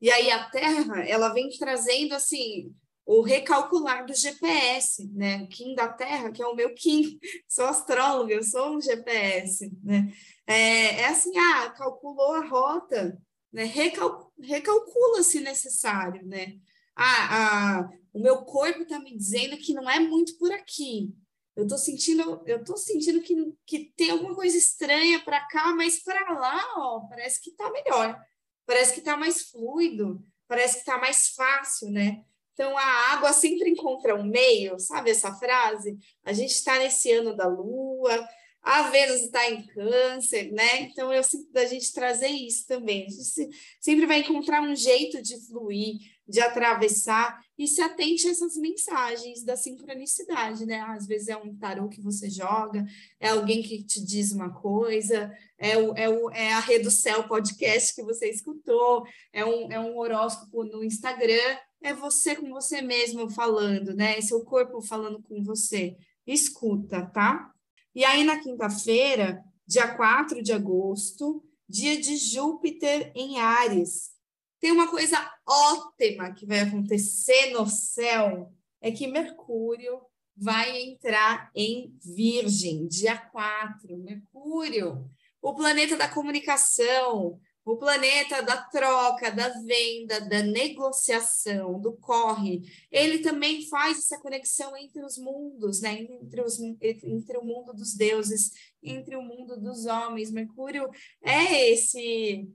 E 0.00 0.10
aí 0.10 0.30
a 0.30 0.48
Terra, 0.50 1.02
ela 1.04 1.32
vem 1.32 1.48
trazendo 1.58 2.14
assim 2.14 2.74
o 3.08 3.22
recalcular 3.22 4.04
do 4.04 4.14
GPS, 4.14 5.10
né? 5.14 5.42
O 5.42 5.48
Kim 5.48 5.74
da 5.74 5.88
Terra, 5.88 6.30
que 6.30 6.42
é 6.42 6.46
o 6.46 6.54
meu 6.54 6.74
Kim, 6.74 7.18
sou 7.48 7.64
astróloga, 7.64 8.34
eu 8.34 8.42
sou 8.42 8.76
um 8.76 8.82
GPS, 8.82 9.74
né? 9.82 10.12
É, 10.46 11.00
é 11.00 11.04
assim, 11.06 11.32
ah, 11.38 11.70
calculou 11.70 12.34
a 12.34 12.44
rota, 12.44 13.18
né? 13.50 13.64
Recal, 13.64 14.30
recalcula 14.38 15.22
se 15.22 15.40
necessário, 15.40 16.22
né? 16.26 16.58
Ah, 16.94 17.28
ah, 17.30 17.90
o 18.12 18.20
meu 18.20 18.42
corpo 18.42 18.82
está 18.82 18.98
me 18.98 19.16
dizendo 19.16 19.56
que 19.56 19.72
não 19.72 19.88
é 19.88 19.98
muito 19.98 20.36
por 20.36 20.52
aqui. 20.52 21.10
eu 21.56 21.66
tô 21.66 21.78
sentindo, 21.78 22.42
eu 22.44 22.62
tô 22.62 22.76
sentindo 22.76 23.22
que, 23.22 23.34
que 23.64 23.90
tem 23.96 24.10
alguma 24.10 24.34
coisa 24.34 24.58
estranha 24.58 25.18
para 25.24 25.40
cá, 25.48 25.74
mas 25.74 26.02
para 26.02 26.30
lá, 26.38 26.62
ó, 26.76 27.00
parece 27.08 27.40
que 27.40 27.52
tá 27.52 27.70
melhor. 27.70 28.22
Parece 28.66 28.92
que 28.92 29.00
tá 29.00 29.16
mais 29.16 29.48
fluido, 29.48 30.22
parece 30.46 30.80
que 30.80 30.84
tá 30.84 30.98
mais 30.98 31.28
fácil, 31.30 31.90
né? 31.90 32.22
Então, 32.58 32.76
a 32.76 33.12
água 33.12 33.32
sempre 33.32 33.70
encontra 33.70 34.16
um 34.16 34.24
meio, 34.24 34.80
sabe 34.80 35.10
essa 35.10 35.32
frase? 35.32 35.96
A 36.24 36.32
gente 36.32 36.50
está 36.50 36.76
nesse 36.76 37.08
ano 37.12 37.36
da 37.36 37.46
lua, 37.46 38.28
a 38.62 38.90
Vênus 38.90 39.22
está 39.22 39.50
em 39.50 39.66
câncer, 39.66 40.52
né? 40.52 40.82
Então, 40.82 41.12
eu 41.12 41.22
sinto 41.22 41.50
da 41.52 41.64
gente 41.64 41.92
trazer 41.92 42.28
isso 42.28 42.66
também. 42.66 43.06
A 43.06 43.10
gente 43.10 43.50
sempre 43.80 44.06
vai 44.06 44.20
encontrar 44.20 44.62
um 44.62 44.74
jeito 44.74 45.22
de 45.22 45.40
fluir, 45.46 45.96
de 46.26 46.40
atravessar, 46.40 47.40
e 47.56 47.66
se 47.66 47.80
atente 47.80 48.28
a 48.28 48.30
essas 48.30 48.56
mensagens 48.56 49.42
da 49.42 49.56
sincronicidade, 49.56 50.64
né? 50.66 50.80
Às 50.80 51.06
vezes 51.06 51.28
é 51.28 51.36
um 51.36 51.56
tarô 51.56 51.88
que 51.88 52.00
você 52.00 52.30
joga, 52.30 52.84
é 53.18 53.30
alguém 53.30 53.62
que 53.62 53.82
te 53.82 54.04
diz 54.04 54.30
uma 54.32 54.52
coisa, 54.52 55.32
é, 55.58 55.76
o, 55.76 55.96
é, 55.96 56.08
o, 56.08 56.30
é 56.30 56.52
a 56.52 56.60
Rede 56.60 56.84
do 56.84 56.90
Céu 56.90 57.26
podcast 57.26 57.94
que 57.94 58.02
você 58.02 58.28
escutou, 58.28 59.04
é 59.32 59.44
um, 59.44 59.72
é 59.72 59.80
um 59.80 59.98
horóscopo 59.98 60.62
no 60.64 60.84
Instagram, 60.84 61.58
é 61.82 61.92
você 61.92 62.36
com 62.36 62.48
você 62.50 62.80
mesmo 62.80 63.28
falando, 63.30 63.94
né? 63.94 64.18
É 64.18 64.20
seu 64.20 64.44
corpo 64.44 64.80
falando 64.80 65.20
com 65.22 65.42
você. 65.42 65.96
Escuta, 66.26 67.06
tá? 67.06 67.52
E 67.98 68.04
aí, 68.04 68.22
na 68.22 68.38
quinta-feira, 68.38 69.44
dia 69.66 69.92
4 69.92 70.40
de 70.40 70.52
agosto, 70.52 71.42
dia 71.68 72.00
de 72.00 72.16
Júpiter 72.16 73.10
em 73.12 73.40
Ares. 73.40 74.12
Tem 74.60 74.70
uma 74.70 74.88
coisa 74.88 75.16
ótima 75.44 76.32
que 76.32 76.46
vai 76.46 76.60
acontecer 76.60 77.50
no 77.50 77.66
céu, 77.66 78.52
é 78.80 78.92
que 78.92 79.08
Mercúrio 79.08 80.00
vai 80.36 80.80
entrar 80.80 81.50
em 81.52 81.92
Virgem, 82.00 82.86
dia 82.86 83.16
4. 83.18 83.98
Mercúrio, 83.98 85.10
o 85.42 85.52
planeta 85.52 85.96
da 85.96 86.06
comunicação, 86.06 87.40
o 87.70 87.76
planeta 87.76 88.42
da 88.42 88.56
troca, 88.56 89.30
da 89.30 89.50
venda, 89.60 90.22
da 90.22 90.42
negociação, 90.42 91.78
do 91.78 91.92
corre, 91.98 92.62
ele 92.90 93.18
também 93.18 93.68
faz 93.68 93.98
essa 93.98 94.18
conexão 94.18 94.74
entre 94.74 95.04
os 95.04 95.18
mundos, 95.18 95.82
né? 95.82 96.00
entre, 96.00 96.40
os, 96.40 96.58
entre 96.58 97.36
o 97.36 97.44
mundo 97.44 97.74
dos 97.74 97.94
deuses, 97.94 98.52
entre 98.82 99.16
o 99.16 99.22
mundo 99.22 99.60
dos 99.60 99.84
homens. 99.84 100.30
Mercúrio 100.30 100.88
é 101.22 101.68
esse 101.70 102.48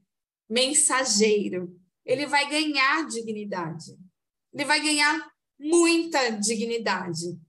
mensageiro. 0.49 1.79
Ele 2.03 2.25
vai 2.25 2.49
ganhar 2.49 3.05
dignidade. 3.05 3.95
Ele 4.51 4.65
vai 4.65 4.81
ganhar 4.81 5.31
muita 5.59 6.31
dignidade. 6.31 7.39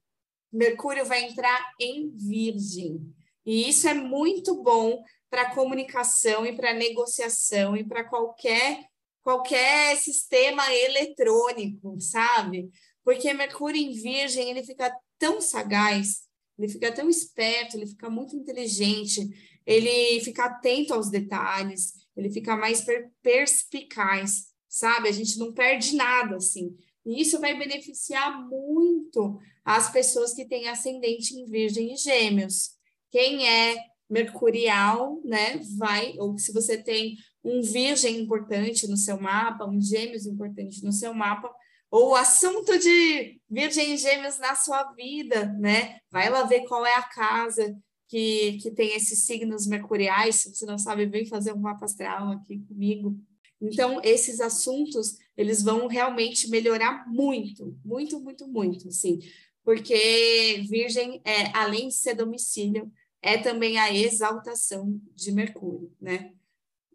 Mercúrio 0.53 1.07
vai 1.07 1.25
entrar 1.25 1.73
em 1.81 2.11
Virgem. 2.11 3.01
E 3.47 3.71
isso 3.71 3.89
é 3.89 3.95
muito 3.95 4.63
bom 4.63 5.03
para 5.35 5.51
comunicação 5.51 6.47
e 6.47 6.55
para 6.55 6.73
negociação 6.73 7.77
e 7.77 7.83
para 7.83 8.05
qualquer 8.05 8.87
qualquer 9.21 9.97
sistema 9.97 10.63
eletrônico, 10.73 11.99
sabe? 11.99 12.71
Porque 13.03 13.35
Mercúrio 13.35 13.81
em 13.81 13.91
Virgem, 13.91 14.51
ele 14.51 14.63
fica 14.63 14.95
tão 15.19 15.41
sagaz, 15.41 16.21
ele 16.57 16.69
fica 16.69 16.93
tão 16.93 17.09
esperto, 17.09 17.77
ele 17.77 17.87
fica 17.89 18.09
muito 18.09 18.37
inteligente, 18.37 19.29
ele 19.67 20.21
fica 20.21 20.45
atento 20.45 20.95
aos 20.95 21.11
detalhes, 21.11 21.95
ele 22.17 22.31
fica 22.31 22.57
mais 22.57 22.85
perspicaz, 23.21 24.51
sabe? 24.69 25.09
A 25.09 25.13
gente 25.13 25.37
não 25.37 25.53
perde 25.53 25.97
nada 25.97 26.37
assim. 26.37 26.77
E 27.05 27.21
isso 27.21 27.41
vai 27.41 27.59
beneficiar 27.59 28.47
muito 28.47 29.41
as 29.65 29.91
pessoas 29.91 30.33
que 30.33 30.47
têm 30.47 30.69
ascendente 30.69 31.35
em 31.35 31.47
Virgem 31.47 31.93
e 31.93 31.97
Gêmeos. 31.97 32.71
Quem 33.11 33.49
é 33.49 33.94
mercurial, 34.09 35.21
né? 35.25 35.61
Vai, 35.77 36.15
ou 36.19 36.39
se 36.39 36.53
você 36.53 36.77
tem 36.77 37.17
um 37.43 37.61
virgem 37.63 38.21
importante 38.21 38.87
no 38.87 38.97
seu 38.97 39.21
mapa, 39.21 39.67
um 39.67 39.81
gêmeos 39.81 40.27
importante 40.27 40.83
no 40.85 40.93
seu 40.93 41.13
mapa, 41.13 41.51
ou 41.91 42.15
assunto 42.15 42.79
de 42.79 43.41
virgem 43.49 43.95
e 43.95 43.97
gêmeos 43.97 44.39
na 44.39 44.55
sua 44.55 44.83
vida, 44.93 45.47
né? 45.59 45.99
Vai 46.11 46.29
lá 46.29 46.43
ver 46.43 46.65
qual 46.67 46.85
é 46.85 46.95
a 46.95 47.03
casa 47.03 47.77
que, 48.09 48.59
que 48.59 48.71
tem 48.71 48.95
esses 48.95 49.25
signos 49.25 49.67
mercuriais, 49.67 50.37
se 50.37 50.55
você 50.55 50.67
não 50.67 50.79
sabe, 50.79 51.07
vem 51.07 51.27
fazer 51.27 51.53
um 51.53 51.61
mapa 51.61 51.85
astral 51.85 52.33
aqui 52.33 52.59
comigo. 52.61 53.19
Então, 53.61 54.01
esses 54.03 54.41
assuntos, 54.41 55.17
eles 55.37 55.63
vão 55.63 55.87
realmente 55.87 56.49
melhorar 56.49 57.09
muito, 57.09 57.79
muito, 57.85 58.21
muito, 58.21 58.47
muito, 58.47 58.91
sim. 58.91 59.19
Porque 59.65 60.65
Virgem, 60.69 61.23
é, 61.25 61.57
além 61.57 61.89
de 61.89 61.95
ser 61.95 62.15
domicílio, 62.15 62.93
é 63.25 63.39
também 63.39 63.79
a 63.79 63.91
exaltação 63.91 65.01
de 65.15 65.33
Mercúrio, 65.33 65.91
né? 65.99 66.35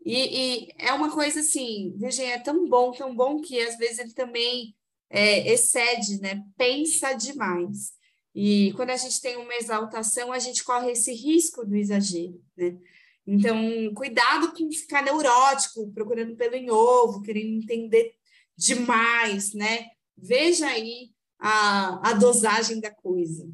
E, 0.05 0.67
e, 0.67 0.73
é 0.77 0.93
uma 0.93 1.11
coisa 1.11 1.39
assim, 1.39 1.91
Virgem 1.97 2.31
é 2.31 2.37
tão 2.37 2.69
bom, 2.69 2.91
tão 2.91 3.15
bom 3.15 3.41
que 3.41 3.59
às 3.59 3.77
vezes 3.79 3.97
ele 3.97 4.13
também 4.13 4.75
é, 5.09 5.51
excede, 5.51 6.21
né? 6.21 6.43
Pensa 6.55 7.13
demais. 7.13 7.93
E 8.33 8.71
quando 8.75 8.91
a 8.91 8.95
gente 8.95 9.19
tem 9.19 9.37
uma 9.37 9.55
exaltação, 9.55 10.31
a 10.31 10.37
gente 10.37 10.63
corre 10.63 10.91
esse 10.91 11.11
risco 11.11 11.65
do 11.65 11.75
exagero, 11.75 12.39
né? 12.55 12.77
Então, 13.25 13.57
cuidado 13.95 14.53
com 14.53 14.71
ficar 14.71 15.03
neurótico, 15.03 15.91
procurando 15.93 16.35
pelo 16.35 16.55
em 16.55 16.69
ovo, 16.69 17.23
querendo 17.23 17.63
entender 17.63 18.13
demais, 18.55 19.53
né? 19.55 19.87
Veja 20.15 20.67
aí 20.67 21.09
a, 21.39 22.11
a 22.11 22.13
dosagem 22.13 22.79
da 22.79 22.91
coisa. 22.91 23.49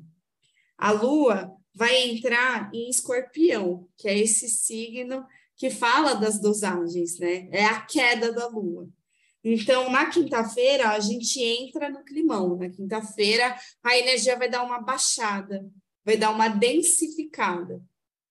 A 0.78 0.92
Lua 0.92 1.56
vai 1.76 2.10
entrar 2.10 2.72
em 2.74 2.90
escorpião, 2.90 3.88
que 3.98 4.08
é 4.08 4.18
esse 4.18 4.48
signo 4.48 5.26
que 5.58 5.70
fala 5.70 6.14
das 6.14 6.40
dosagens, 6.40 7.20
né? 7.20 7.50
É 7.52 7.66
a 7.66 7.82
queda 7.82 8.32
da 8.32 8.48
lua. 8.48 8.90
Então, 9.44 9.92
na 9.92 10.10
quinta-feira, 10.10 10.90
a 10.90 11.00
gente 11.00 11.40
entra 11.42 11.90
no 11.90 12.04
climão. 12.04 12.58
Na 12.58 12.70
quinta-feira, 12.70 13.56
a 13.84 13.98
energia 13.98 14.38
vai 14.38 14.50
dar 14.50 14.64
uma 14.64 14.82
baixada, 14.82 15.64
vai 16.04 16.18
dar 16.18 16.32
uma 16.32 16.48
densificada. 16.48 17.82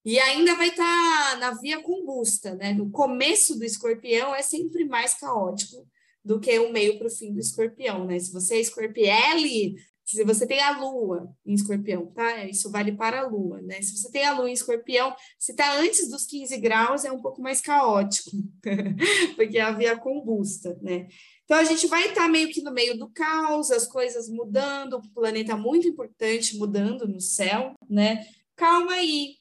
E 0.05 0.19
ainda 0.19 0.55
vai 0.57 0.69
estar 0.69 1.31
tá 1.33 1.37
na 1.37 1.51
via 1.53 1.81
combusta, 1.81 2.55
né? 2.55 2.73
No 2.73 2.91
começo 2.91 3.59
do 3.59 3.65
escorpião 3.65 4.35
é 4.35 4.43
sempre 4.43 4.85
mais 4.85 5.15
caótico 5.15 5.87
do 6.25 6.41
que 6.41 6.59
o 6.59 6.73
meio 6.73 6.99
para 6.99 7.07
o 7.07 7.11
fim 7.11 7.33
do 7.33 7.41
escorpião, 7.41 8.07
né? 8.07 8.19
Se 8.19 8.33
você 8.33 8.57
é 8.57 8.61
escorpiele, 8.61 9.77
se 10.05 10.23
você 10.23 10.47
tem 10.47 10.61
a 10.61 10.79
lua 10.79 11.35
em 11.47 11.55
escorpião, 11.55 12.07
tá? 12.07 12.45
Isso 12.45 12.71
vale 12.71 12.93
para 12.93 13.21
a 13.21 13.27
lua, 13.27 13.63
né? 13.63 13.81
Se 13.81 13.97
você 13.97 14.11
tem 14.11 14.25
a 14.25 14.35
lua 14.35 14.51
em 14.51 14.53
escorpião, 14.53 15.15
se 15.39 15.53
está 15.53 15.79
antes 15.79 16.11
dos 16.11 16.27
15 16.27 16.57
graus, 16.59 17.05
é 17.05 17.13
um 17.13 17.23
pouco 17.23 17.41
mais 17.41 17.61
caótico, 17.61 18.31
porque 19.35 19.59
a 19.59 19.73
via 19.73 19.97
combusta, 19.97 20.79
né? 20.83 21.09
Então, 21.45 21.59
a 21.59 21.65
gente 21.65 21.87
vai 21.87 22.09
estar 22.09 22.23
tá 22.23 22.29
meio 22.29 22.49
que 22.49 22.63
no 22.63 22.73
meio 22.73 22.99
do 22.99 23.09
caos, 23.11 23.71
as 23.71 23.87
coisas 23.87 24.29
mudando, 24.29 24.95
o 24.95 25.11
planeta 25.11 25.57
muito 25.57 25.89
importante 25.89 26.57
mudando 26.57 27.07
no 27.09 27.21
céu, 27.21 27.75
né? 27.89 28.27
Calma 28.57 28.93
aí, 28.93 29.37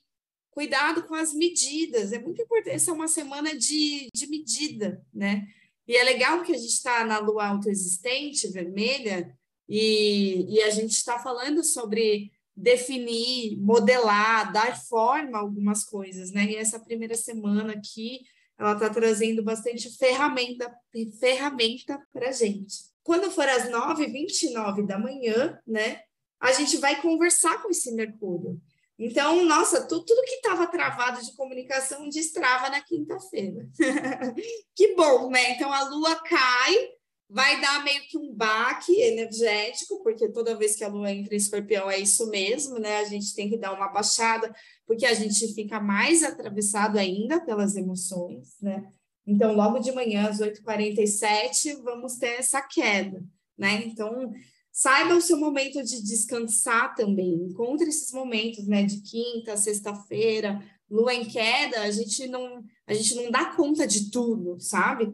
cuidado 0.52 1.04
com 1.04 1.16
as 1.16 1.34
medidas, 1.34 2.14
é 2.14 2.20
muito 2.20 2.42
importante, 2.42 2.76
essa 2.76 2.92
é 2.92 2.94
uma 2.94 3.08
semana 3.08 3.58
de, 3.58 4.08
de 4.14 4.28
medida, 4.28 5.06
né? 5.14 5.46
E 5.86 5.98
é 5.98 6.04
legal 6.04 6.42
que 6.44 6.54
a 6.54 6.58
gente 6.58 6.72
está 6.72 7.04
na 7.04 7.20
lua 7.20 7.48
autoexistente, 7.48 8.48
vermelha, 8.48 9.38
e, 9.68 10.56
e 10.56 10.62
a 10.64 10.70
gente 10.70 10.92
está 10.92 11.20
falando 11.20 11.64
sobre 11.64 12.32
definir, 12.56 13.58
modelar, 13.60 14.52
dar 14.52 14.80
forma 14.80 15.38
a 15.38 15.42
algumas 15.42 15.84
coisas, 15.84 16.32
né? 16.32 16.46
E 16.46 16.56
essa 16.56 16.80
primeira 16.80 17.16
semana 17.16 17.74
aqui, 17.74 18.22
ela 18.58 18.74
está 18.74 18.90
trazendo 18.90 19.44
bastante 19.44 19.90
ferramenta, 19.98 20.72
ferramenta 21.20 22.00
para 22.12 22.30
a 22.30 22.32
gente. 22.32 22.94
Quando 23.04 23.32
for 23.32 23.48
às 23.48 23.70
9h29 23.70 24.86
da 24.86 25.00
manhã, 25.00 25.60
né? 25.66 26.02
A 26.40 26.52
gente 26.52 26.78
vai 26.78 27.02
conversar 27.02 27.62
com 27.62 27.70
esse 27.70 27.92
Mercúrio. 27.94 28.62
Então, 29.00 29.44
nossa, 29.46 29.88
tudo, 29.88 30.06
tudo 30.06 30.24
que 30.24 30.36
estava 30.36 30.68
travado 30.68 31.24
de 31.24 31.36
comunicação 31.36 32.08
destrava 32.10 32.70
na 32.70 32.82
quinta-feira. 32.82 33.68
que 34.76 34.96
bom, 34.96 35.30
né? 35.30 35.52
Então, 35.52 35.72
a 35.72 35.84
lua 35.90 36.16
cai 36.16 36.90
vai 37.34 37.60
dar 37.60 37.84
meio 37.84 38.02
que 38.08 38.16
um 38.16 38.32
baque 38.32 38.94
energético, 38.94 40.04
porque 40.04 40.30
toda 40.30 40.56
vez 40.56 40.76
que 40.76 40.84
a 40.84 40.88
lua 40.88 41.12
entra 41.12 41.34
em 41.34 41.38
escorpião 41.38 41.90
é 41.90 41.98
isso 41.98 42.30
mesmo, 42.30 42.78
né? 42.78 42.98
A 42.98 43.06
gente 43.06 43.34
tem 43.34 43.50
que 43.50 43.58
dar 43.58 43.74
uma 43.74 43.88
baixada, 43.88 44.54
porque 44.86 45.04
a 45.04 45.16
gente 45.16 45.52
fica 45.56 45.80
mais 45.80 46.22
atravessado 46.22 47.00
ainda 47.00 47.42
pelas 47.42 47.76
emoções, 47.76 48.56
né? 48.62 48.88
Então, 49.26 49.52
logo 49.52 49.80
de 49.80 49.92
manhã, 49.92 50.30
às 50.30 50.40
8h47, 50.40 51.82
vamos 51.82 52.18
ter 52.18 52.40
essa 52.40 52.62
queda, 52.62 53.24
né? 53.58 53.84
Então, 53.84 54.32
saiba 54.72 55.16
o 55.16 55.22
seu 55.22 55.38
momento 55.38 55.82
de 55.82 56.04
descansar 56.04 56.94
também. 56.94 57.34
Encontre 57.34 57.90
esses 57.90 58.12
momentos, 58.12 58.68
né? 58.68 58.84
De 58.84 59.02
quinta, 59.02 59.58
sexta-feira, 59.58 60.62
lua 60.88 61.16
em 61.16 61.26
queda, 61.26 61.82
a 61.82 61.90
gente 61.90 62.28
não, 62.28 62.64
a 62.86 62.94
gente 62.94 63.16
não 63.16 63.32
dá 63.32 63.56
conta 63.56 63.88
de 63.88 64.12
tudo, 64.12 64.60
sabe? 64.60 65.12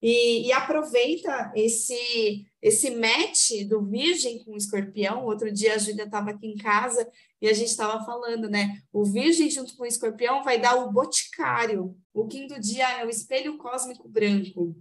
E, 0.00 0.46
e, 0.46 0.52
aproveita 0.52 1.52
esse 1.56 2.46
esse 2.60 2.90
match 2.90 3.64
do 3.68 3.84
Virgem 3.84 4.44
com 4.44 4.52
o 4.52 4.56
Escorpião. 4.56 5.24
Outro 5.24 5.52
dia 5.52 5.74
a 5.74 5.78
Júlia 5.78 6.04
estava 6.04 6.30
aqui 6.30 6.46
em 6.46 6.56
casa 6.56 7.08
e 7.40 7.48
a 7.48 7.52
gente 7.52 7.68
estava 7.68 8.04
falando, 8.04 8.48
né? 8.48 8.82
O 8.92 9.04
Virgem 9.04 9.48
junto 9.48 9.76
com 9.76 9.84
o 9.84 9.86
Escorpião 9.86 10.42
vai 10.42 10.60
dar 10.60 10.74
o 10.74 10.90
Boticário. 10.90 11.96
O 12.12 12.26
quinto 12.26 12.60
dia 12.60 13.00
é 13.00 13.06
o 13.06 13.10
Espelho 13.10 13.58
Cósmico 13.58 14.08
Branco. 14.08 14.76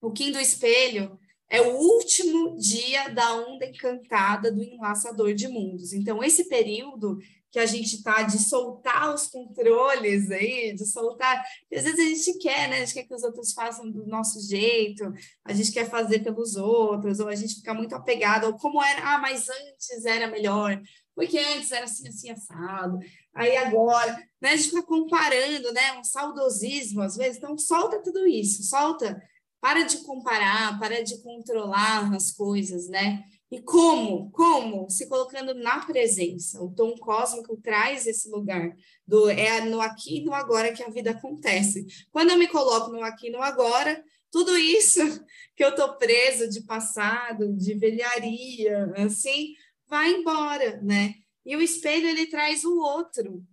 O 0.00 0.10
quinto 0.10 0.38
espelho 0.38 1.18
é 1.48 1.60
o 1.60 1.76
último 1.76 2.56
dia 2.56 3.08
da 3.08 3.34
onda 3.34 3.66
encantada 3.66 4.52
do 4.52 4.62
enlaçador 4.62 5.34
de 5.34 5.48
mundos. 5.48 5.92
Então, 5.92 6.22
esse 6.22 6.48
período 6.48 7.18
que 7.50 7.58
a 7.58 7.66
gente 7.66 7.96
está 7.96 8.22
de 8.22 8.38
soltar 8.38 9.12
os 9.12 9.26
controles 9.26 10.30
aí, 10.30 10.72
de 10.72 10.86
soltar. 10.86 11.44
Às 11.74 11.82
vezes 11.82 11.98
a 11.98 12.02
gente 12.02 12.38
quer, 12.38 12.68
né? 12.68 12.76
A 12.76 12.80
gente 12.80 12.94
quer 12.94 13.04
que 13.04 13.14
os 13.14 13.24
outros 13.24 13.52
façam 13.52 13.90
do 13.90 14.06
nosso 14.06 14.40
jeito, 14.40 15.12
a 15.44 15.52
gente 15.52 15.72
quer 15.72 15.90
fazer 15.90 16.20
pelos 16.20 16.54
outros, 16.56 17.18
ou 17.18 17.28
a 17.28 17.34
gente 17.34 17.56
fica 17.56 17.74
muito 17.74 17.94
apegado 17.94 18.46
ao 18.46 18.56
como 18.56 18.82
era, 18.82 19.14
ah, 19.14 19.18
mas 19.18 19.48
antes 19.48 20.04
era 20.04 20.28
melhor, 20.28 20.80
porque 21.14 21.38
antes 21.38 21.72
era 21.72 21.84
assim, 21.84 22.08
assim, 22.08 22.30
assado, 22.30 22.98
aí 23.34 23.56
agora, 23.56 24.12
né? 24.40 24.50
A 24.50 24.56
gente 24.56 24.70
fica 24.70 24.82
comparando, 24.84 25.72
né? 25.72 25.98
Um 25.98 26.04
saudosismo, 26.04 27.02
às 27.02 27.16
vezes, 27.16 27.38
então 27.38 27.58
solta 27.58 28.00
tudo 28.00 28.26
isso, 28.28 28.62
solta, 28.62 29.20
para 29.60 29.82
de 29.82 29.98
comparar, 29.98 30.78
para 30.78 31.02
de 31.02 31.20
controlar 31.22 32.14
as 32.14 32.30
coisas, 32.30 32.88
né? 32.88 33.24
E 33.50 33.60
como? 33.60 34.30
Como? 34.30 34.88
Se 34.88 35.08
colocando 35.08 35.54
na 35.54 35.84
presença. 35.84 36.62
O 36.62 36.72
tom 36.72 36.96
cósmico 36.96 37.56
traz 37.56 38.06
esse 38.06 38.28
lugar 38.30 38.76
do 39.04 39.28
é 39.28 39.60
no 39.62 39.80
aqui 39.80 40.18
e 40.18 40.24
no 40.24 40.32
agora 40.32 40.72
que 40.72 40.84
a 40.84 40.88
vida 40.88 41.10
acontece. 41.10 41.84
Quando 42.12 42.30
eu 42.30 42.38
me 42.38 42.46
coloco 42.46 42.92
no 42.92 43.02
aqui 43.02 43.26
e 43.26 43.30
no 43.30 43.42
agora, 43.42 44.04
tudo 44.30 44.56
isso 44.56 45.00
que 45.56 45.64
eu 45.64 45.74
tô 45.74 45.96
preso 45.96 46.48
de 46.48 46.62
passado, 46.62 47.52
de 47.56 47.74
velharia, 47.74 48.92
assim, 48.96 49.54
vai 49.88 50.12
embora, 50.12 50.80
né? 50.80 51.14
E 51.44 51.56
o 51.56 51.60
espelho 51.60 52.06
ele 52.06 52.26
traz 52.26 52.64
o 52.64 52.78
outro. 52.78 53.44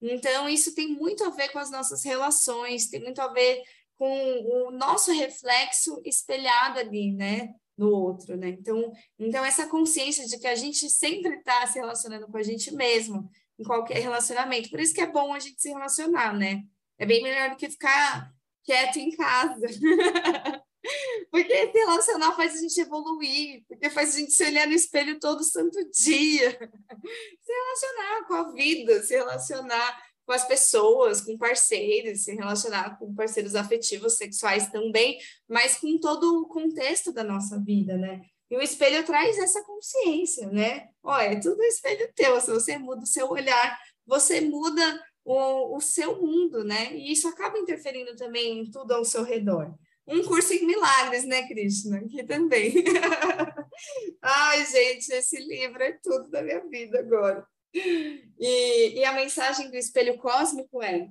Então 0.00 0.48
isso 0.48 0.74
tem 0.74 0.88
muito 0.88 1.24
a 1.24 1.30
ver 1.30 1.50
com 1.50 1.58
as 1.58 1.70
nossas 1.70 2.02
relações, 2.04 2.88
tem 2.88 3.02
muito 3.02 3.20
a 3.20 3.28
ver 3.28 3.62
com 3.98 4.68
o 4.68 4.70
nosso 4.70 5.12
reflexo 5.12 6.00
espelhado 6.04 6.78
ali, 6.78 7.12
né? 7.12 7.54
No 7.76 7.90
outro, 7.90 8.36
né? 8.36 8.48
Então, 8.48 8.92
então 9.18 9.44
essa 9.44 9.66
consciência 9.66 10.26
de 10.26 10.38
que 10.38 10.46
a 10.46 10.54
gente 10.54 10.88
sempre 10.88 11.36
está 11.36 11.66
se 11.66 11.78
relacionando 11.78 12.26
com 12.26 12.36
a 12.36 12.42
gente 12.42 12.74
mesmo 12.74 13.28
em 13.58 13.64
qualquer 13.64 13.98
relacionamento. 13.98 14.70
Por 14.70 14.80
isso 14.80 14.94
que 14.94 15.00
é 15.00 15.06
bom 15.06 15.34
a 15.34 15.38
gente 15.38 15.60
se 15.60 15.68
relacionar, 15.68 16.34
né? 16.34 16.62
É 16.98 17.06
bem 17.06 17.22
melhor 17.22 17.50
do 17.50 17.56
que 17.56 17.70
ficar 17.70 18.32
quieto 18.64 18.98
em 18.98 19.10
casa. 19.10 19.66
porque 21.30 21.72
se 21.72 21.78
relacionar 21.78 22.32
faz 22.32 22.54
a 22.54 22.60
gente 22.60 22.80
evoluir, 22.80 23.64
porque 23.68 23.90
faz 23.90 24.14
a 24.14 24.18
gente 24.18 24.32
se 24.32 24.44
olhar 24.44 24.66
no 24.66 24.74
espelho 24.74 25.18
todo 25.18 25.44
santo 25.44 25.78
dia. 25.90 26.50
se 27.42 27.52
relacionar 27.52 28.26
com 28.26 28.34
a 28.34 28.52
vida, 28.52 29.02
se 29.02 29.14
relacionar 29.14 30.05
com 30.26 30.32
as 30.32 30.46
pessoas, 30.46 31.20
com 31.20 31.38
parceiros, 31.38 32.24
se 32.24 32.34
relacionar 32.34 32.98
com 32.98 33.14
parceiros 33.14 33.54
afetivos, 33.54 34.16
sexuais 34.16 34.68
também, 34.70 35.18
mas 35.48 35.76
com 35.76 35.98
todo 35.98 36.42
o 36.42 36.48
contexto 36.48 37.12
da 37.12 37.22
nossa 37.22 37.58
vida, 37.60 37.96
né? 37.96 38.22
E 38.50 38.56
o 38.56 38.60
espelho 38.60 39.04
traz 39.04 39.38
essa 39.38 39.62
consciência, 39.64 40.48
né? 40.48 40.88
Olha, 41.02 41.32
é 41.32 41.40
tudo 41.40 41.62
espelho 41.62 42.10
teu, 42.14 42.40
se 42.40 42.50
você 42.50 42.76
muda 42.76 43.02
o 43.02 43.06
seu 43.06 43.28
olhar, 43.30 43.78
você 44.04 44.40
muda 44.40 45.04
o, 45.24 45.76
o 45.76 45.80
seu 45.80 46.20
mundo, 46.20 46.64
né? 46.64 46.92
E 46.92 47.12
isso 47.12 47.28
acaba 47.28 47.58
interferindo 47.58 48.16
também 48.16 48.60
em 48.60 48.70
tudo 48.70 48.92
ao 48.92 49.04
seu 49.04 49.22
redor. 49.22 49.72
Um 50.08 50.24
curso 50.24 50.52
em 50.52 50.64
milagres, 50.64 51.24
né, 51.24 51.46
Krishna? 51.48 51.98
Aqui 51.98 52.24
também. 52.24 52.72
Ai, 54.22 54.64
gente, 54.66 55.08
esse 55.12 55.38
livro 55.38 55.82
é 55.82 55.92
tudo 56.00 56.30
da 56.30 56.42
minha 56.42 56.64
vida 56.68 57.00
agora. 57.00 57.46
E, 58.38 58.98
e 58.98 59.04
a 59.04 59.12
mensagem 59.12 59.70
do 59.70 59.76
espelho 59.76 60.18
cósmico 60.18 60.82
é: 60.82 61.08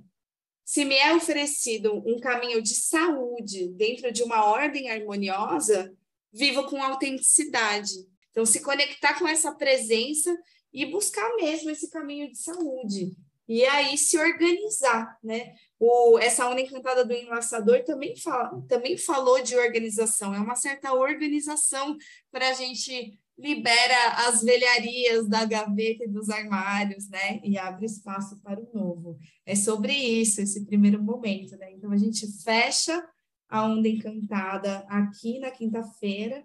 se 0.63 0.85
me 0.85 0.95
é 0.95 1.15
oferecido 1.15 1.93
um 2.05 2.19
caminho 2.19 2.61
de 2.61 2.75
saúde 2.75 3.67
dentro 3.69 4.11
de 4.11 4.23
uma 4.23 4.45
ordem 4.45 4.89
harmoniosa, 4.89 5.93
vivo 6.33 6.65
com 6.65 6.81
autenticidade. 6.83 7.93
Então, 8.31 8.45
se 8.45 8.61
conectar 8.61 9.17
com 9.17 9.27
essa 9.27 9.53
presença 9.53 10.35
e 10.73 10.85
buscar 10.85 11.35
mesmo 11.35 11.69
esse 11.69 11.89
caminho 11.89 12.29
de 12.29 12.37
saúde. 12.37 13.15
E 13.47 13.63
aí 13.63 13.97
se 13.97 14.17
organizar, 14.17 15.17
né? 15.23 15.53
O, 15.79 16.17
essa 16.19 16.49
onda 16.49 16.59
encantada 16.59 17.05
do 17.05 17.13
enlaçador 17.13 17.83
também, 17.83 18.17
fala, 18.17 18.61
também 18.67 18.97
falou 18.97 19.41
de 19.41 19.55
organização, 19.55 20.33
é 20.33 20.39
uma 20.39 20.55
certa 20.55 20.93
organização 20.93 21.95
para 22.31 22.49
a 22.49 22.53
gente 22.53 23.19
libera 23.37 24.27
as 24.27 24.41
velharias 24.41 25.27
da 25.27 25.43
gaveta 25.45 26.05
e 26.05 26.07
dos 26.07 26.29
armários, 26.29 27.09
né? 27.09 27.41
E 27.43 27.57
abre 27.57 27.85
espaço 27.85 28.39
para 28.41 28.59
o 28.59 28.69
novo. 28.73 29.19
É 29.45 29.55
sobre 29.55 29.93
isso, 29.93 30.41
esse 30.41 30.65
primeiro 30.65 31.01
momento, 31.01 31.57
né? 31.57 31.71
Então 31.73 31.91
a 31.91 31.97
gente 31.97 32.25
fecha 32.43 33.05
a 33.49 33.63
onda 33.63 33.87
encantada 33.87 34.85
aqui 34.89 35.39
na 35.39 35.51
quinta-feira, 35.51 36.43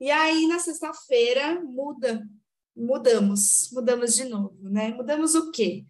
e 0.00 0.10
aí 0.10 0.46
na 0.46 0.58
sexta-feira 0.58 1.60
muda, 1.60 2.26
mudamos, 2.74 3.70
mudamos 3.72 4.14
de 4.14 4.24
novo, 4.24 4.56
né? 4.62 4.92
Mudamos 4.94 5.34
o 5.34 5.50
quê? 5.50 5.84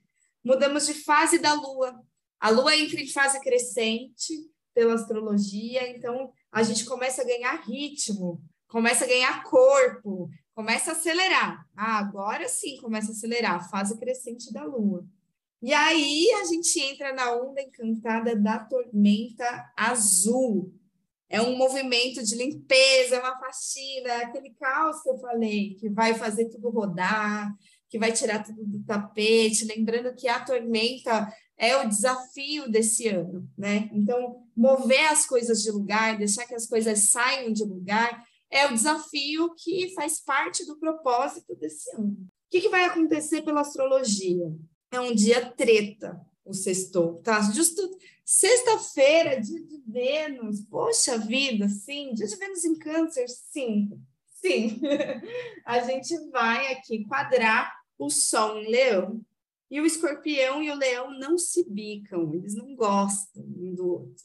Mudamos 0.45 0.87
de 0.87 0.95
fase 0.95 1.39
da 1.39 1.55
lua. 1.55 2.01
A 2.39 2.51
lua 2.51 2.77
entra 2.77 3.01
em 3.01 3.07
fase 3.07 3.41
crescente 3.41 4.35
pela 4.75 4.95
astrologia, 4.95 5.89
então 5.97 6.33
a 6.51 6.63
gente 6.63 6.85
começa 6.85 7.23
a 7.23 7.27
ganhar 7.27 7.55
ritmo, 7.63 8.43
começa 8.67 9.05
a 9.05 9.09
ganhar 9.09 9.43
corpo, 9.45 10.29
começa 10.61 10.91
a 10.91 10.93
acelerar. 10.93 11.67
Ah, 11.75 11.99
agora 11.99 12.47
sim 12.47 12.77
começa 12.77 13.09
a 13.09 13.15
acelerar, 13.15 13.71
fase 13.71 13.99
crescente 13.99 14.53
da 14.53 14.63
Lua. 14.63 15.07
E 15.63 15.73
aí 15.73 16.31
a 16.39 16.45
gente 16.45 16.79
entra 16.79 17.15
na 17.15 17.35
onda 17.35 17.63
encantada 17.63 18.37
da 18.37 18.59
tormenta 18.59 19.73
azul. 19.75 20.71
É 21.31 21.41
um 21.41 21.57
movimento 21.57 22.23
de 22.23 22.35
limpeza, 22.35 23.17
é 23.17 23.21
uma 23.21 23.39
faxina, 23.39 24.11
é 24.11 24.25
aquele 24.25 24.51
caos 24.51 25.03
que 25.03 25.09
eu 25.09 25.17
falei, 25.17 25.77
que 25.77 25.89
vai 25.89 26.13
fazer 26.13 26.51
tudo 26.51 26.69
rodar, 26.69 27.55
que 27.89 27.99
vai 27.99 28.13
tirar 28.13 28.45
tudo 28.45 28.63
do 28.63 28.85
tapete. 28.85 29.65
Lembrando 29.65 30.15
que 30.15 30.29
a 30.29 30.41
tormenta 30.41 31.33
é 31.57 31.75
o 31.79 31.89
desafio 31.89 32.71
desse 32.71 33.09
ano, 33.09 33.49
né? 33.57 33.89
Então, 33.95 34.45
mover 34.55 35.07
as 35.11 35.25
coisas 35.25 35.63
de 35.63 35.71
lugar, 35.71 36.19
deixar 36.19 36.45
que 36.45 36.55
as 36.55 36.67
coisas 36.67 37.11
saiam 37.11 37.51
de 37.51 37.65
lugar, 37.65 38.29
é 38.51 38.67
o 38.67 38.75
desafio 38.75 39.55
que 39.55 39.93
faz 39.95 40.21
parte 40.21 40.67
do 40.67 40.79
propósito 40.79 41.55
desse 41.55 41.95
ano. 41.95 42.11
O 42.11 42.51
que, 42.51 42.61
que 42.61 42.69
vai 42.69 42.85
acontecer 42.85 43.43
pela 43.43 43.61
astrologia? 43.61 44.53
É 44.91 45.01
um 45.01 45.15
dia 45.15 45.51
treta, 45.53 46.21
o 46.45 46.53
sextou, 46.53 47.23
tá? 47.23 47.41
Justo 47.53 47.97
sexta-feira, 48.25 49.41
dia 49.41 49.65
de 49.65 49.81
Vênus, 49.87 50.61
poxa 50.63 51.17
vida, 51.17 51.69
sim, 51.69 52.13
dia 52.13 52.27
de 52.27 52.37
Vênus 52.37 52.65
em 52.65 52.77
câncer, 52.77 53.29
sim, 53.29 53.91
sim. 54.27 54.81
A 55.65 55.81
gente 55.81 56.17
vai 56.31 56.73
aqui 56.73 57.05
quadrar 57.05 57.73
o 57.99 58.11
Sol 58.11 58.59
em 58.59 58.69
Leão, 58.69 59.25
e 59.71 59.81
o 59.81 59.87
escorpião 59.87 60.63
e 60.63 60.71
o 60.71 60.75
leão 60.75 61.17
não 61.17 61.39
se 61.39 61.69
bicam, 61.71 62.35
eles 62.35 62.57
não 62.57 62.75
gostam 62.75 63.43
um 63.45 63.73
do 63.73 63.89
outro. 63.89 64.25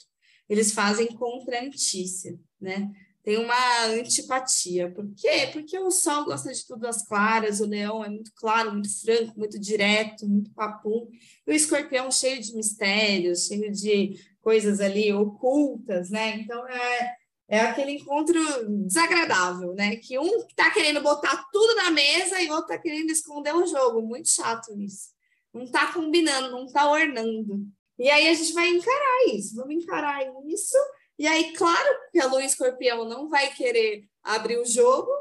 Eles 0.50 0.74
fazem 0.74 1.08
contra 1.08 1.64
antícia, 1.64 2.40
né? 2.60 2.92
Tem 3.26 3.40
uma 3.40 3.86
antipatia. 3.86 4.92
Por 4.92 5.12
quê? 5.16 5.50
Porque 5.52 5.78
o 5.80 5.90
sol 5.90 6.26
gosta 6.26 6.54
de 6.54 6.64
tudo 6.68 6.86
às 6.86 7.08
claras, 7.08 7.60
o 7.60 7.66
leão 7.66 8.06
é 8.06 8.08
muito 8.08 8.32
claro, 8.36 8.72
muito 8.72 9.02
franco, 9.02 9.34
muito 9.36 9.60
direto, 9.60 10.28
muito 10.28 10.54
papum, 10.54 11.10
e 11.48 11.52
o 11.52 11.54
escorpião 11.54 12.12
cheio 12.12 12.40
de 12.40 12.54
mistérios, 12.54 13.48
cheio 13.48 13.72
de 13.72 14.24
coisas 14.42 14.80
ali 14.80 15.12
ocultas, 15.12 16.12
né? 16.12 16.36
Então 16.36 16.68
é, 16.68 17.16
é 17.50 17.62
aquele 17.62 17.94
encontro 17.94 18.40
desagradável, 18.86 19.74
né? 19.74 19.96
Que 19.96 20.20
um 20.20 20.46
está 20.48 20.70
querendo 20.70 21.02
botar 21.02 21.48
tudo 21.52 21.76
na 21.78 21.90
mesa 21.90 22.40
e 22.40 22.48
o 22.48 22.52
outro 22.52 22.72
está 22.72 22.78
querendo 22.78 23.10
esconder 23.10 23.56
o 23.56 23.66
jogo. 23.66 24.04
Muito 24.04 24.30
chato 24.30 24.80
isso. 24.80 25.10
Não 25.52 25.64
está 25.64 25.92
combinando, 25.92 26.52
não 26.52 26.66
está 26.66 26.92
ornando. 26.92 27.66
E 27.98 28.08
aí 28.08 28.28
a 28.28 28.34
gente 28.36 28.54
vai 28.54 28.68
encarar 28.68 29.34
isso, 29.34 29.56
vamos 29.56 29.74
encarar 29.74 30.22
isso 30.46 30.78
e 31.18 31.28
aí, 31.28 31.54
claro 31.54 32.00
que 32.12 32.20
a 32.20 32.28
lua 32.28 32.44
escorpião 32.44 33.06
não 33.06 33.30
vai 33.30 33.54
querer 33.54 34.08
abrir 34.22 34.58
o 34.58 34.66
jogo, 34.66 35.12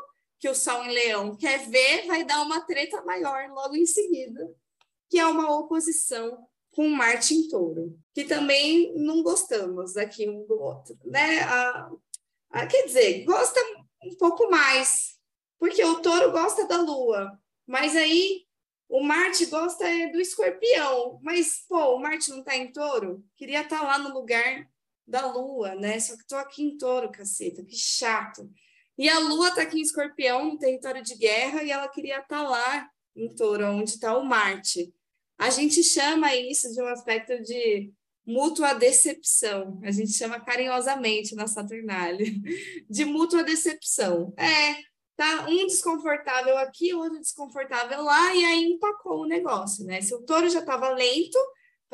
que 0.40 0.48
o 0.48 0.54
sol 0.54 0.84
em 0.84 0.92
leão 0.92 1.36
quer 1.36 1.68
ver, 1.68 2.06
vai 2.06 2.24
dar 2.24 2.42
uma 2.42 2.60
treta 2.60 3.02
maior 3.02 3.48
logo 3.50 3.76
em 3.76 3.86
seguida, 3.86 4.52
que 5.08 5.18
é 5.18 5.26
uma 5.26 5.56
oposição 5.56 6.46
com 6.72 6.88
Marte 6.88 7.34
em 7.34 7.48
touro, 7.48 7.96
que 8.12 8.24
também 8.24 8.92
não 8.96 9.22
gostamos 9.22 9.96
aqui 9.96 10.28
um 10.28 10.44
do 10.44 10.60
outro, 10.60 10.98
né? 11.04 11.46
Quer 12.68 12.86
dizer, 12.86 13.24
gosta 13.24 13.60
um 14.04 14.16
pouco 14.16 14.50
mais, 14.50 15.16
porque 15.58 15.84
o 15.84 16.00
touro 16.00 16.32
gosta 16.32 16.66
da 16.66 16.80
lua, 16.80 17.38
mas 17.64 17.94
aí 17.94 18.44
o 18.88 19.02
Marte 19.02 19.46
gosta 19.46 19.88
é 19.88 20.08
do 20.08 20.20
escorpião, 20.20 21.18
mas, 21.22 21.64
pô, 21.68 21.94
o 21.94 22.00
Marte 22.00 22.30
não 22.30 22.40
está 22.40 22.56
em 22.56 22.70
touro? 22.70 23.24
Queria 23.36 23.62
estar 23.62 23.80
tá 23.80 23.84
lá 23.84 23.98
no 23.98 24.12
lugar 24.12 24.68
da 25.06 25.26
lua, 25.26 25.74
né? 25.74 25.98
Só 26.00 26.16
que 26.16 26.26
tô 26.26 26.36
aqui 26.36 26.62
em 26.62 26.76
touro, 26.76 27.10
caceta, 27.10 27.64
que 27.64 27.76
chato. 27.76 28.50
E 28.96 29.08
a 29.08 29.18
lua 29.18 29.50
tá 29.54 29.62
aqui 29.62 29.78
em 29.78 29.82
escorpião, 29.82 30.52
no 30.52 30.58
território 30.58 31.02
de 31.02 31.16
guerra, 31.16 31.62
e 31.62 31.70
ela 31.70 31.88
queria 31.88 32.20
estar 32.20 32.42
tá 32.42 32.48
lá 32.48 32.88
em 33.16 33.34
touro, 33.34 33.66
onde 33.66 33.90
está 33.90 34.16
o 34.16 34.24
Marte. 34.24 34.92
A 35.38 35.50
gente 35.50 35.82
chama 35.82 36.34
isso 36.34 36.72
de 36.72 36.80
um 36.80 36.86
aspecto 36.86 37.42
de 37.42 37.92
mútua 38.26 38.74
decepção. 38.74 39.80
A 39.82 39.90
gente 39.90 40.12
chama 40.12 40.40
carinhosamente 40.40 41.34
na 41.34 41.46
Saturnália 41.46 42.26
de 42.88 43.04
mútua 43.04 43.42
decepção. 43.42 44.32
É, 44.36 44.76
tá 45.16 45.46
um 45.48 45.66
desconfortável 45.66 46.56
aqui, 46.58 46.94
outro 46.94 47.20
desconfortável 47.20 48.02
lá, 48.02 48.34
e 48.34 48.44
aí 48.44 48.64
empacou 48.64 49.22
o 49.22 49.26
negócio, 49.26 49.84
né? 49.84 50.00
Se 50.00 50.14
o 50.14 50.22
touro 50.22 50.48
já 50.48 50.60
estava 50.60 50.88
lento 50.90 51.38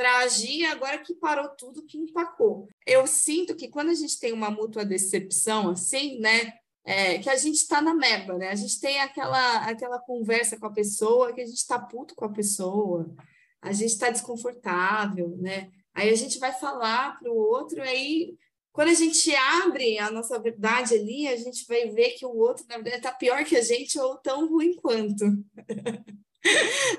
para 0.00 0.20
agir, 0.20 0.64
agora 0.64 0.96
que 0.96 1.12
parou 1.12 1.46
tudo, 1.50 1.84
que 1.84 1.98
empacou. 1.98 2.66
Eu 2.86 3.06
sinto 3.06 3.54
que 3.54 3.68
quando 3.68 3.90
a 3.90 3.94
gente 3.94 4.18
tem 4.18 4.32
uma 4.32 4.50
mútua 4.50 4.82
decepção, 4.82 5.68
assim, 5.68 6.18
né? 6.20 6.54
É, 6.82 7.18
que 7.18 7.28
a 7.28 7.36
gente 7.36 7.56
está 7.56 7.82
na 7.82 7.92
merda, 7.92 8.38
né? 8.38 8.48
A 8.48 8.54
gente 8.54 8.80
tem 8.80 8.98
aquela, 8.98 9.58
aquela 9.66 9.98
conversa 9.98 10.58
com 10.58 10.64
a 10.64 10.72
pessoa, 10.72 11.34
que 11.34 11.42
a 11.42 11.44
gente 11.44 11.58
está 11.58 11.78
puto 11.78 12.14
com 12.14 12.24
a 12.24 12.32
pessoa, 12.32 13.14
a 13.60 13.74
gente 13.74 13.90
está 13.90 14.08
desconfortável, 14.08 15.36
né? 15.36 15.70
Aí 15.92 16.08
a 16.08 16.16
gente 16.16 16.38
vai 16.38 16.52
falar 16.58 17.18
para 17.18 17.30
o 17.30 17.36
outro, 17.36 17.82
aí 17.82 18.38
quando 18.72 18.88
a 18.88 18.94
gente 18.94 19.34
abre 19.34 19.98
a 19.98 20.10
nossa 20.10 20.38
verdade 20.38 20.94
ali, 20.94 21.28
a 21.28 21.36
gente 21.36 21.66
vai 21.66 21.90
ver 21.90 22.12
que 22.12 22.24
o 22.24 22.34
outro, 22.34 22.64
na 22.70 22.76
verdade, 22.76 22.96
está 22.96 23.12
pior 23.12 23.44
que 23.44 23.54
a 23.54 23.62
gente 23.62 24.00
ou 24.00 24.16
tão 24.16 24.48
ruim 24.48 24.74
quanto. 24.76 25.26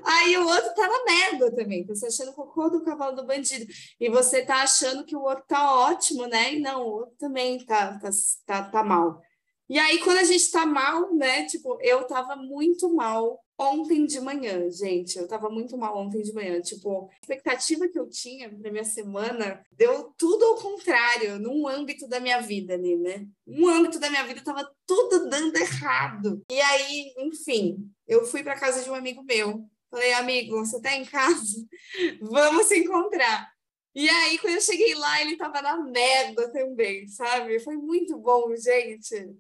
Aí 0.04 0.38
o 0.38 0.48
outro 0.48 0.74
tá 0.76 0.88
na 0.88 1.04
merda 1.06 1.56
também, 1.56 1.86
tá 1.86 1.96
se 1.96 2.06
achando 2.06 2.34
cocô 2.34 2.70
do 2.70 2.84
cavalo 2.84 3.16
do 3.16 3.26
bandido. 3.26 3.66
E 4.00 4.10
você 4.10 4.46
tá 4.46 4.64
achando 4.64 5.04
que 5.06 5.16
o 5.16 5.22
outro 5.22 5.44
tá 5.48 5.76
ótimo, 5.76 6.28
né? 6.28 6.54
E 6.54 6.60
não, 6.60 6.84
o 6.84 6.92
outro 6.92 7.16
também 7.18 7.66
tá, 7.66 8.00
tá, 8.00 8.10
tá, 8.46 8.64
tá 8.70 8.84
mal. 8.84 9.22
E 9.70 9.80
aí, 9.80 10.00
quando 10.00 10.18
a 10.18 10.24
gente 10.24 10.52
tá 10.52 10.66
mal, 10.66 11.16
né? 11.16 11.46
Tipo, 11.46 11.78
eu 11.82 12.04
tava 12.06 12.36
muito 12.36 12.94
mal 12.94 13.40
ontem 13.62 14.06
de 14.06 14.20
manhã, 14.20 14.70
gente. 14.72 15.18
Eu 15.18 15.28
tava 15.28 15.50
muito 15.50 15.78
mal 15.78 15.98
ontem 15.98 16.22
de 16.22 16.34
manhã. 16.34 16.60
Tipo, 16.62 17.10
a 17.12 17.16
expectativa 17.22 17.88
que 17.88 18.00
eu 18.00 18.10
tinha 18.10 18.50
pra 18.50 18.72
minha 18.72 18.84
semana 18.84 19.64
deu 19.72 20.14
tudo 20.18 20.44
ao 20.46 20.56
contrário, 20.56 21.40
num 21.40 21.68
âmbito 21.68 22.08
da 22.08 22.20
minha 22.20 22.42
vida 22.42 22.74
ali, 22.74 22.98
né? 22.98 23.28
Um 23.46 23.68
âmbito 23.70 24.00
da 24.00 24.10
minha 24.10 24.26
vida 24.26 24.44
tava 24.44 24.68
tudo 24.86 25.30
dando 25.30 25.56
errado. 25.56 26.44
E 26.50 26.60
aí, 26.60 27.14
enfim, 27.18 27.90
eu 28.08 28.26
fui 28.26 28.44
pra 28.44 28.60
casa 28.60 28.84
de 28.84 28.90
um 28.90 28.96
amigo 28.96 29.24
meu. 29.24 29.64
Falei, 29.90 30.14
amigo, 30.14 30.58
você 30.58 30.82
tá 30.82 30.96
em 30.96 31.06
casa? 31.06 31.66
Vamos 32.22 32.68
se 32.68 32.80
encontrar. 32.80 33.52
E 33.94 34.10
aí, 34.10 34.38
quando 34.40 34.54
eu 34.54 34.62
cheguei 34.62 34.96
lá, 34.96 35.22
ele 35.22 35.36
tava 35.36 35.62
na 35.62 35.78
merda 35.78 36.50
também, 36.52 37.08
sabe? 37.08 37.60
Foi 37.60 37.76
muito 37.76 38.18
bom, 38.18 38.56
gente. 38.56 39.36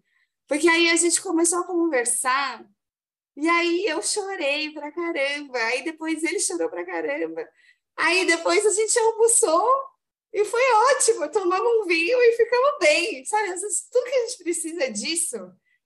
Porque 0.45 0.67
aí 0.67 0.89
a 0.89 0.95
gente 0.97 1.21
começou 1.21 1.59
a 1.59 1.65
conversar, 1.65 2.65
e 3.35 3.47
aí 3.47 3.85
eu 3.85 4.01
chorei 4.01 4.71
pra 4.71 4.91
caramba. 4.91 5.57
Aí 5.57 5.83
depois 5.83 6.23
ele 6.23 6.39
chorou 6.39 6.69
pra 6.69 6.85
caramba. 6.85 7.47
Aí 7.97 8.25
depois 8.25 8.65
a 8.65 8.71
gente 8.71 8.97
almoçou 8.99 9.67
e 10.33 10.45
foi 10.45 10.61
ótimo. 10.93 11.29
Tomamos 11.31 11.83
um 11.83 11.87
vinho 11.87 12.17
e 12.21 12.33
ficamos 12.33 12.71
bem. 12.79 13.25
Sabe, 13.25 13.49
às 13.49 13.61
vezes 13.61 13.87
tudo 13.91 14.03
que 14.03 14.15
a 14.15 14.27
gente 14.27 14.43
precisa 14.43 14.91
disso, 14.91 15.37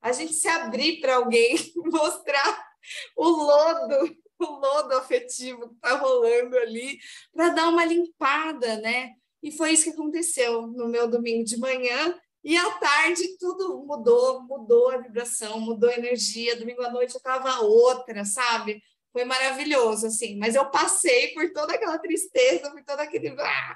a 0.01 0.11
gente 0.11 0.33
se 0.33 0.47
abrir 0.47 0.99
para 0.99 1.15
alguém, 1.15 1.55
mostrar 1.75 2.67
o 3.15 3.27
lodo, 3.27 4.17
o 4.39 4.45
lodo 4.45 4.95
afetivo 4.97 5.69
que 5.69 5.75
tá 5.75 5.95
rolando 5.95 6.57
ali, 6.57 6.99
para 7.33 7.49
dar 7.49 7.69
uma 7.69 7.85
limpada, 7.85 8.77
né? 8.77 9.13
E 9.41 9.51
foi 9.51 9.71
isso 9.71 9.83
que 9.83 9.91
aconteceu 9.91 10.67
no 10.67 10.87
meu 10.87 11.07
domingo 11.07 11.43
de 11.43 11.57
manhã. 11.57 12.19
E 12.45 12.55
à 12.55 12.71
tarde 12.77 13.39
tudo 13.39 13.83
mudou, 13.87 14.43
mudou 14.43 14.91
a 14.91 14.97
vibração, 14.97 15.59
mudou 15.59 15.89
a 15.89 15.95
energia. 15.95 16.55
Domingo 16.55 16.83
à 16.83 16.91
noite 16.91 17.15
eu 17.15 17.17
estava 17.17 17.61
outra, 17.61 18.23
sabe? 18.23 18.83
Foi 19.11 19.25
maravilhoso, 19.25 20.05
assim. 20.05 20.37
Mas 20.37 20.53
eu 20.53 20.69
passei 20.69 21.29
por 21.33 21.51
toda 21.51 21.73
aquela 21.73 21.97
tristeza, 21.97 22.69
por 22.69 22.83
todo 22.83 22.99
aquele. 22.99 23.29
Ah! 23.39 23.75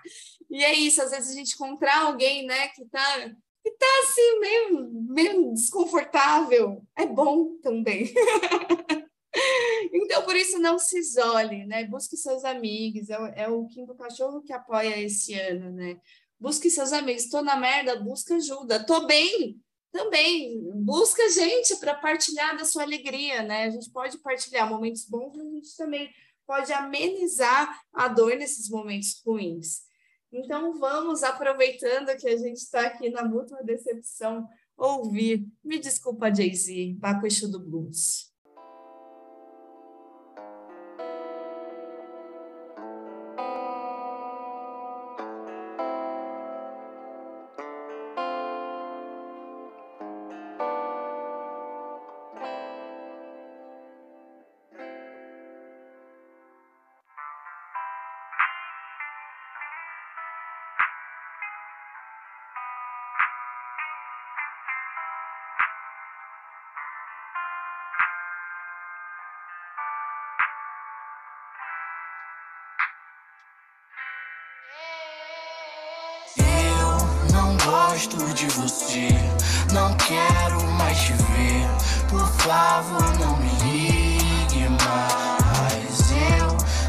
E 0.51 0.63
é 0.63 0.72
isso, 0.76 1.01
às 1.01 1.09
vezes 1.09 1.32
a 1.32 1.34
gente 1.34 1.55
encontrar 1.55 2.03
alguém, 2.03 2.45
né, 2.45 2.67
que 2.67 2.86
tá, 2.86 3.32
que 3.63 3.72
tá 3.72 3.88
assim, 4.03 4.39
meio, 4.39 4.91
meio 4.93 5.53
desconfortável, 5.53 6.84
é 6.95 7.07
bom 7.07 7.57
também. 7.63 8.13
então, 9.91 10.24
por 10.24 10.36
isso, 10.36 10.59
não 10.59 10.78
se 10.78 10.99
isole, 10.99 11.65
né? 11.65 11.86
Busque 11.86 12.15
seus 12.15 12.45
amigos. 12.45 13.09
É, 13.09 13.45
é 13.45 13.49
o 13.49 13.65
Kim 13.65 13.86
do 13.86 13.95
Cachorro 13.95 14.43
que 14.43 14.53
apoia 14.53 14.99
esse 14.99 15.34
ano, 15.34 15.72
né? 15.72 15.99
Busque 16.40 16.70
seus 16.70 16.94
amigos. 16.94 17.24
Estou 17.24 17.44
na 17.44 17.56
merda, 17.56 18.00
busca 18.00 18.36
ajuda. 18.36 18.78
Estou 18.78 19.06
bem, 19.06 19.60
também. 19.92 20.62
Busca 20.76 21.30
gente 21.30 21.76
para 21.78 21.96
partilhar 21.96 22.58
da 22.58 22.66
sua 22.66 22.84
alegria, 22.84 23.44
né? 23.44 23.66
A 23.66 23.70
gente 23.70 23.90
pode 23.92 24.18
partilhar 24.20 24.70
momentos 24.70 25.06
bons, 25.06 25.36
mas 25.36 25.48
a 25.48 25.52
gente 25.52 25.76
também 25.76 26.10
pode 26.46 26.72
amenizar 26.74 27.82
a 27.94 28.08
dor 28.08 28.36
nesses 28.36 28.70
momentos 28.70 29.22
ruins. 29.26 29.82
Então, 30.32 30.80
vamos, 30.80 31.24
aproveitando 31.24 32.16
que 32.18 32.28
a 32.28 32.38
gente 32.38 32.58
está 32.58 32.88
aqui 32.88 33.10
na 33.10 33.24
mútua 33.24 33.64
decepção, 33.64 34.48
ouvir. 34.78 35.46
Me 35.64 35.80
desculpa, 35.80 36.34
Jay-Z, 36.34 36.96
Baco 36.98 37.28
do 37.50 37.60
Blues. 37.60 38.28
Gosto 78.00 78.34
de 78.34 78.45
você. 78.47 79.10
Não 79.74 79.93
quero 79.95 80.64
mais 80.72 80.97
te 81.00 81.12
ver. 81.12 81.68
Por 82.08 82.26
favor, 82.26 83.20
não 83.20 83.36
me 83.38 83.50
ligue 83.66 84.70
mais. 84.70 86.12
Eu 86.39 86.47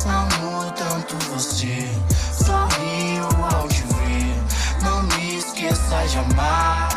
amo 0.09 0.71
tanto 0.71 1.17
você. 1.27 1.91
Sorrio 2.33 3.27
ao 3.53 3.67
te 3.67 3.83
ver. 3.83 4.85
Não 4.85 5.03
me 5.03 5.39
esqueça 5.39 6.07
jamais. 6.07 6.90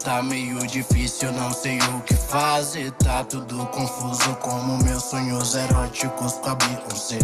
Tá 0.00 0.22
meio 0.22 0.66
difícil, 0.66 1.30
não 1.32 1.52
sei 1.52 1.78
o 1.78 2.00
que 2.00 2.14
fazer. 2.14 2.90
Tá 2.92 3.22
tudo 3.24 3.66
confuso 3.66 4.34
como 4.36 4.82
meus 4.82 5.04
sonhos 5.04 5.54
eróticos 5.54 6.34
com 6.34 6.50
a 6.50 6.54
Beyoncé. 6.54 7.18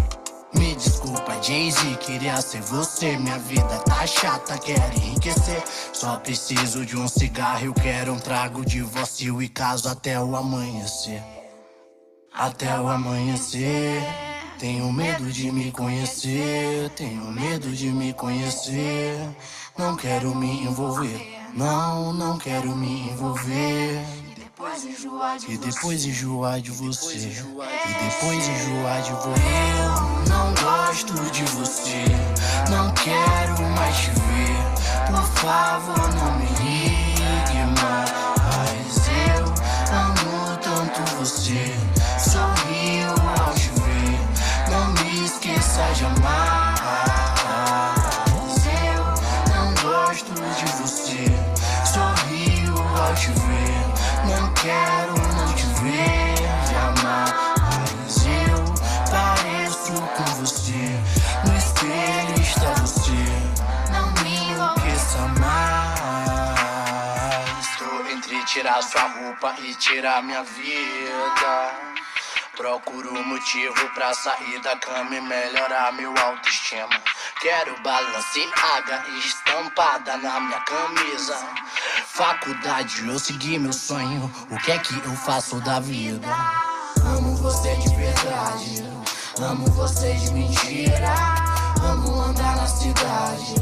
Me 0.54 0.74
desculpa, 0.74 1.42
Jay-Z, 1.42 1.96
queria 1.96 2.40
ser 2.40 2.60
você. 2.62 3.16
Minha 3.16 3.38
vida 3.38 3.78
tá 3.80 4.06
chata, 4.06 4.58
quero 4.58 4.96
enriquecer. 4.96 5.62
Só 5.92 6.16
preciso 6.16 6.84
de 6.84 6.96
um 6.96 7.08
cigarro, 7.08 7.66
eu 7.66 7.74
quero 7.74 8.12
um 8.12 8.18
trago 8.18 8.64
de 8.64 8.82
vacil 8.82 9.42
e 9.42 9.48
caso 9.48 9.88
até 9.88 10.20
o 10.20 10.36
amanhecer. 10.36 11.22
Até 12.32 12.78
o 12.78 12.88
amanhecer. 12.88 14.02
Tenho 14.58 14.90
medo 14.90 15.30
de 15.30 15.52
me 15.52 15.70
conhecer, 15.70 16.88
tenho 16.96 17.24
medo 17.26 17.70
de 17.72 17.90
me 17.90 18.14
conhecer. 18.14 19.18
Não 19.76 19.94
quero 19.96 20.34
me 20.34 20.62
envolver. 20.62 21.35
Não, 21.56 22.12
não 22.12 22.36
quero 22.36 22.76
me 22.76 23.08
envolver. 23.08 24.04
E 24.28 24.34
depois 24.36 24.84
enjoar 24.84 25.38
de, 25.38 25.46
você. 25.46 25.54
E 25.54 25.56
depois 25.56 26.06
enjoar 26.06 26.60
de 26.60 26.70
você. 29.12 29.30
Eu 29.80 30.28
não 30.28 30.52
gosto 30.52 31.14
de 31.30 31.42
você. 31.44 32.04
Não 32.70 32.92
quero 32.92 33.62
mais 33.74 33.96
te 33.96 34.10
ver. 34.10 35.06
Por 35.06 35.22
favor, 35.40 36.14
não 36.14 36.38
me 36.38 36.44
ligue 36.44 37.64
mais. 37.80 39.08
Eu 39.38 39.46
amo 39.96 40.58
tanto 40.58 41.10
você. 41.16 41.74
Sorriu 42.18 43.08
ao 43.40 43.54
te 43.54 43.70
ver. 43.80 44.70
Não 44.70 44.92
me 44.92 45.24
esqueça 45.24 45.94
jamais. 45.94 46.45
Te 53.16 53.28
ver. 53.32 53.86
Não 54.28 54.52
quero 54.52 55.14
não 55.36 55.52
te 55.54 55.66
ver 55.82 56.34
jamais. 56.70 58.26
Eu 58.48 58.62
pareço 59.10 59.92
com 60.16 60.24
você. 60.36 61.00
No 61.44 61.56
espelho 61.56 62.40
está 62.40 62.72
você. 62.74 63.26
Não 63.90 64.06
me 64.22 64.36
enlouqueça 64.50 65.18
mais. 65.40 66.46
Tô 67.78 67.90
entre 68.12 68.44
tirar 68.44 68.82
sua 68.82 69.08
roupa 69.08 69.54
e 69.60 69.74
tirar 69.74 70.22
minha 70.22 70.42
vida. 70.42 71.70
Procuro 72.56 73.12
motivo 73.24 73.88
pra 73.90 74.14
sair 74.14 74.58
da 74.60 74.76
cama 74.76 75.14
e 75.14 75.20
melhorar 75.20 75.92
meu 75.92 76.14
autoestima. 76.16 76.88
Quero 77.40 77.78
balanceada 77.82 79.04
estampada 79.18 80.16
na 80.16 80.40
minha 80.40 80.60
camisa. 80.60 81.36
Faculdade, 82.16 83.06
eu 83.06 83.18
segui 83.18 83.58
meu 83.58 83.74
sonho. 83.74 84.32
O 84.50 84.56
que 84.56 84.72
é 84.72 84.78
que 84.78 84.96
eu 84.96 85.14
faço 85.16 85.60
da 85.60 85.78
vida? 85.78 86.26
Amo 87.04 87.36
você 87.36 87.76
de 87.76 87.94
verdade. 87.94 88.82
Amo 89.38 89.66
você 89.72 90.14
de 90.14 90.32
mentira. 90.32 91.14
Amo 91.82 92.18
andar 92.22 92.56
na 92.56 92.66
cidade. 92.66 93.54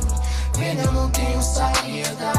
Vendo 0.56 0.82
eu 0.82 0.92
não 0.92 1.10
tenho 1.10 1.42
saída. 1.42 2.32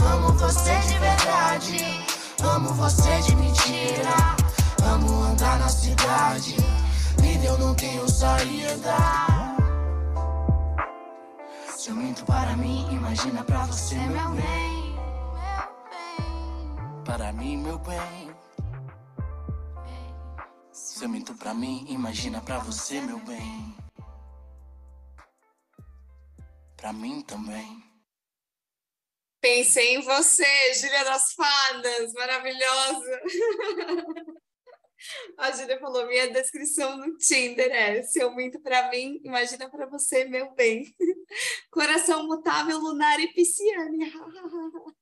Amo 0.00 0.32
você 0.34 0.78
de 0.78 0.98
verdade. 1.00 2.04
Amo 2.40 2.72
você 2.74 3.20
de 3.22 3.34
mentira. 3.34 4.36
Amo 4.84 5.24
andar 5.24 5.58
na 5.58 5.68
cidade. 5.68 6.54
Vida 7.20 7.46
eu 7.46 7.58
não 7.58 7.74
tenho 7.74 8.08
saída. 8.08 8.94
Se 11.76 11.90
eu 11.90 11.96
minto 11.96 12.24
para 12.24 12.56
mim, 12.56 12.86
imagina 12.92 13.42
pra 13.42 13.66
você, 13.66 13.96
meu 13.96 14.30
bem. 14.30 14.97
Para 17.08 17.32
mim, 17.32 17.56
meu 17.56 17.78
bem. 17.78 18.36
Se 20.70 21.02
eu 21.02 21.08
minto 21.08 21.34
pra 21.34 21.54
mim, 21.54 21.86
imagina 21.88 22.38
pra 22.42 22.58
você, 22.58 23.00
meu 23.00 23.18
bem. 23.20 23.74
Pra 26.76 26.92
mim 26.92 27.22
também. 27.22 27.82
Pensei 29.40 29.94
em 29.94 30.02
você, 30.02 30.74
Júlia 30.74 31.02
das 31.02 31.32
Fadas, 31.32 32.12
maravilhosa. 32.12 33.22
A 35.38 35.50
Júlia 35.52 35.80
falou: 35.80 36.06
minha 36.06 36.30
descrição 36.30 36.94
no 36.98 37.16
Tinder 37.16 37.72
é: 37.72 38.02
se 38.02 38.20
eu 38.20 38.34
minto 38.36 38.60
para 38.60 38.90
mim, 38.90 39.18
imagina 39.24 39.70
para 39.70 39.86
você, 39.86 40.26
meu 40.26 40.54
bem. 40.54 40.94
Coração 41.72 42.26
mutável, 42.26 42.78
lunar 42.78 43.18
e 43.18 43.32
pisciane. 43.32 44.12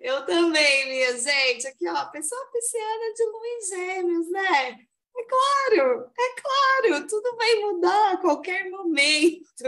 eu 0.00 0.24
também, 0.24 0.88
minha 0.88 1.18
gente. 1.18 1.66
Aqui, 1.66 1.88
ó, 1.88 2.06
pessoa 2.06 2.50
pisciana 2.52 3.14
de 3.14 3.22
em 3.46 3.62
gêmeos, 3.68 4.30
né? 4.30 4.86
É 5.18 5.24
claro, 5.24 6.10
é 6.18 6.40
claro, 6.40 7.06
tudo 7.06 7.36
vai 7.36 7.54
mudar 7.56 8.12
a 8.12 8.16
qualquer 8.18 8.68
momento 8.70 9.64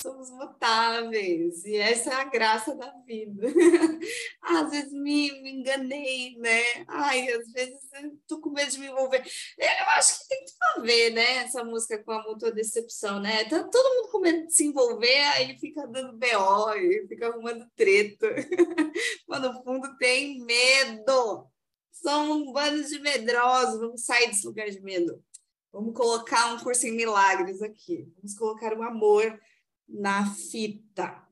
somos 0.00 0.30
mutáveis, 0.30 1.64
e 1.64 1.76
essa 1.76 2.10
é 2.10 2.14
a 2.14 2.24
graça 2.24 2.74
da 2.76 2.90
vida. 3.04 3.48
às 4.42 4.70
vezes 4.70 4.92
me, 4.92 5.32
me 5.42 5.52
enganei, 5.54 6.36
né? 6.38 6.62
Ai, 6.86 7.28
às 7.32 7.50
vezes 7.50 7.80
tô 8.26 8.40
com 8.40 8.50
medo 8.50 8.70
de 8.70 8.78
me 8.78 8.86
envolver. 8.86 9.24
Eu 9.58 9.88
acho 9.96 10.20
que 10.20 10.28
tem 10.28 10.44
tudo 10.44 10.58
a 10.76 10.80
ver, 10.82 11.10
né? 11.10 11.36
Essa 11.38 11.64
música 11.64 12.02
com 12.02 12.12
a 12.12 12.22
mútua 12.22 12.52
decepção, 12.52 13.20
né? 13.20 13.44
Tá 13.44 13.64
todo 13.64 13.94
mundo 13.96 14.10
com 14.12 14.20
medo 14.20 14.46
de 14.46 14.54
se 14.54 14.66
envolver, 14.66 15.20
aí 15.34 15.58
fica 15.58 15.86
dando 15.88 16.16
BO, 16.16 16.74
e 16.76 17.06
fica 17.08 17.28
arrumando 17.28 17.68
treta. 17.74 18.28
Mas 19.26 19.42
no 19.42 19.62
fundo 19.64 19.96
tem 19.98 20.40
medo. 20.44 21.48
Somos 21.90 22.36
um 22.36 22.52
bando 22.52 22.84
de 22.84 23.00
medrosos, 23.00 23.80
vamos 23.80 24.04
sair 24.04 24.28
desse 24.28 24.46
lugar 24.46 24.70
de 24.70 24.80
medo. 24.80 25.20
Vamos 25.72 25.92
colocar 25.94 26.54
um 26.54 26.58
curso 26.60 26.86
em 26.86 26.92
milagres 26.92 27.60
aqui. 27.60 28.08
Vamos 28.16 28.38
colocar 28.38 28.72
o 28.78 28.82
amor 28.82 29.38
na 29.88 30.32
fita. 30.34 31.26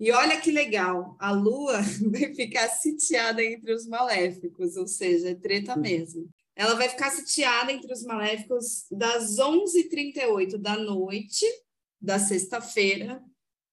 E 0.00 0.12
olha 0.12 0.40
que 0.40 0.50
legal, 0.50 1.16
a 1.18 1.32
Lua 1.32 1.80
vai 2.10 2.34
ficar 2.34 2.68
sitiada 2.68 3.42
entre 3.42 3.72
os 3.72 3.86
maléficos, 3.86 4.76
ou 4.76 4.86
seja, 4.86 5.30
é 5.30 5.34
treta 5.34 5.76
mesmo. 5.76 6.28
Ela 6.54 6.74
vai 6.74 6.88
ficar 6.88 7.10
sitiada 7.10 7.72
entre 7.72 7.92
os 7.92 8.02
maléficos 8.04 8.86
das 8.90 9.36
11h38 9.36 10.56
da 10.56 10.76
noite 10.76 11.46
da 12.00 12.18
sexta-feira 12.18 13.22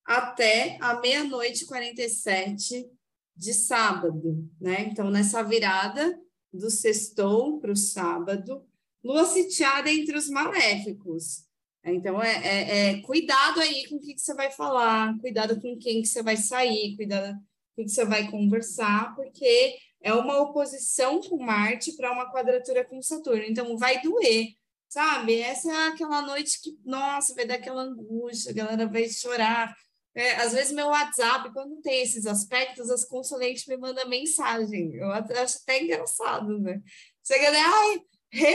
até 0.04 0.78
a 0.80 1.00
meia-noite 1.00 1.64
e 1.64 1.68
47 1.68 2.88
de 3.36 3.54
sábado, 3.54 4.48
né? 4.62 4.88
Então, 4.92 5.10
nessa 5.10 5.44
virada 5.44 6.20
do 6.54 6.70
sextou 6.70 7.60
para 7.60 7.72
o 7.72 7.76
sábado, 7.76 8.64
lua 9.04 9.26
sitiada 9.26 9.92
entre 9.92 10.16
os 10.16 10.30
maléficos. 10.30 11.44
Então, 11.86 12.22
é, 12.22 12.36
é, 12.44 12.90
é, 12.90 13.02
cuidado 13.02 13.60
aí 13.60 13.88
com 13.88 13.98
o 13.98 14.00
que, 14.00 14.16
que, 14.16 14.22
você 14.22 14.34
vai 14.34 14.50
falar, 14.50 15.18
cuidado 15.20 15.62
com 15.62 15.78
quem 15.78 16.02
que 16.02 16.08
você 16.08 16.24
vai 16.24 16.36
sair, 16.36 16.96
cuidado 16.96 17.34
com 17.76 17.84
o 17.84 17.86
que, 17.86 17.92
você 17.92 18.04
vai 18.04 18.30
conversar, 18.30 19.16
porque 19.16 19.78
é 20.02 20.12
uma 20.14 20.42
oposição 20.42 21.22
com 21.22 21.38
Marte 21.38 21.96
para 21.96 22.12
uma 22.12 22.32
quadratura 22.32 22.84
com 22.84 23.02
Saturno. 23.04 23.44
Então, 23.44 23.78
vai 23.78 24.02
doer, 24.02 24.48
sabe? 24.90 25.40
Essa 25.40 25.72
é 25.72 25.88
aquela 25.90 26.24
noite 26.24 26.60
que, 26.60 26.76
nossa, 26.84 27.36
vai 27.36 27.46
dar 27.46 27.56
aquela 27.56 27.84
angústia, 27.84 28.52
a 28.52 28.56
galera 28.56 28.88
vai 28.88 29.08
chorar. 29.08 29.76
É, 30.16 30.38
às 30.38 30.54
vezes, 30.54 30.74
meu 30.74 30.88
WhatsApp, 30.88 31.52
quando 31.54 31.82
tem 31.82 32.02
esses 32.02 32.26
aspectos, 32.26 32.90
as 32.90 33.04
consulentes 33.04 33.68
me 33.68 33.78
mandam 33.78 34.08
mensagem. 34.08 34.96
Eu 34.96 35.12
acho 35.12 35.60
até 35.62 35.84
engraçado, 35.84 36.58
né? 36.58 36.82
Chega, 37.24 37.52
né? 37.52 37.60
Ai, 37.60 38.02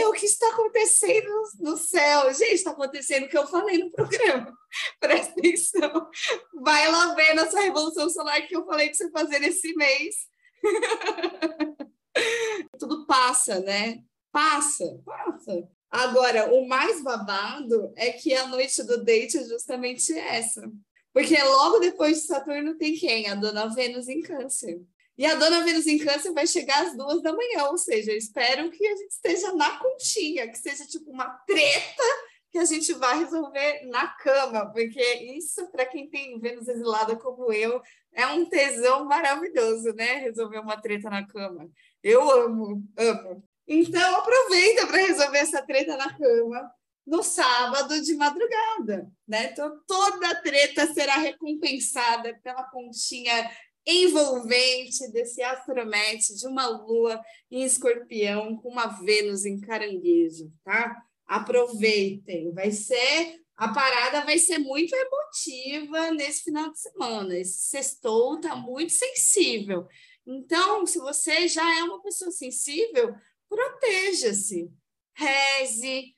o 0.06 0.12
que 0.12 0.26
está 0.26 0.48
acontecendo 0.50 1.30
no 1.58 1.76
céu? 1.76 2.32
Gente, 2.34 2.54
está 2.54 2.70
acontecendo 2.70 3.24
o 3.24 3.28
que 3.28 3.38
eu 3.38 3.46
falei 3.46 3.78
no 3.78 3.90
programa. 3.90 4.56
Presta 5.00 5.32
atenção. 5.32 6.10
Vai 6.54 6.90
lá 6.90 7.14
ver 7.14 7.34
nessa 7.34 7.60
revolução 7.60 8.08
solar 8.10 8.46
que 8.46 8.56
eu 8.56 8.66
falei 8.66 8.88
que 8.88 8.96
você 8.96 9.10
fazer 9.10 9.38
nesse 9.38 9.74
mês. 9.74 10.16
Tudo 12.78 13.06
passa, 13.06 13.60
né? 13.60 14.02
Passa, 14.32 15.00
passa. 15.04 15.68
Agora, 15.90 16.52
o 16.52 16.68
mais 16.68 17.02
babado 17.02 17.92
é 17.96 18.12
que 18.12 18.34
a 18.34 18.46
noite 18.46 18.82
do 18.82 19.04
date 19.04 19.38
é 19.38 19.44
justamente 19.44 20.16
essa. 20.16 20.70
Porque 21.12 21.36
logo 21.42 21.80
depois 21.80 22.20
de 22.20 22.26
Saturno 22.26 22.76
tem 22.76 22.94
quem? 22.94 23.28
A 23.28 23.34
dona 23.34 23.66
Vênus 23.66 24.08
em 24.08 24.22
Câncer. 24.22 24.80
E 25.18 25.26
a 25.26 25.34
dona 25.34 25.62
Vênus 25.62 25.86
em 25.86 25.98
Câncer 25.98 26.32
vai 26.32 26.46
chegar 26.46 26.86
às 26.86 26.96
duas 26.96 27.22
da 27.22 27.32
manhã, 27.32 27.64
ou 27.66 27.76
seja, 27.76 28.12
espero 28.12 28.70
que 28.70 28.86
a 28.86 28.96
gente 28.96 29.10
esteja 29.10 29.52
na 29.52 29.78
conchinha, 29.78 30.48
que 30.48 30.56
seja 30.56 30.86
tipo 30.86 31.10
uma 31.10 31.28
treta 31.46 32.02
que 32.50 32.58
a 32.58 32.64
gente 32.64 32.92
vai 32.94 33.18
resolver 33.18 33.86
na 33.86 34.08
cama, 34.08 34.66
porque 34.72 35.00
isso, 35.36 35.70
para 35.70 35.86
quem 35.86 36.08
tem 36.10 36.38
Vênus 36.40 36.66
exilada 36.66 37.16
como 37.16 37.52
eu, 37.52 37.80
é 38.12 38.26
um 38.26 38.44
tesão 38.46 39.04
maravilhoso, 39.04 39.92
né? 39.92 40.14
Resolver 40.16 40.58
uma 40.58 40.80
treta 40.80 41.08
na 41.08 41.26
cama. 41.26 41.70
Eu 42.02 42.28
amo, 42.30 42.82
amo. 42.96 43.44
Então, 43.68 44.16
aproveita 44.16 44.86
para 44.86 45.06
resolver 45.06 45.38
essa 45.38 45.62
treta 45.62 45.96
na 45.96 46.12
cama 46.12 46.70
no 47.06 47.22
sábado 47.22 48.00
de 48.02 48.14
madrugada, 48.14 49.10
né? 49.26 49.50
Então, 49.52 49.80
toda 49.86 50.42
treta 50.42 50.92
será 50.92 51.16
recompensada 51.16 52.38
pela 52.42 52.64
conchinha 52.64 53.50
envolvente 53.90 55.10
desse 55.10 55.42
astromete 55.42 56.34
de 56.34 56.46
uma 56.46 56.66
lua 56.66 57.20
em 57.50 57.62
escorpião 57.62 58.56
com 58.56 58.68
uma 58.68 58.86
Vênus 58.86 59.44
em 59.44 59.60
caranguejo, 59.60 60.52
tá? 60.64 60.96
Aproveitem, 61.26 62.52
vai 62.52 62.70
ser 62.70 63.40
a 63.60 63.68
parada 63.68 64.24
vai 64.24 64.38
ser 64.38 64.56
muito 64.56 64.94
emotiva 64.96 66.12
nesse 66.12 66.44
final 66.44 66.72
de 66.72 66.80
semana. 66.80 67.38
Esse 67.38 67.68
sextou 67.68 68.40
tá 68.40 68.56
muito 68.56 68.90
sensível. 68.90 69.86
Então, 70.26 70.86
se 70.86 70.98
você 70.98 71.46
já 71.46 71.78
é 71.78 71.82
uma 71.82 72.00
pessoa 72.00 72.30
sensível, 72.30 73.14
proteja-se, 73.50 74.70
reze, 75.14 76.16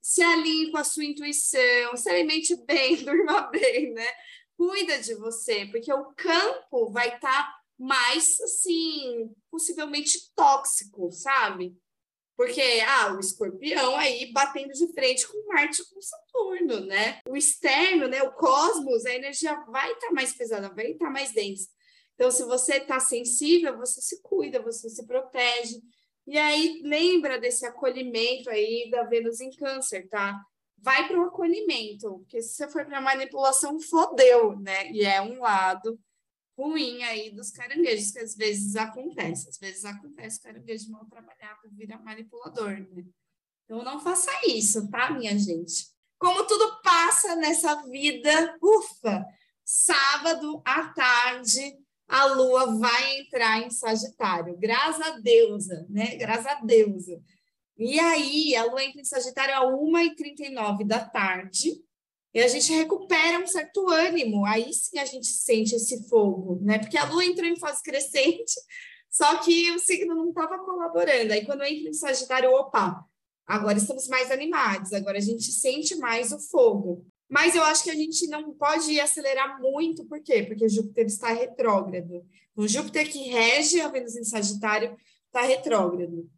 se 0.00 0.22
alinhe 0.22 0.70
com 0.70 0.78
a 0.78 0.84
sua 0.84 1.04
intuição, 1.04 1.94
se 1.94 2.08
alimente 2.08 2.56
bem, 2.64 2.96
durma 3.04 3.42
bem, 3.50 3.92
né? 3.92 4.08
Cuida 4.58 4.98
de 4.98 5.14
você, 5.14 5.66
porque 5.66 5.92
o 5.92 6.12
campo 6.16 6.90
vai 6.90 7.14
estar 7.14 7.44
tá 7.44 7.58
mais, 7.78 8.40
assim, 8.40 9.32
possivelmente 9.48 10.34
tóxico, 10.34 11.12
sabe? 11.12 11.78
Porque, 12.36 12.60
ah, 12.86 13.14
o 13.14 13.20
escorpião 13.20 13.96
aí 13.96 14.32
batendo 14.32 14.72
de 14.72 14.92
frente 14.92 15.26
com 15.28 15.46
Marte 15.46 15.82
com 15.88 16.00
Saturno, 16.00 16.80
né? 16.80 17.20
O 17.28 17.36
externo, 17.36 18.08
né? 18.08 18.22
O 18.24 18.32
cosmos, 18.32 19.06
a 19.06 19.14
energia 19.14 19.54
vai 19.70 19.92
estar 19.92 20.08
tá 20.08 20.12
mais 20.12 20.32
pesada, 20.32 20.74
vai 20.74 20.90
estar 20.90 21.06
tá 21.06 21.10
mais 21.10 21.32
densa. 21.32 21.68
Então, 22.14 22.30
se 22.32 22.44
você 22.44 22.78
está 22.78 22.98
sensível, 22.98 23.76
você 23.76 24.00
se 24.00 24.20
cuida, 24.22 24.60
você 24.60 24.90
se 24.90 25.06
protege. 25.06 25.80
E 26.26 26.36
aí, 26.36 26.80
lembra 26.82 27.38
desse 27.38 27.64
acolhimento 27.64 28.50
aí 28.50 28.88
da 28.90 29.04
Vênus 29.04 29.40
em 29.40 29.50
Câncer, 29.50 30.08
tá? 30.08 30.36
Vai 30.80 31.06
para 31.08 31.18
o 31.18 31.24
acolhimento, 31.24 32.18
porque 32.18 32.40
se 32.42 32.54
você 32.54 32.68
for 32.68 32.84
para 32.86 33.00
manipulação, 33.00 33.80
fodeu, 33.80 34.58
né? 34.58 34.90
E 34.90 35.04
é 35.04 35.20
um 35.20 35.40
lado 35.40 35.98
ruim 36.56 37.02
aí 37.04 37.30
dos 37.30 37.50
caranguejos, 37.50 38.10
que 38.10 38.18
às 38.18 38.34
vezes 38.34 38.74
acontece. 38.74 39.48
Às 39.48 39.58
vezes 39.58 39.84
acontece 39.84 40.42
caranguejo 40.42 40.90
mal 40.90 41.04
trabalhado, 41.06 41.60
vira 41.72 41.98
manipulador, 41.98 42.70
né? 42.70 43.04
Então 43.64 43.82
não 43.84 44.00
faça 44.00 44.30
isso, 44.46 44.90
tá, 44.90 45.10
minha 45.10 45.38
gente? 45.38 45.86
Como 46.18 46.44
tudo 46.46 46.80
passa 46.82 47.36
nessa 47.36 47.82
vida, 47.82 48.58
ufa! 48.60 49.24
Sábado 49.64 50.62
à 50.64 50.88
tarde, 50.88 51.76
a 52.08 52.24
lua 52.24 52.78
vai 52.78 53.18
entrar 53.18 53.60
em 53.60 53.70
Sagitário. 53.70 54.56
Graças 54.58 55.06
a 55.06 55.18
deusa, 55.18 55.86
né? 55.90 56.16
Graças 56.16 56.46
a 56.46 56.54
deusa. 56.54 57.22
E 57.78 58.00
aí, 58.00 58.56
a 58.56 58.64
lua 58.64 58.82
entra 58.82 59.00
em 59.00 59.04
Sagitário 59.04 59.54
às 59.54 59.62
1h39 59.62 60.84
da 60.84 60.98
tarde, 60.98 61.80
e 62.34 62.40
a 62.40 62.48
gente 62.48 62.72
recupera 62.72 63.38
um 63.38 63.46
certo 63.46 63.88
ânimo. 63.88 64.44
Aí 64.44 64.72
sim 64.72 64.98
a 64.98 65.04
gente 65.04 65.26
sente 65.26 65.74
esse 65.74 66.08
fogo, 66.08 66.58
né? 66.62 66.78
Porque 66.78 66.98
a 66.98 67.04
lua 67.04 67.24
entrou 67.24 67.48
em 67.48 67.58
fase 67.58 67.82
crescente, 67.82 68.54
só 69.10 69.38
que 69.38 69.70
o 69.72 69.78
signo 69.78 70.14
não 70.14 70.28
estava 70.28 70.58
colaborando. 70.58 71.32
Aí, 71.32 71.44
quando 71.46 71.64
entra 71.64 71.88
em 71.88 71.94
Sagitário, 71.94 72.50
opa, 72.52 73.04
agora 73.46 73.78
estamos 73.78 74.06
mais 74.08 74.30
animados, 74.30 74.92
agora 74.92 75.18
a 75.18 75.22
gente 75.22 75.50
sente 75.50 75.96
mais 75.96 76.32
o 76.32 76.38
fogo. 76.38 77.06
Mas 77.28 77.54
eu 77.54 77.62
acho 77.62 77.84
que 77.84 77.90
a 77.90 77.94
gente 77.94 78.26
não 78.28 78.54
pode 78.54 78.98
acelerar 79.00 79.60
muito, 79.60 80.04
por 80.06 80.22
quê? 80.22 80.42
Porque 80.42 80.68
Júpiter 80.68 81.06
está 81.06 81.28
retrógrado. 81.28 82.24
O 82.56 82.66
Júpiter 82.66 83.10
que 83.10 83.28
rege 83.28 83.80
a 83.80 83.88
Vênus 83.88 84.16
em 84.16 84.24
Sagitário 84.24 84.96
está 85.26 85.42
retrógrado. 85.42 86.28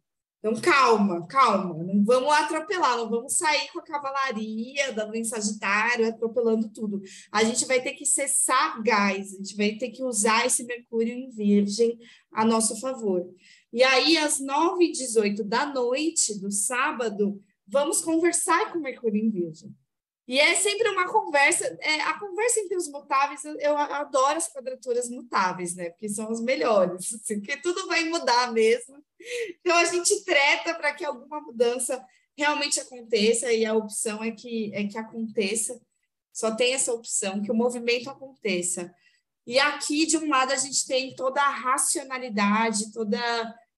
Então, 0.43 0.59
calma, 0.59 1.27
calma, 1.27 1.83
não 1.83 2.03
vamos 2.03 2.33
atropelar, 2.33 2.97
não 2.97 3.07
vamos 3.07 3.37
sair 3.37 3.71
com 3.71 3.79
a 3.79 3.83
cavalaria 3.83 4.91
da 4.91 5.05
Lua 5.05 5.23
Sagitário 5.23 6.07
atropelando 6.07 6.67
tudo. 6.69 6.99
A 7.31 7.43
gente 7.43 7.63
vai 7.67 7.79
ter 7.79 7.93
que 7.93 8.07
ser 8.07 8.27
sagaz, 8.27 9.35
a 9.35 9.37
gente 9.37 9.55
vai 9.55 9.73
ter 9.73 9.91
que 9.91 10.03
usar 10.03 10.47
esse 10.47 10.63
Mercúrio 10.63 11.13
em 11.13 11.29
Virgem 11.29 11.95
a 12.33 12.43
nosso 12.43 12.79
favor. 12.81 13.23
E 13.71 13.83
aí, 13.83 14.17
às 14.17 14.41
9h18 14.41 15.43
da 15.43 15.67
noite 15.67 16.39
do 16.39 16.51
sábado, 16.51 17.39
vamos 17.67 18.01
conversar 18.01 18.73
com 18.73 18.79
o 18.79 18.81
Mercúrio 18.81 19.23
em 19.23 19.29
Virgem. 19.29 19.71
E 20.31 20.39
é 20.39 20.55
sempre 20.55 20.87
uma 20.87 21.11
conversa, 21.11 21.77
é, 21.81 21.99
a 22.03 22.17
conversa 22.17 22.61
entre 22.61 22.77
os 22.77 22.87
mutáveis, 22.87 23.43
eu, 23.43 23.75
adoro 23.77 24.37
as 24.37 24.47
quadraturas 24.47 25.09
mutáveis, 25.09 25.75
né? 25.75 25.89
Porque 25.89 26.07
são 26.07 26.31
as 26.31 26.39
melhores, 26.39 27.13
assim, 27.13 27.41
porque 27.41 27.57
tudo 27.57 27.85
vai 27.85 28.05
mudar 28.05 28.49
mesmo. 28.53 29.03
Então 29.59 29.75
a 29.75 29.83
gente 29.83 30.23
treta 30.23 30.73
para 30.73 30.93
que 30.93 31.03
alguma 31.03 31.41
mudança 31.41 32.01
realmente 32.37 32.79
aconteça, 32.79 33.51
e 33.51 33.65
a 33.65 33.73
opção 33.73 34.23
é 34.23 34.31
que, 34.31 34.73
é 34.73 34.87
que 34.87 34.97
aconteça, 34.97 35.81
só 36.31 36.55
tem 36.55 36.75
essa 36.75 36.93
opção, 36.93 37.41
que 37.41 37.51
o 37.51 37.55
movimento 37.55 38.09
aconteça. 38.09 38.89
E 39.45 39.59
aqui, 39.59 40.05
de 40.05 40.15
um 40.15 40.29
lado, 40.29 40.53
a 40.53 40.57
gente 40.57 40.87
tem 40.87 41.13
toda 41.13 41.41
a 41.41 41.49
racionalidade, 41.49 42.93
toda 42.93 43.19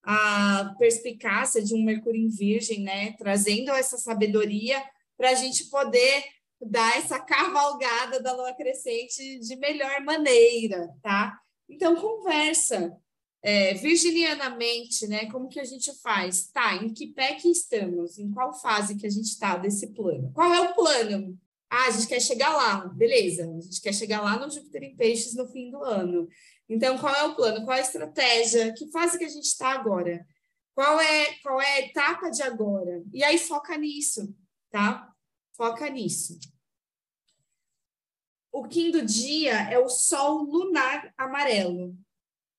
a 0.03 0.75
perspicácia 0.77 1.63
de 1.63 1.73
um 1.73 1.83
Mercúrio 1.83 2.21
em 2.21 2.29
Virgem, 2.29 2.81
né? 2.81 3.13
Trazendo 3.17 3.71
essa 3.71 3.97
sabedoria 3.97 4.79
para 5.17 5.31
a 5.31 5.35
gente 5.35 5.67
poder 5.71 6.23
dar 6.65 6.97
essa 6.97 7.19
cavalgada 7.19 8.21
da 8.21 8.33
lua 8.33 8.53
crescente 8.53 9.39
de 9.39 9.55
melhor 9.55 10.01
maneira, 10.01 10.89
tá? 11.01 11.39
Então, 11.69 11.95
conversa. 11.95 12.95
É, 13.45 13.73
virginianamente, 13.73 15.05
né? 15.05 15.29
Como 15.29 15.49
que 15.49 15.59
a 15.59 15.65
gente 15.65 15.91
faz? 16.01 16.47
Tá, 16.47 16.77
em 16.77 16.93
que 16.93 17.07
pé 17.07 17.33
que 17.35 17.49
estamos? 17.49 18.17
Em 18.17 18.31
qual 18.31 18.53
fase 18.53 18.95
que 18.95 19.05
a 19.05 19.09
gente 19.09 19.25
está 19.25 19.57
desse 19.57 19.87
plano? 19.87 20.31
Qual 20.33 20.53
é 20.53 20.61
o 20.61 20.73
plano? 20.73 21.37
Ah, 21.69 21.87
a 21.87 21.91
gente 21.91 22.07
quer 22.07 22.21
chegar 22.21 22.55
lá, 22.55 22.85
beleza. 22.87 23.43
A 23.43 23.59
gente 23.59 23.81
quer 23.81 23.93
chegar 23.93 24.21
lá 24.21 24.39
no 24.39 24.49
Júpiter 24.49 24.83
em 24.83 24.95
Peixes 24.95 25.35
no 25.35 25.45
fim 25.47 25.71
do 25.71 25.83
ano. 25.83 26.29
Então, 26.69 26.97
qual 26.97 27.13
é 27.13 27.23
o 27.23 27.35
plano? 27.35 27.65
Qual 27.65 27.75
é 27.75 27.79
a 27.79 27.83
estratégia? 27.83 28.73
Que 28.73 28.89
fase 28.91 29.17
que 29.17 29.25
a 29.25 29.29
gente 29.29 29.45
está 29.45 29.71
agora? 29.71 30.25
Qual 30.75 30.99
é, 31.01 31.33
qual 31.41 31.59
é 31.59 31.73
a 31.73 31.81
etapa 31.81 32.29
de 32.29 32.41
agora? 32.41 33.03
E 33.11 33.23
aí 33.23 33.37
foca 33.37 33.77
nisso, 33.77 34.33
tá? 34.71 35.11
Foca 35.55 35.89
nisso. 35.89 36.37
O 38.53 38.67
quinto 38.67 39.03
dia 39.03 39.67
é 39.71 39.79
o 39.79 39.89
sol 39.89 40.43
lunar 40.43 41.11
amarelo. 41.17 41.97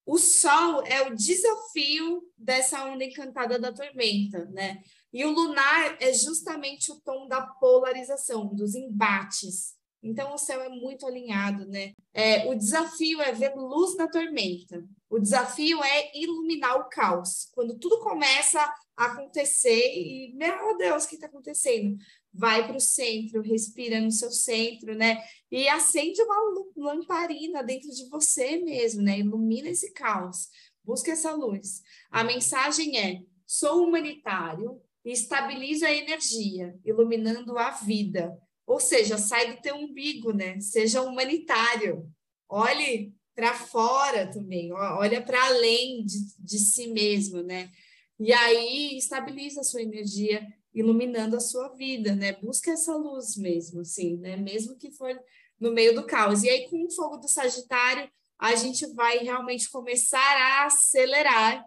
O 0.05 0.19
sol 0.19 0.83
é 0.85 1.03
o 1.03 1.15
desafio 1.15 2.21
dessa 2.37 2.85
onda 2.85 3.05
encantada 3.05 3.61
da 3.61 3.73
tormenta, 3.73 4.45
né? 4.47 4.83
E 5.13 5.25
o 5.25 5.31
lunar 5.31 5.97
é 6.01 6.13
justamente 6.13 6.91
o 6.91 7.01
tom 7.01 7.29
da 7.29 7.47
polarização, 7.47 8.53
dos 8.53 8.75
embates. 8.75 9.75
Então 10.03 10.35
o 10.35 10.39
céu 10.39 10.61
é 10.61 10.69
muito 10.69 11.07
alinhado, 11.07 11.65
né? 11.67 11.95
É, 12.13 12.45
o 12.51 12.57
desafio 12.57 13.23
é 13.23 13.33
ver 13.33 13.55
luz 13.55 13.97
na 13.97 14.09
tormenta. 14.09 14.85
O 15.09 15.21
desafio 15.21 15.83
é 15.83 16.11
iluminar 16.19 16.77
o 16.77 16.89
caos. 16.89 17.49
Quando 17.55 17.79
tudo 17.79 18.01
começa 18.01 18.61
a 18.97 19.07
acontecer 19.07 19.95
e, 19.95 20.35
meu 20.35 20.77
Deus, 20.77 21.05
o 21.05 21.09
que 21.09 21.15
está 21.15 21.29
acontecendo? 21.29 21.97
Vai 22.35 22.67
para 22.67 22.77
o 22.77 22.81
centro, 22.81 23.41
respira 23.41 24.01
no 24.01 24.11
seu 24.11 24.31
centro, 24.31 24.95
né? 24.95 25.23
E 25.51 25.69
acende 25.69 26.21
uma 26.21 26.67
lamparina 26.77 27.63
dentro 27.63 27.89
de 27.91 28.09
você 28.09 28.59
mesmo, 28.59 29.03
né? 29.03 29.21
Ilumina 29.21 29.69
esse 29.69 29.93
caos, 29.93 30.49
busca 30.83 31.13
essa 31.13 31.33
luz. 31.33 31.81
A 32.11 32.25
mensagem 32.25 32.99
é: 32.99 33.23
sou 33.47 33.87
humanitário 33.87 34.81
e 35.05 35.13
estabilizo 35.13 35.87
a 35.87 35.93
energia, 35.93 36.77
iluminando 36.85 37.57
a 37.57 37.71
vida. 37.71 38.37
Ou 38.67 38.81
seja, 38.81 39.17
sai 39.17 39.55
do 39.55 39.63
teu 39.63 39.77
umbigo, 39.77 40.33
né? 40.33 40.59
Seja 40.59 41.03
humanitário. 41.03 42.11
Olhe 42.49 43.15
para 43.35 43.53
fora 43.55 44.31
também, 44.31 44.73
olha 44.73 45.21
para 45.21 45.45
além 45.47 46.05
de, 46.05 46.19
de 46.39 46.59
si 46.59 46.87
mesmo, 46.89 47.43
né? 47.43 47.71
E 48.19 48.33
aí 48.33 48.97
estabiliza 48.97 49.61
a 49.61 49.65
sua 49.65 49.83
energia 49.83 50.47
iluminando 50.75 51.37
a 51.37 51.41
sua 51.41 51.69
vida, 51.69 52.15
né? 52.15 52.33
Busca 52.33 52.73
essa 52.73 52.97
luz 52.97 53.37
mesmo, 53.37 53.81
assim, 53.81 54.17
né? 54.17 54.37
Mesmo 54.37 54.77
que 54.77 54.91
for 54.91 55.19
no 55.59 55.73
meio 55.73 55.95
do 55.95 56.05
caos. 56.05 56.43
E 56.43 56.51
aí, 56.51 56.69
com 56.69 56.85
o 56.85 56.91
fogo 56.91 57.19
do 57.19 57.29
Sagitário, 57.29 58.11
a 58.39 58.55
gente 58.57 58.87
vai 58.93 59.19
realmente 59.19 59.71
começar 59.71 60.19
a 60.19 60.67
acelerar 60.67 61.65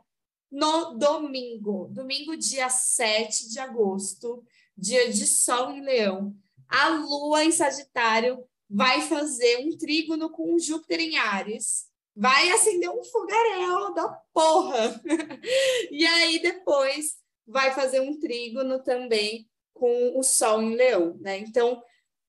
no 0.51 0.93
domingo, 0.97 1.87
domingo, 1.91 2.35
dia 2.35 2.69
7 2.69 3.49
de 3.49 3.59
agosto, 3.59 4.43
dia 4.77 5.11
de 5.11 5.25
Sol 5.25 5.71
em 5.71 5.81
Leão. 5.81 6.35
A 6.67 6.89
Lua 6.89 7.43
em 7.45 7.51
Sagitário 7.51 8.43
vai 8.69 9.01
fazer 9.01 9.59
um 9.59 9.77
trígono 9.77 10.29
com 10.29 10.59
Júpiter 10.59 10.99
em 10.99 11.17
Ares. 11.17 11.87
Vai 12.15 12.49
acender 12.49 12.89
um 12.89 13.03
fogaréu 13.03 13.93
da 13.93 14.09
porra. 14.33 15.01
e 15.91 16.05
aí, 16.05 16.39
depois, 16.41 17.17
vai 17.47 17.73
fazer 17.73 17.99
um 18.01 18.19
trígono 18.19 18.83
também 18.83 19.47
com 19.73 20.17
o 20.17 20.23
Sol 20.23 20.61
em 20.61 20.75
Leão, 20.75 21.17
né? 21.19 21.37
Então, 21.37 21.81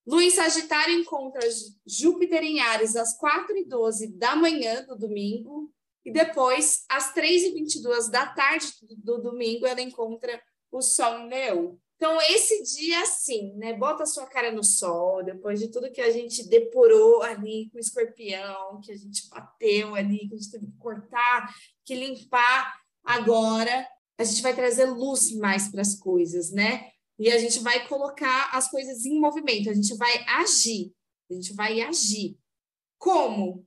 Lua 0.07 0.23
em 0.23 0.31
Sagitário 0.31 0.95
encontra 0.95 1.41
Júpiter 1.87 2.43
em 2.43 2.61
Ares 2.61 2.97
às 2.97 3.16
4 3.19 3.57
e 3.57 3.64
12 3.64 4.16
da 4.16 4.37
manhã 4.37 4.85
do 4.85 4.97
domingo, 4.97 5.71
e 6.05 6.11
depois, 6.11 6.85
às 6.89 7.12
3 7.12 7.43
e 7.45 7.53
22 7.53 8.09
da 8.09 8.27
tarde 8.27 8.73
do 8.97 9.19
domingo, 9.19 9.66
ela 9.66 9.83
encontra 9.83 10.41
o 10.71 10.81
Sol 10.81 11.19
em 11.19 11.29
Leão. 11.29 11.79
Então, 11.99 12.16
esse 12.23 12.62
dia, 12.62 13.03
assim, 13.03 13.53
né? 13.57 13.73
Bota 13.73 14.05
a 14.05 14.07
sua 14.07 14.25
cara 14.25 14.53
no 14.53 14.62
sol, 14.62 15.25
depois 15.25 15.59
de 15.59 15.69
tudo 15.69 15.91
que 15.91 16.01
a 16.01 16.12
gente 16.12 16.49
depurou 16.49 17.23
ali 17.25 17.69
com 17.71 17.77
o 17.77 17.81
escorpião, 17.81 18.81
que 18.81 18.93
a 18.93 18.97
gente 18.97 19.29
bateu 19.29 19.97
ali, 19.97 20.29
que 20.29 20.35
a 20.35 20.39
gente 20.39 20.51
teve 20.51 20.66
que 20.66 20.79
cortar, 20.79 21.53
que 21.85 21.97
limpar. 21.97 22.73
Agora, 23.03 23.85
a 24.19 24.25
gente 24.25 24.43
vai 24.43 24.55
trazer 24.55 24.87
luz 24.87 25.33
mais 25.33 25.69
para 25.69 25.81
as 25.81 25.95
coisas, 25.95 26.51
né? 26.51 26.91
E 27.19 27.31
a 27.31 27.39
gente 27.39 27.61
vai 27.61 27.87
colocar 27.87 28.51
as 28.53 28.69
coisas 28.69 29.05
em 29.07 29.19
movimento, 29.19 29.71
a 29.71 29.75
gente 29.75 29.97
vai 29.97 30.25
agir, 30.27 30.93
a 31.31 31.35
gente 31.35 31.55
vai 31.55 31.81
agir. 31.81 32.37
Como? 32.99 33.66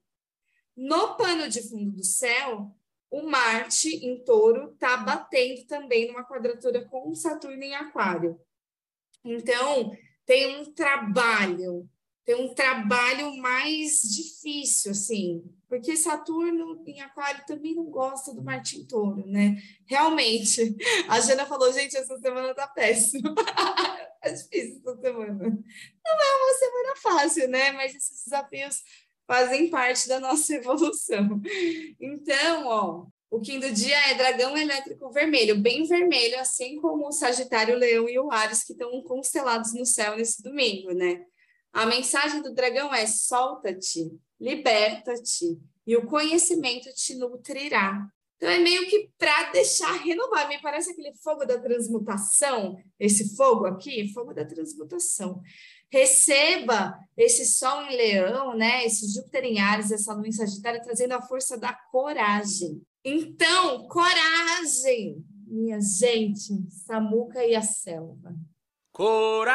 No 0.75 1.15
pano 1.15 1.49
de 1.49 1.61
fundo 1.67 1.91
do 1.91 2.03
céu, 2.03 2.69
o 3.09 3.23
Marte 3.23 3.89
em 4.05 4.23
touro 4.23 4.73
está 4.73 4.97
batendo 4.97 5.65
também 5.65 6.07
numa 6.07 6.23
quadratura 6.23 6.85
com 6.85 7.13
Saturno 7.15 7.63
em 7.63 7.75
Aquário. 7.75 8.39
Então, 9.23 9.95
tem 10.25 10.59
um 10.59 10.73
trabalho, 10.73 11.89
tem 12.25 12.35
um 12.35 12.53
trabalho 12.53 13.35
mais 13.37 14.01
difícil, 14.01 14.91
assim, 14.91 15.43
porque 15.71 15.95
Saturno 15.95 16.83
em 16.85 16.99
Aquário 16.99 17.45
também 17.47 17.73
não 17.73 17.85
gosta 17.85 18.33
do 18.33 18.43
Marte 18.43 18.77
em 18.77 18.85
Touro, 18.85 19.25
né? 19.25 19.55
Realmente, 19.85 20.75
a 21.07 21.17
Jana 21.21 21.45
falou, 21.45 21.71
gente, 21.71 21.95
essa 21.95 22.17
semana 22.19 22.53
tá 22.53 22.67
péssima. 22.67 23.33
é 24.21 24.33
difícil 24.33 24.81
essa 24.85 24.97
semana. 24.99 25.33
Não 25.33 26.11
é 26.11 26.43
uma 26.43 26.53
semana 26.59 26.95
fácil, 26.97 27.47
né? 27.47 27.71
Mas 27.71 27.95
esses 27.95 28.25
desafios 28.25 28.83
fazem 29.25 29.69
parte 29.69 30.09
da 30.09 30.19
nossa 30.19 30.53
evolução. 30.53 31.39
Então, 32.01 32.67
ó, 32.67 33.05
O 33.29 33.39
Kim 33.39 33.61
do 33.61 33.71
dia 33.71 33.95
é 34.11 34.15
dragão 34.15 34.57
elétrico 34.57 35.09
vermelho, 35.09 35.57
bem 35.57 35.85
vermelho, 35.87 36.37
assim 36.37 36.81
como 36.81 37.07
o 37.07 37.13
Sagitário, 37.13 37.75
o 37.75 37.79
Leão 37.79 38.09
e 38.09 38.19
o 38.19 38.29
Ares 38.29 38.65
que 38.65 38.73
estão 38.73 39.01
constelados 39.03 39.73
no 39.73 39.85
céu 39.85 40.17
nesse 40.17 40.43
domingo, 40.43 40.93
né? 40.93 41.23
A 41.71 41.85
mensagem 41.85 42.41
do 42.41 42.53
dragão 42.53 42.93
é: 42.93 43.07
solta-te, 43.07 44.11
liberta-te, 44.41 45.59
e 45.85 45.95
o 45.95 46.07
conhecimento 46.07 46.91
te 46.93 47.15
nutrirá. 47.15 48.05
Então 48.35 48.49
é 48.49 48.57
meio 48.57 48.89
que 48.89 49.11
para 49.19 49.51
deixar 49.51 49.91
renovar. 49.93 50.47
Me 50.49 50.59
parece 50.59 50.89
aquele 50.91 51.13
fogo 51.13 51.45
da 51.45 51.59
transmutação, 51.59 52.75
esse 52.99 53.35
fogo 53.35 53.67
aqui, 53.67 54.11
fogo 54.11 54.33
da 54.33 54.43
transmutação. 54.43 55.39
Receba 55.91 56.97
esse 57.15 57.45
Sol 57.45 57.83
em 57.83 57.95
Leão, 57.95 58.57
né? 58.57 58.83
Esse 58.83 59.13
Júpiter 59.13 59.43
em 59.43 59.59
Ares, 59.59 59.91
essa 59.91 60.13
Lua 60.13 60.27
em 60.27 60.31
Sagitário, 60.31 60.81
trazendo 60.81 61.11
a 61.11 61.21
força 61.21 61.55
da 61.55 61.71
coragem. 61.91 62.81
Então, 63.03 63.87
coragem, 63.87 65.23
minha 65.45 65.79
gente, 65.81 66.53
Samuca 66.85 67.45
e 67.45 67.53
a 67.55 67.61
selva. 67.61 68.33
Coragem, 68.91 69.51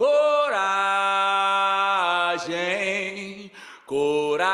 coragem, 0.00 0.48
coragem, 3.86 4.50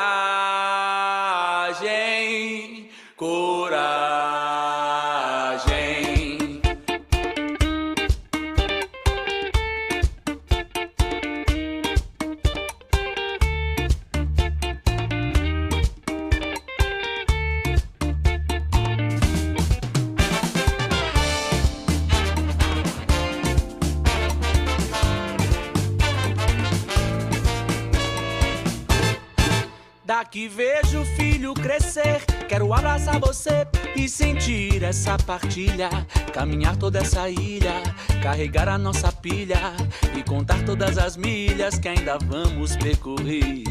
Daqui 30.07 30.47
vejo 30.47 31.01
o 31.01 31.05
filho 31.17 31.53
crescer. 31.53 32.23
Quero 32.47 32.73
abraçar 32.73 33.19
você 33.19 33.67
e 33.93 34.07
sentir 34.07 34.81
essa 34.81 35.17
partilha. 35.17 35.89
Caminhar 36.33 36.77
toda 36.77 36.99
essa 36.99 37.29
ilha, 37.29 37.83
carregar 38.23 38.69
a 38.69 38.77
nossa 38.77 39.11
pilha 39.11 39.59
e 40.17 40.23
contar 40.23 40.63
todas 40.63 40.97
as 40.97 41.17
milhas 41.17 41.77
que 41.77 41.89
ainda 41.89 42.17
vamos 42.19 42.77
percorrer. 42.77 43.65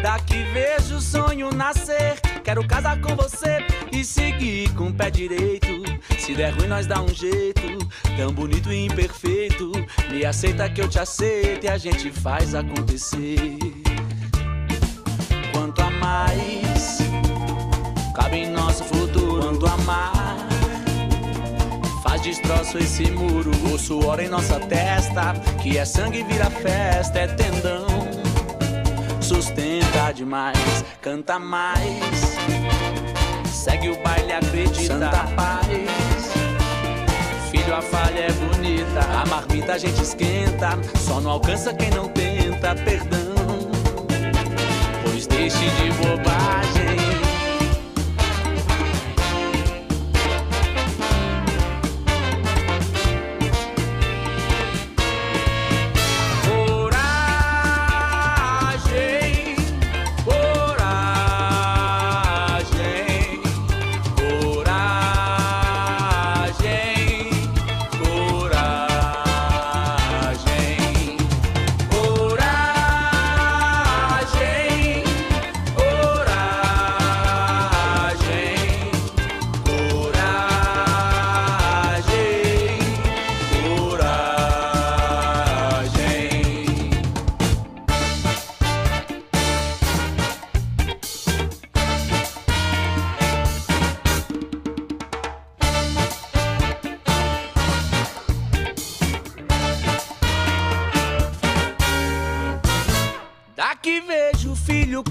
Daqui 0.00 0.44
vejo 0.52 0.98
o 0.98 1.00
sonho 1.00 1.50
nascer. 1.52 2.20
Quero 2.44 2.64
casar 2.64 3.00
com 3.00 3.16
você 3.16 3.58
e 3.90 4.04
seguir 4.04 4.72
com 4.74 4.86
o 4.86 4.94
pé 4.94 5.10
direito. 5.10 5.82
Se 6.16 6.32
der 6.32 6.54
ruim, 6.54 6.68
nós 6.68 6.86
dá 6.86 7.02
um 7.02 7.08
jeito. 7.08 7.76
Tão 8.16 8.32
bonito 8.32 8.72
e 8.72 8.86
imperfeito. 8.86 9.72
Me 10.12 10.24
aceita 10.24 10.70
que 10.70 10.80
eu 10.80 10.88
te 10.88 11.00
aceito 11.00 11.64
e 11.64 11.68
a 11.68 11.76
gente 11.76 12.08
faz 12.12 12.54
acontecer. 12.54 13.83
Mais 16.14 16.98
cabe 18.14 18.36
em 18.36 18.50
nosso 18.50 18.84
futuro. 18.84 19.42
Quanto 19.42 19.66
amar 19.66 20.36
faz 22.04 22.22
destroço 22.22 22.78
esse 22.78 23.10
muro. 23.10 23.50
O 23.72 23.76
suor 23.76 24.20
em 24.20 24.28
nossa 24.28 24.60
testa, 24.60 25.34
que 25.60 25.76
é 25.76 25.84
sangue 25.84 26.22
vira 26.22 26.48
festa, 26.50 27.18
é 27.18 27.26
tendão. 27.26 27.86
Sustenta 29.20 30.12
demais, 30.14 30.84
canta 31.02 31.36
mais. 31.40 32.36
Segue 33.52 33.88
o 33.88 34.00
baile, 34.00 34.34
acredita. 34.34 34.94
Santa 34.94 35.26
paz. 35.34 35.66
Filho, 37.50 37.74
a 37.74 37.82
falha 37.82 38.20
é 38.20 38.32
bonita. 38.32 39.00
A 39.20 39.26
marmita 39.26 39.72
a 39.72 39.78
gente 39.78 40.00
esquenta. 40.00 40.78
Só 40.96 41.20
não 41.20 41.32
alcança 41.32 41.74
quem 41.74 41.90
não 41.90 42.06
tenta. 42.06 42.72
Perdão. 42.84 43.23
Deixe 45.36 45.68
de 45.68 45.90
bobagem. 45.98 47.03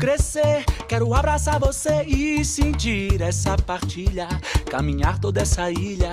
Crescer. 0.04 0.66
Quero 0.86 1.14
abraçar 1.14 1.58
você 1.58 2.04
e 2.04 2.43
sentir 2.43 3.22
essa 3.22 3.56
partilha. 3.56 4.28
Caminhar 4.70 5.18
toda 5.18 5.41
essa 5.41 5.72
ilha, 5.72 6.12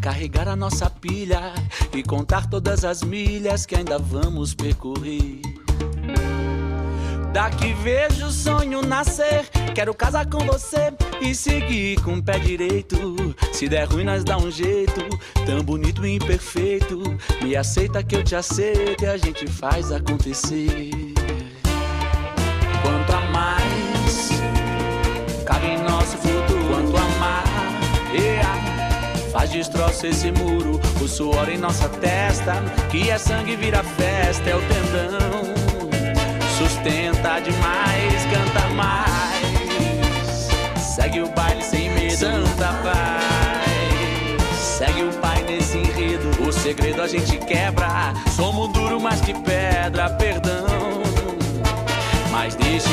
carregar 0.00 0.46
a 0.46 0.54
nossa 0.54 0.88
pilha 0.88 1.52
e 1.92 2.04
contar 2.04 2.48
todas 2.48 2.84
as 2.84 3.02
milhas 3.02 3.66
que 3.66 3.74
ainda 3.74 3.98
vamos 3.98 4.54
percorrer. 4.54 5.40
Daqui 7.32 7.74
vejo 7.82 8.26
o 8.26 8.30
sonho 8.30 8.80
nascer. 8.80 9.48
Quero 9.74 9.92
casar 9.92 10.26
com 10.30 10.38
você 10.40 10.92
e 11.20 11.34
seguir 11.34 12.00
com 12.02 12.18
o 12.18 12.22
pé 12.22 12.38
direito. 12.38 13.16
Se 13.52 13.68
der 13.68 13.88
ruim, 13.88 14.04
nós 14.04 14.22
dá 14.22 14.36
um 14.36 14.52
jeito. 14.52 15.00
Tão 15.44 15.64
bonito 15.64 16.06
e 16.06 16.14
imperfeito. 16.14 17.02
Me 17.42 17.56
aceita 17.56 18.04
que 18.04 18.14
eu 18.14 18.22
te 18.22 18.36
aceito 18.36 19.02
e 19.02 19.08
a 19.08 19.16
gente 19.16 19.48
faz 19.48 19.90
acontecer. 19.90 21.11
Destroço 29.52 30.06
esse 30.06 30.32
muro. 30.32 30.80
O 31.00 31.06
suor 31.06 31.48
em 31.48 31.58
nossa 31.58 31.88
testa, 31.88 32.54
que 32.90 33.10
é 33.10 33.18
sangue 33.18 33.54
vira 33.54 33.84
festa, 33.84 34.48
é 34.50 34.56
o 34.56 34.62
tendão. 34.62 35.52
Sustenta 36.56 37.38
demais, 37.40 38.24
canta 38.32 38.68
mais. 38.70 39.12
Segue 40.80 41.20
o 41.20 41.28
baile 41.28 41.62
sem 41.62 41.90
medo, 41.90 42.16
santa 42.16 42.72
paz. 42.82 44.56
Segue 44.56 45.04
o 45.04 45.12
pai 45.20 45.42
nesse 45.42 45.78
enredo. 45.78 46.30
O 46.42 46.52
segredo 46.52 47.02
a 47.02 47.06
gente 47.06 47.36
quebra. 47.38 48.14
Somos 48.34 48.72
duro 48.72 48.98
mais 49.00 49.20
que 49.20 49.34
pedra, 49.34 50.08
perdão. 50.10 51.02
Mas 52.30 52.54
deixe 52.54 52.88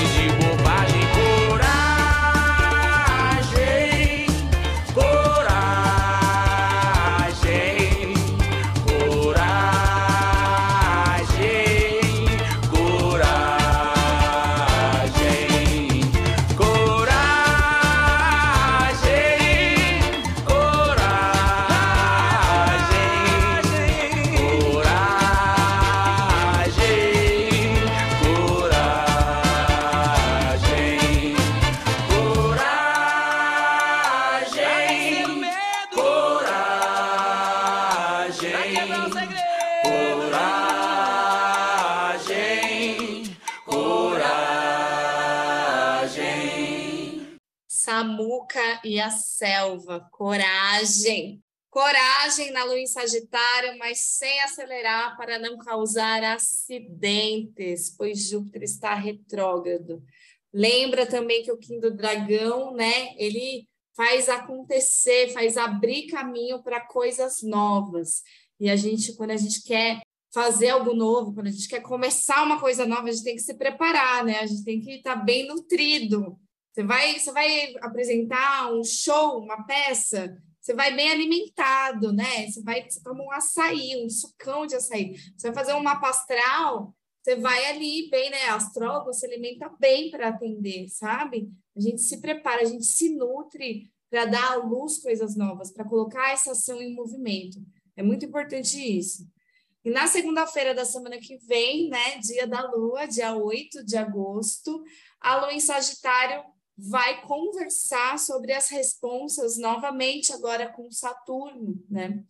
coragem, 38.40 38.88
coragem, 42.06 43.38
coragem. 43.66 44.40
Samuca 47.68 48.80
e 48.86 48.98
a 49.00 49.10
selva. 49.10 50.08
Coragem. 50.12 51.44
Coragem 51.70 52.52
na 52.52 52.64
lua 52.64 52.80
em 52.80 52.88
Sagitário, 52.88 53.78
mas 53.78 54.00
sem 54.00 54.40
acelerar 54.42 55.18
para 55.18 55.38
não 55.38 55.58
causar 55.58 56.24
acidentes, 56.24 57.94
pois 57.96 58.30
Júpiter 58.30 58.64
está 58.64 58.96
retrógrado. 58.96 60.02
Lembra 60.52 61.06
também 61.06 61.44
que 61.44 61.52
o 61.52 61.58
Kim 61.58 61.80
do 61.80 61.96
Dragão, 61.96 62.74
né? 62.74 63.14
Ele 63.18 63.68
faz 64.00 64.30
acontecer, 64.30 65.34
faz 65.34 65.58
abrir 65.58 66.08
caminho 66.08 66.64
para 66.64 66.80
coisas 66.80 67.44
novas. 67.44 68.24
E 68.58 68.70
a 68.70 68.76
gente, 68.78 69.14
quando 69.18 69.32
a 69.32 69.36
gente 69.36 69.62
quer 69.62 70.00
fazer 70.34 70.70
algo 70.70 70.94
novo, 70.94 71.34
quando 71.34 71.48
a 71.48 71.52
gente 71.52 71.68
quer 71.68 71.82
começar 71.82 72.42
uma 72.44 72.62
coisa 72.62 72.86
nova, 72.86 73.10
a 73.10 73.12
gente 73.12 73.26
tem 73.26 73.36
que 73.36 73.42
se 73.42 73.56
preparar, 73.56 74.24
né? 74.24 74.40
A 74.40 74.46
gente 74.46 74.64
tem 74.64 74.80
que 74.80 74.92
estar 74.92 75.18
bem 75.18 75.50
nutrido. 75.50 76.40
Você 76.72 76.82
vai, 76.82 77.20
você 77.20 77.30
vai 77.34 77.74
apresentar 77.82 78.72
um 78.72 78.86
show, 78.86 79.40
uma 79.40 79.66
peça, 79.66 80.34
você 80.62 80.74
vai 80.74 80.96
bem 80.96 81.12
alimentado, 81.12 82.14
né? 82.14 82.48
Você 82.48 82.64
vai, 82.64 82.90
você 82.90 83.04
toma 83.04 83.22
um 83.22 83.32
açaí, 83.34 84.02
um 84.02 84.10
sucão 84.10 84.66
de 84.66 84.76
açaí. 84.76 85.18
Você 85.36 85.52
vai 85.52 85.54
fazer 85.54 85.74
um 85.74 85.84
mapa 85.84 86.08
astral, 86.08 86.96
você 87.22 87.36
vai 87.36 87.66
ali 87.66 88.10
bem, 88.10 88.30
né? 88.30 88.46
Astrólogo 88.46 89.12
se 89.12 89.26
alimenta 89.26 89.70
bem 89.78 90.10
para 90.10 90.30
atender, 90.30 90.88
sabe? 90.88 91.50
A 91.80 91.82
gente 91.82 92.02
se 92.02 92.20
prepara, 92.20 92.62
a 92.62 92.66
gente 92.66 92.84
se 92.84 93.16
nutre 93.16 93.90
para 94.10 94.26
dar 94.26 94.52
à 94.52 94.56
luz 94.56 94.98
coisas 94.98 95.38
novas, 95.38 95.72
para 95.72 95.86
colocar 95.86 96.32
essa 96.32 96.52
ação 96.52 96.82
em 96.82 96.94
movimento. 96.94 97.58
É 97.96 98.04
muito 98.04 98.26
importante 98.26 98.78
isso. 98.78 99.26
E 99.86 99.90
na 99.90 100.06
segunda-feira 100.08 100.76
da 100.76 100.84
semana 100.84 101.18
que 101.20 101.38
vem, 101.38 101.88
né, 101.88 102.18
dia 102.18 102.46
da 102.46 102.70
lua, 102.70 103.06
dia 103.06 103.34
8 103.34 103.86
de 103.86 103.96
agosto, 103.96 104.84
a 105.22 105.38
lua 105.38 105.54
em 105.54 105.60
Sagitário 105.62 106.44
vai 106.78 107.22
conversar 107.22 108.20
sobre 108.20 108.52
as 108.52 108.68
responsas 108.70 109.58
novamente 109.58 110.34
agora 110.34 110.68
com 110.68 110.92
Saturno, 110.92 111.82
né? 111.90 112.22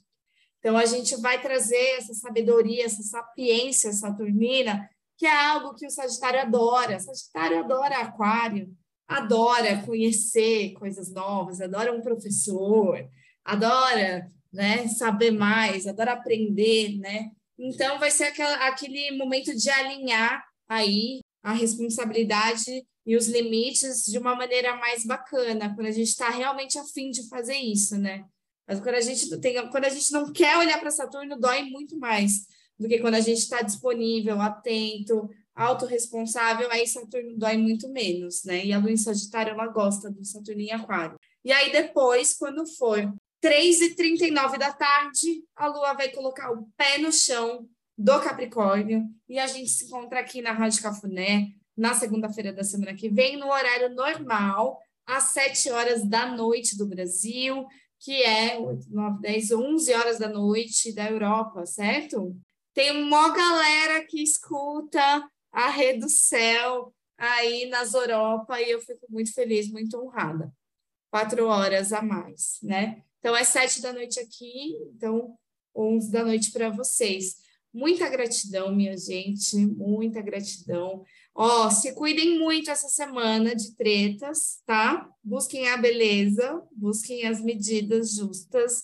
Então 0.59 0.77
a 0.77 0.85
gente 0.85 1.15
vai 1.15 1.41
trazer 1.41 1.97
essa 1.97 2.13
sabedoria, 2.13 2.85
essa 2.85 3.01
sapiência 3.01 3.91
saturnina, 3.93 4.87
que 5.17 5.25
é 5.25 5.33
algo 5.33 5.73
que 5.73 5.87
o 5.87 5.91
Sagitário 5.91 6.41
adora. 6.41 6.99
Sagitário 6.99 7.59
adora 7.59 7.97
aquário, 7.97 8.77
adora 9.09 9.81
conhecer 9.83 10.73
coisas 10.73 11.11
novas, 11.11 11.59
adora 11.59 11.91
um 11.91 12.01
professor, 12.01 13.09
adora, 13.43 14.31
né, 14.53 14.87
saber 14.87 15.31
mais, 15.31 15.87
adora 15.87 16.13
aprender, 16.13 16.95
né? 16.99 17.31
Então 17.57 17.97
vai 17.97 18.11
ser 18.11 18.25
aquela, 18.25 18.67
aquele 18.67 19.17
momento 19.17 19.55
de 19.55 19.69
alinhar 19.69 20.45
aí 20.67 21.21
a 21.41 21.53
responsabilidade 21.53 22.85
e 23.05 23.15
os 23.15 23.27
limites 23.27 24.05
de 24.05 24.19
uma 24.19 24.35
maneira 24.35 24.75
mais 24.75 25.03
bacana, 25.03 25.73
quando 25.73 25.87
a 25.87 25.91
gente 25.91 26.09
está 26.09 26.29
realmente 26.29 26.77
afim 26.77 27.09
de 27.09 27.27
fazer 27.27 27.55
isso, 27.55 27.97
né? 27.97 28.25
Mas 28.67 28.79
quando 28.79 28.95
a 28.95 29.01
gente 29.01 29.35
tem, 29.39 29.67
quando 29.71 29.85
a 29.85 29.89
gente 29.89 30.11
não 30.11 30.31
quer 30.31 30.55
olhar 30.57 30.79
para 30.79 30.91
Saturno, 30.91 31.39
dói 31.39 31.63
muito 31.63 31.97
mais 31.97 32.45
do 32.77 32.87
que 32.87 32.99
quando 32.99 33.15
a 33.15 33.19
gente 33.19 33.39
está 33.39 33.63
disponível, 33.63 34.39
atento, 34.39 35.27
autorresponsável, 35.59 36.71
aí 36.71 36.87
Saturno 36.87 37.37
dói 37.37 37.57
muito 37.57 37.89
menos, 37.89 38.43
né? 38.45 38.65
E 38.65 38.71
a 38.71 38.79
Lua 38.79 38.91
em 38.91 38.97
Sagitário, 38.97 39.51
ela 39.51 39.67
gosta 39.67 40.09
do 40.09 40.23
Saturno 40.23 40.61
em 40.61 40.71
Aquário. 40.71 41.19
E 41.43 41.51
aí 41.51 41.71
depois, 41.71 42.33
quando 42.33 42.65
for 42.65 43.13
3h39 43.43 44.57
da 44.57 44.71
tarde, 44.71 45.43
a 45.55 45.67
Lua 45.67 45.93
vai 45.93 46.09
colocar 46.09 46.51
o 46.51 46.67
pé 46.77 46.97
no 46.97 47.11
chão 47.11 47.67
do 47.97 48.19
Capricórnio 48.21 49.03
e 49.27 49.37
a 49.37 49.47
gente 49.47 49.69
se 49.69 49.85
encontra 49.85 50.21
aqui 50.21 50.41
na 50.41 50.53
Rádio 50.53 50.81
Cafuné 50.81 51.49
na 51.75 51.93
segunda-feira 51.93 52.53
da 52.53 52.63
semana 52.63 52.93
que 52.93 53.09
vem, 53.09 53.37
no 53.37 53.47
horário 53.47 53.93
normal, 53.93 54.79
às 55.05 55.23
7 55.25 55.71
horas 55.71 56.07
da 56.07 56.25
noite 56.25 56.77
do 56.77 56.87
Brasil, 56.87 57.65
que 57.99 58.23
é 58.23 58.57
8, 58.57 58.85
9, 58.89 59.21
10, 59.21 59.51
11 59.51 59.93
horas 59.93 60.19
da 60.19 60.29
noite 60.29 60.93
da 60.93 61.09
Europa, 61.09 61.65
certo? 61.65 62.35
Tem 62.73 62.91
uma 62.91 63.33
galera 63.33 64.05
que 64.05 64.21
escuta 64.21 65.25
a 65.51 65.69
Rede 65.69 66.01
do 66.01 66.09
Céu 66.09 66.93
aí 67.17 67.67
nas 67.67 67.93
Europa 67.93 68.61
e 68.61 68.71
eu 68.71 68.81
fico 68.81 69.05
muito 69.09 69.33
feliz, 69.33 69.69
muito 69.69 69.97
honrada. 69.99 70.51
Quatro 71.11 71.47
horas 71.47 71.91
a 71.91 72.01
mais, 72.01 72.59
né? 72.61 73.03
Então, 73.19 73.35
é 73.35 73.43
sete 73.43 73.81
da 73.81 73.91
noite 73.91 74.19
aqui, 74.19 74.77
então, 74.95 75.35
onze 75.75 76.11
da 76.11 76.23
noite 76.23 76.51
para 76.51 76.69
vocês. 76.69 77.35
Muita 77.73 78.09
gratidão, 78.09 78.73
minha 78.73 78.97
gente, 78.97 79.55
muita 79.57 80.21
gratidão. 80.21 81.03
Ó, 81.35 81.69
se 81.69 81.93
cuidem 81.93 82.39
muito 82.39 82.71
essa 82.71 82.87
semana 82.87 83.55
de 83.55 83.75
tretas, 83.75 84.61
tá? 84.65 85.07
Busquem 85.23 85.69
a 85.69 85.77
beleza, 85.77 86.63
busquem 86.71 87.27
as 87.27 87.41
medidas 87.41 88.15
justas, 88.15 88.83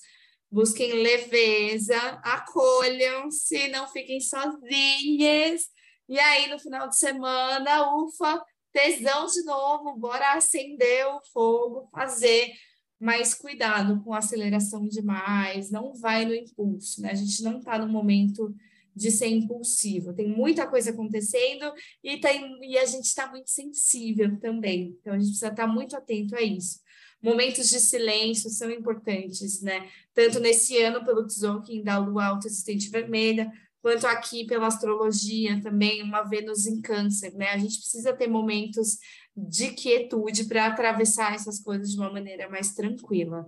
busquem 0.51 0.93
leveza, 0.93 1.97
acolham-se, 2.23 3.67
não 3.69 3.87
fiquem 3.87 4.19
sozinhas. 4.19 5.67
E 6.07 6.19
aí, 6.19 6.49
no 6.49 6.59
final 6.59 6.87
de 6.87 6.97
semana, 6.97 7.95
ufa, 7.95 8.43
tesão 8.71 9.25
de 9.25 9.43
novo, 9.43 9.97
bora 9.97 10.33
acender 10.33 11.05
o 11.07 11.21
fogo, 11.31 11.89
fazer 11.91 12.53
mas 12.99 13.33
cuidado 13.33 14.01
com 14.03 14.13
aceleração 14.13 14.87
demais, 14.87 15.69
não 15.69 15.93
vai 15.93 16.25
no 16.25 16.33
impulso, 16.33 17.01
né? 17.01 17.11
A 17.11 17.15
gente 17.15 17.43
não 17.43 17.59
está 17.59 17.77
no 17.77 17.87
momento 17.87 18.55
de 18.95 19.11
ser 19.11 19.27
impulsivo. 19.27 20.13
Tem 20.13 20.27
muita 20.27 20.65
coisa 20.65 20.91
acontecendo 20.91 21.73
e, 22.01 22.17
tem, 22.17 22.57
e 22.63 22.77
a 22.77 22.85
gente 22.85 23.05
está 23.05 23.29
muito 23.29 23.49
sensível 23.49 24.39
também. 24.39 24.97
Então, 24.99 25.13
a 25.13 25.17
gente 25.17 25.27
precisa 25.27 25.49
estar 25.49 25.67
tá 25.67 25.71
muito 25.71 25.95
atento 25.97 26.35
a 26.35 26.41
isso. 26.41 26.79
Momentos 27.21 27.69
de 27.69 27.79
silêncio 27.79 28.49
são 28.49 28.71
importantes, 28.71 29.61
né? 29.61 29.89
Tanto 30.13 30.39
nesse 30.39 30.81
ano 30.81 31.03
pelo 31.03 31.25
Tzolk'in 31.27 31.83
da 31.83 31.97
Lua 31.97 32.27
Alta 32.27 32.47
Existente 32.47 32.89
Vermelha, 32.89 33.51
quanto 33.85 34.07
aqui 34.07 34.47
pela 34.47 34.65
astrologia 34.65 35.61
também, 35.61 36.01
uma 36.01 36.23
Vênus 36.23 36.65
em 36.65 36.81
Câncer, 36.81 37.31
né? 37.35 37.49
A 37.51 37.57
gente 37.59 37.77
precisa 37.77 38.15
ter 38.15 38.25
momentos 38.25 38.97
de 39.37 39.73
quietude 39.73 40.45
para 40.45 40.65
atravessar 40.65 41.35
essas 41.35 41.59
coisas 41.59 41.91
de 41.91 41.97
uma 41.99 42.11
maneira 42.11 42.49
mais 42.49 42.73
tranquila. 42.73 43.47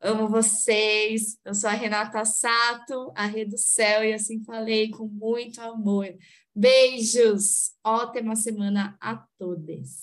Amo 0.00 0.26
vocês. 0.26 1.38
Eu 1.44 1.54
sou 1.54 1.70
a 1.70 1.74
Renata 1.74 2.24
Sato, 2.24 3.12
a 3.14 3.24
Rede 3.24 3.52
do 3.52 3.56
Céu, 3.58 4.02
e 4.02 4.12
assim 4.12 4.42
falei 4.42 4.90
com 4.90 5.06
muito 5.06 5.60
amor. 5.60 6.12
Beijos. 6.52 7.70
Ótima 7.84 8.34
semana 8.34 8.96
a 9.00 9.14
todos. 9.38 10.00